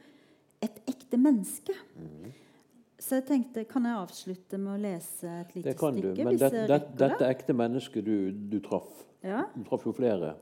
et 0.62 0.80
ekte 0.90 1.18
menneske. 1.20 1.74
Mm. 1.96 2.30
Så 3.00 3.16
jeg 3.16 3.26
tenkte, 3.30 3.64
Kan 3.64 3.86
jeg 3.88 3.96
avslutte 3.96 4.58
med 4.60 4.74
å 4.74 4.80
lese 4.80 5.30
et 5.40 5.54
lite 5.56 5.70
det 5.70 5.78
kan 5.80 5.96
stykke? 5.96 6.14
Du, 6.16 6.24
men 6.28 6.36
det, 6.38 6.50
det, 6.68 6.80
dette 7.00 7.30
ekte 7.32 7.56
mennesket 7.56 8.04
du, 8.04 8.16
du 8.30 8.58
traff 8.60 9.06
ja. 9.24 9.44
Du 9.54 9.64
traff 9.64 9.84
jo 9.84 9.92
flere. 9.96 10.34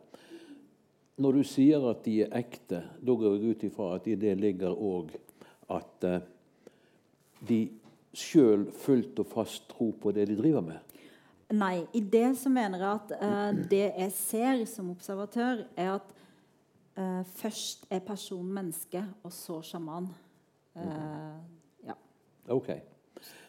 Når 1.18 1.39
du 1.41 1.47
sier 1.47 1.82
at 1.91 2.05
de 2.05 2.20
er 2.22 2.34
ekte, 2.39 2.82
da 3.03 3.14
går 3.18 3.36
jeg 3.36 3.55
ut 3.55 3.64
ifra 3.66 3.89
at 3.97 4.07
i 4.07 4.14
det 4.18 4.36
ligger 4.39 4.74
òg 4.74 5.14
at 5.74 6.07
uh, 6.07 6.20
de 7.49 7.64
sjøl 8.14 8.68
fullt 8.84 9.18
og 9.22 9.30
fast 9.32 9.66
tror 9.70 9.97
på 9.99 10.12
det 10.14 10.28
de 10.30 10.36
driver 10.39 10.62
med? 10.68 10.95
Nei. 11.59 11.80
I 11.97 12.03
det 12.05 12.36
så 12.39 12.53
mener 12.53 12.84
jeg 12.84 13.01
at 13.01 13.16
uh, 13.18 13.62
det 13.72 13.84
jeg 13.89 14.14
ser 14.18 14.62
som 14.70 14.93
observatør, 14.95 15.66
er 15.74 15.97
at 15.97 16.14
uh, 16.99 17.22
først 17.38 17.86
er 17.90 18.03
personen 18.05 18.51
menneske, 18.59 19.05
og 19.22 19.32
så 19.32 19.62
sjaman. 19.64 20.11
Uh, 20.74 21.38
Ok. 22.49 22.68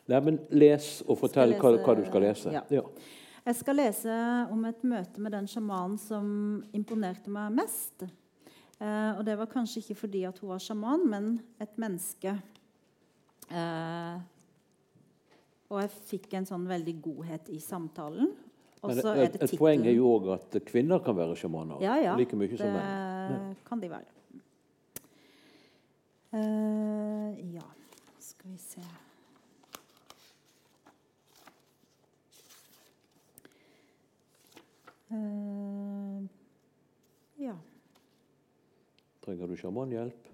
Nei, 0.10 0.20
men 0.26 0.40
les 0.52 1.00
og 1.06 1.20
fortell 1.22 1.54
lese, 1.54 1.62
hva, 1.62 1.74
hva, 1.86 1.96
du 1.98 2.06
skal 2.08 2.26
lese. 2.26 2.54
Ja. 2.54 2.64
Ja. 2.74 2.84
Jeg 3.46 3.58
skal 3.62 3.80
lese 3.80 4.16
om 4.52 4.66
et 4.68 4.82
møte 4.86 5.22
med 5.24 5.34
den 5.34 5.48
sjamanen 5.50 5.96
som 6.02 6.26
imponerte 6.76 7.32
meg 7.34 7.54
mest. 7.62 8.04
Eh, 8.04 9.12
og 9.16 9.24
det 9.28 9.38
var 9.40 9.50
kanskje 9.52 9.82
ikke 9.84 9.98
fordi 10.04 10.26
at 10.28 10.42
hun 10.42 10.52
var 10.52 10.62
sjaman, 10.64 11.06
men 11.10 11.32
et 11.62 11.80
menneske. 11.82 12.36
Eh, 13.50 14.20
og 15.70 15.82
jeg 15.84 15.94
fikk 16.12 16.38
en 16.38 16.50
sånn 16.50 16.68
veldig 16.70 16.96
godhet 17.06 17.50
i 17.54 17.62
samtalen. 17.64 18.34
men 18.84 19.02
et, 19.16 19.40
et 19.42 19.58
poeng 19.60 19.86
er 19.86 19.96
jo 19.96 20.14
òg 20.18 20.30
at 20.36 20.60
kvinner 20.68 21.02
kan 21.06 21.18
være 21.18 21.38
sjamaner. 21.40 21.82
Ja, 21.84 21.98
ja, 22.02 22.18
like 22.20 22.38
mye 22.38 22.58
som 22.58 22.74
menn. 22.74 23.09
Det 23.30 23.56
kan 23.66 23.82
de 23.82 23.90
være. 23.90 24.04
Uh, 26.32 27.54
ja. 27.54 27.62
Skal 28.20 28.52
vi 28.52 28.58
se 28.58 28.82
uh, 35.12 36.26
Ja. 37.40 37.56
Trenger 39.26 39.48
du 39.48 39.56
sjamanhjelp? 39.56 40.28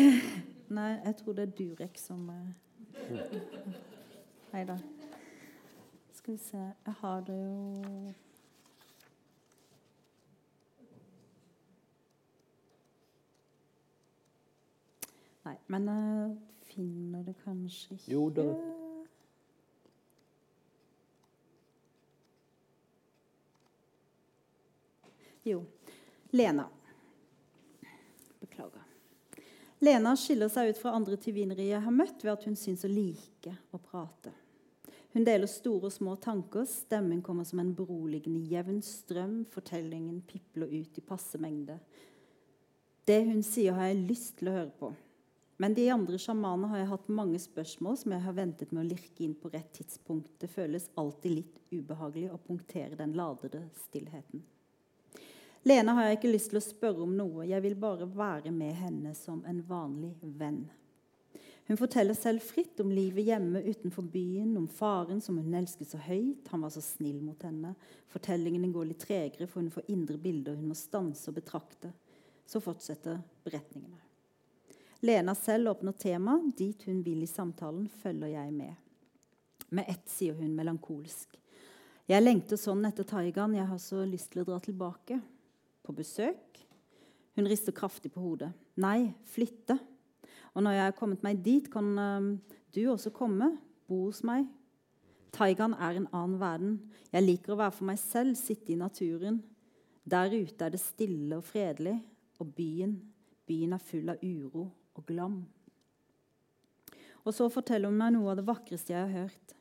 Nei, 0.76 0.90
jeg 1.04 1.16
tror 1.16 1.32
det 1.32 1.42
er 1.42 1.56
Durek 1.56 1.98
som 1.98 2.28
uh... 2.34 2.48
Nei 4.52 4.64
da. 4.68 4.76
Skal 6.12 6.34
vi 6.34 6.38
se 6.38 6.56
Jeg 6.58 6.94
har 7.00 7.20
det 7.20 7.38
jo 7.44 8.12
Nei, 15.50 15.56
men 15.66 15.88
jeg 15.90 16.34
finner 16.70 17.22
det 17.26 17.32
kanskje 17.42 17.96
ikke 17.96 18.12
Jo 18.12 18.28
da. 18.30 18.44
Jo. 25.48 25.64
Lena. 26.30 26.68
Beklager. 28.38 28.84
Lena 29.82 30.14
skiller 30.14 30.52
seg 30.52 30.70
ut 30.70 30.78
fra 30.78 30.94
andre 30.94 31.18
tyvinere 31.18 31.66
jeg 31.66 31.82
har 31.82 31.98
møtt, 31.98 32.22
ved 32.22 32.36
at 32.36 32.46
hun 32.46 32.54
syns 32.60 32.86
å 32.86 32.92
like 32.92 33.56
å 33.74 33.82
prate. 33.82 34.30
Hun 35.16 35.26
deler 35.26 35.50
store 35.50 35.90
og 35.90 35.96
små 35.96 36.14
tanker, 36.22 36.68
stemmen 36.70 37.24
kommer 37.26 37.48
som 37.48 37.58
en 37.58 37.74
beroligende 37.74 38.46
jevn 38.52 38.78
strøm, 38.86 39.40
fortellingen 39.50 40.22
pipler 40.28 40.70
ut 40.70 41.00
i 41.00 41.08
passe 41.10 41.40
mengde. 41.42 41.80
Det 43.08 43.24
hun 43.26 43.42
sier, 43.42 43.74
har 43.74 43.90
jeg 43.90 44.04
lyst 44.04 44.36
til 44.38 44.52
å 44.52 44.60
høre 44.60 44.74
på. 44.78 44.94
Men 45.60 45.74
de 45.76 45.90
andre 45.92 46.16
sjamanene 46.16 46.70
har 46.70 46.78
jeg 46.80 46.88
hatt 46.88 47.08
mange 47.12 47.38
spørsmål 47.42 47.98
som 48.00 48.14
jeg 48.14 48.24
har 48.24 48.32
ventet 48.32 48.70
med 48.72 48.80
å 48.80 48.88
lirke 48.94 49.26
inn 49.26 49.34
på 49.36 49.50
rett 49.52 49.68
tidspunkt. 49.76 50.30
Det 50.40 50.48
føles 50.48 50.86
alltid 50.96 51.34
litt 51.34 51.58
ubehagelig 51.68 52.30
å 52.32 52.40
punktere 52.40 52.96
den 52.96 53.12
ladede 53.12 53.66
stillheten. 53.82 54.40
Lena 55.68 55.98
har 55.98 56.08
jeg 56.08 56.16
ikke 56.16 56.32
lyst 56.32 56.54
til 56.54 56.62
å 56.62 56.64
spørre 56.64 57.04
om 57.04 57.12
noe. 57.12 57.44
Jeg 57.44 57.60
vil 57.66 57.76
bare 57.76 58.08
være 58.08 58.54
med 58.56 58.72
henne 58.80 59.12
som 59.18 59.44
en 59.44 59.60
vanlig 59.68 60.14
venn. 60.40 60.62
Hun 61.68 61.76
forteller 61.76 62.16
selv 62.16 62.40
fritt 62.40 62.80
om 62.80 62.88
livet 62.96 63.28
hjemme 63.28 63.60
utenfor 63.60 64.08
byen, 64.16 64.56
om 64.56 64.64
faren 64.64 65.20
som 65.20 65.36
hun 65.36 65.60
elsket 65.60 65.92
så 65.92 66.00
høyt. 66.08 66.48
Han 66.54 66.64
var 66.64 66.72
så 66.72 66.80
snill 66.80 67.20
mot 67.20 67.44
henne. 67.44 67.76
Fortellingene 68.08 68.72
går 68.72 68.94
litt 68.94 69.04
tregere, 69.04 69.44
for 69.44 69.60
hun 69.60 69.74
får 69.76 69.92
indre 69.92 70.16
bilder 70.16 70.56
hun 70.56 70.72
må 70.72 70.84
stanse 70.88 71.28
og 71.28 71.36
betrakte. 71.36 71.92
Så 72.48 72.64
fortsetter 72.64 73.20
beretningene. 73.44 74.00
Lena 75.00 75.34
selv 75.34 75.68
åpner 75.68 75.92
tema. 75.92 76.36
Dit 76.56 76.82
hun 76.82 77.00
vil 77.02 77.22
i 77.22 77.26
samtalen, 77.26 77.88
følger 77.88 78.34
jeg 78.34 78.52
med. 78.52 78.74
Med 79.72 79.88
ett 79.88 80.10
sier 80.12 80.36
hun 80.36 80.52
melankolsk. 80.52 81.38
Jeg 82.10 82.24
lengter 82.24 82.58
sånn 82.60 82.84
etter 82.84 83.06
Taigan. 83.08 83.54
Jeg 83.56 83.68
har 83.70 83.78
så 83.80 84.02
lyst 84.04 84.32
til 84.32 84.42
å 84.42 84.48
dra 84.50 84.58
tilbake. 84.60 85.16
På 85.86 85.94
besøk? 85.96 86.58
Hun 87.38 87.48
rister 87.48 87.72
kraftig 87.72 88.10
på 88.12 88.20
hodet. 88.20 88.50
Nei, 88.82 89.14
flytte. 89.24 89.78
Og 90.52 90.66
når 90.66 90.76
jeg 90.76 90.88
har 90.90 90.96
kommet 90.98 91.24
meg 91.24 91.40
dit, 91.46 91.70
kan 91.72 91.88
uh, 91.96 92.58
du 92.74 92.82
også 92.90 93.14
komme. 93.16 93.54
Bo 93.88 94.02
hos 94.10 94.20
meg. 94.26 94.50
Taigan 95.32 95.78
er 95.78 95.96
en 95.96 96.10
annen 96.10 96.36
verden. 96.42 96.74
Jeg 97.08 97.24
liker 97.24 97.54
å 97.54 97.60
være 97.62 97.76
for 97.78 97.88
meg 97.88 98.02
selv, 98.02 98.36
sitte 98.36 98.74
i 98.74 98.76
naturen. 98.76 99.40
Der 100.04 100.28
ute 100.34 100.66
er 100.66 100.74
det 100.74 100.82
stille 100.82 101.38
og 101.38 101.46
fredelig. 101.48 101.96
Og 102.42 102.52
byen, 102.52 102.98
byen 103.48 103.78
er 103.78 103.88
full 103.88 104.12
av 104.12 104.20
uro 104.26 104.66
og 105.00 105.08
glam. 105.08 105.40
Og 107.24 107.34
så 107.36 107.48
forteller 107.52 107.90
hun 107.90 108.00
meg 108.00 108.14
noe 108.14 108.32
av 108.32 108.40
det 108.40 108.46
vakreste 108.48 108.94
jeg 108.94 109.02
har 109.02 109.26
hørt. 109.26 109.56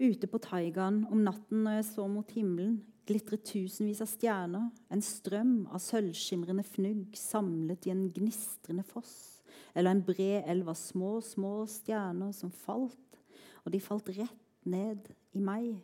Ute 0.00 0.28
på 0.30 0.40
taigaen 0.42 1.04
om 1.12 1.22
natten 1.24 1.62
når 1.64 1.78
jeg 1.78 1.88
så 1.92 2.06
mot 2.10 2.30
himmelen, 2.34 2.80
glitret 3.06 3.44
tusenvis 3.46 4.00
av 4.02 4.08
stjerner, 4.10 4.70
en 4.90 5.04
strøm 5.04 5.54
av 5.68 5.82
sølvskimrende 5.84 6.64
fnugg 6.66 7.16
samlet 7.18 7.86
i 7.86 7.92
en 7.92 8.06
gnistrende 8.14 8.84
foss, 8.88 9.42
eller 9.74 9.92
en 9.92 10.04
bred 10.06 10.48
elv 10.50 10.72
av 10.72 10.78
små, 10.80 11.18
små 11.24 11.56
stjerner 11.70 12.32
som 12.36 12.52
falt, 12.64 13.20
og 13.64 13.74
de 13.74 13.82
falt 13.82 14.08
rett 14.16 14.66
ned 14.68 15.12
i 15.36 15.42
meg. 15.44 15.76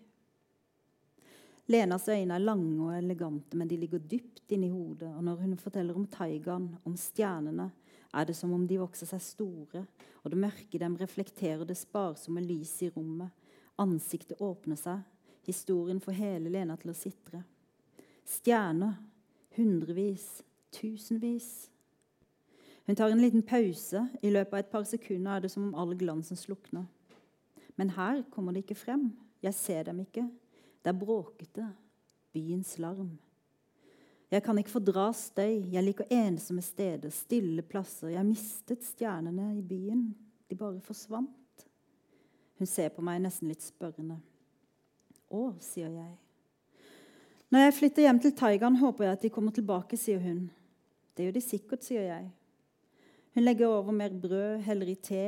Lenas 1.71 2.09
øyne 2.09 2.35
er 2.35 2.43
lange 2.43 2.83
og 2.83 2.97
elegante, 2.99 3.57
men 3.57 3.69
de 3.71 3.77
ligger 3.79 3.99
dypt 3.99 4.51
inni 4.51 4.69
hodet. 4.69 5.13
Og 5.17 5.23
når 5.25 5.37
hun 5.45 5.57
forteller 5.59 5.95
om 5.95 6.07
taigaen, 6.07 6.77
om 6.85 6.97
stjernene, 6.97 7.71
er 8.15 8.25
det 8.27 8.35
som 8.37 8.53
om 8.53 8.67
de 8.67 8.81
vokser 8.81 9.07
seg 9.07 9.23
store, 9.23 9.85
og 10.25 10.33
det 10.33 10.41
mørke 10.43 10.81
dem 10.83 10.97
reflekterer 10.99 11.63
det 11.65 11.79
sparsomme 11.79 12.43
lyset 12.43 12.89
i 12.89 12.91
rommet. 12.97 13.31
Ansiktet 13.79 14.43
åpner 14.43 14.77
seg. 14.77 15.05
Historien 15.47 16.01
får 16.03 16.19
hele 16.19 16.51
Lena 16.51 16.75
til 16.77 16.91
å 16.91 16.97
sitre. 16.97 17.45
Stjerner. 18.27 18.99
Hundrevis. 19.57 20.43
Tusenvis. 20.75 21.71
Hun 22.87 22.99
tar 22.99 23.11
en 23.11 23.23
liten 23.23 23.43
pause. 23.47 24.05
I 24.23 24.31
løpet 24.31 24.53
av 24.53 24.61
et 24.61 24.71
par 24.75 24.85
sekunder 24.91 25.37
er 25.37 25.47
det 25.47 25.55
som 25.55 25.69
om 25.69 25.75
all 25.79 25.95
glansen 25.99 26.39
slukner. 26.39 26.87
Men 27.79 27.95
her 27.95 28.25
kommer 28.35 28.55
de 28.55 28.63
ikke 28.65 28.79
frem. 28.79 29.13
Jeg 29.43 29.55
ser 29.55 29.87
dem 29.87 30.03
ikke. 30.03 30.27
Det 30.81 30.93
er 30.93 31.01
bråkete. 31.01 31.67
Byens 32.33 32.79
larm. 32.79 33.11
Jeg 34.31 34.43
kan 34.47 34.59
ikke 34.59 34.71
fordra 34.71 35.09
støy. 35.17 35.67
Jeg 35.73 35.83
liker 35.85 36.11
ensomme 36.15 36.63
steder, 36.63 37.11
stille 37.11 37.63
plasser. 37.67 38.13
Jeg 38.15 38.27
mistet 38.27 38.87
stjernene 38.87 39.51
i 39.59 39.63
byen. 39.63 40.05
De 40.51 40.57
bare 40.57 40.81
forsvant. 40.81 41.67
Hun 42.59 42.69
ser 42.69 42.93
på 42.95 43.03
meg 43.03 43.23
nesten 43.25 43.51
litt 43.51 43.65
spørrende. 43.65 44.21
Å, 45.31 45.43
sier 45.63 45.91
jeg. 45.91 46.13
Når 47.51 47.65
jeg 47.65 47.77
flytter 47.79 48.07
hjem 48.07 48.21
til 48.23 48.35
Taigan, 48.39 48.77
håper 48.79 49.07
jeg 49.07 49.17
at 49.17 49.25
de 49.25 49.31
kommer 49.35 49.55
tilbake, 49.55 49.99
sier 49.99 50.21
hun. 50.23 50.45
Det 51.17 51.27
gjør 51.27 51.35
de 51.35 51.43
sikkert, 51.43 51.87
sier 51.87 52.05
jeg. 52.07 52.29
Hun 53.35 53.43
legger 53.43 53.73
over 53.73 53.95
mer 53.95 54.15
brød, 54.15 54.61
heller 54.67 54.91
i 54.91 54.95
te, 54.95 55.25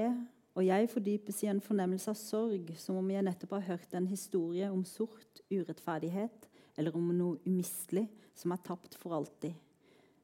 og 0.53 0.67
jeg 0.67 0.89
fordypes 0.93 1.43
i 1.45 1.49
en 1.49 1.63
fornemmelse 1.65 2.13
av 2.13 2.19
sorg, 2.21 2.73
som 2.77 2.99
om 3.01 3.11
jeg 3.11 3.25
nettopp 3.25 3.55
har 3.57 3.69
hørt 3.71 3.95
en 3.97 4.09
historie 4.11 4.69
om 4.69 4.85
sort 4.85 5.41
urettferdighet, 5.49 6.49
eller 6.77 6.97
om 6.97 7.09
noe 7.17 7.41
umistelig 7.47 8.07
som 8.37 8.53
er 8.53 8.61
tapt 8.65 8.97
for 9.01 9.17
alltid. 9.17 9.57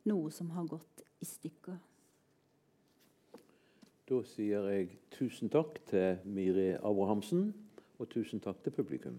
Noe 0.09 0.33
som 0.33 0.51
har 0.53 0.68
gått 0.68 1.05
i 1.20 1.29
stykker. 1.29 1.79
Da 4.09 4.20
sier 4.24 4.68
jeg 4.72 4.95
tusen 5.12 5.51
takk 5.53 5.81
til 5.89 6.22
Miri 6.24 6.70
Abrahamsen, 6.76 7.51
og 7.99 8.09
tusen 8.12 8.41
takk 8.41 8.62
til 8.64 8.72
publikum. 8.72 9.18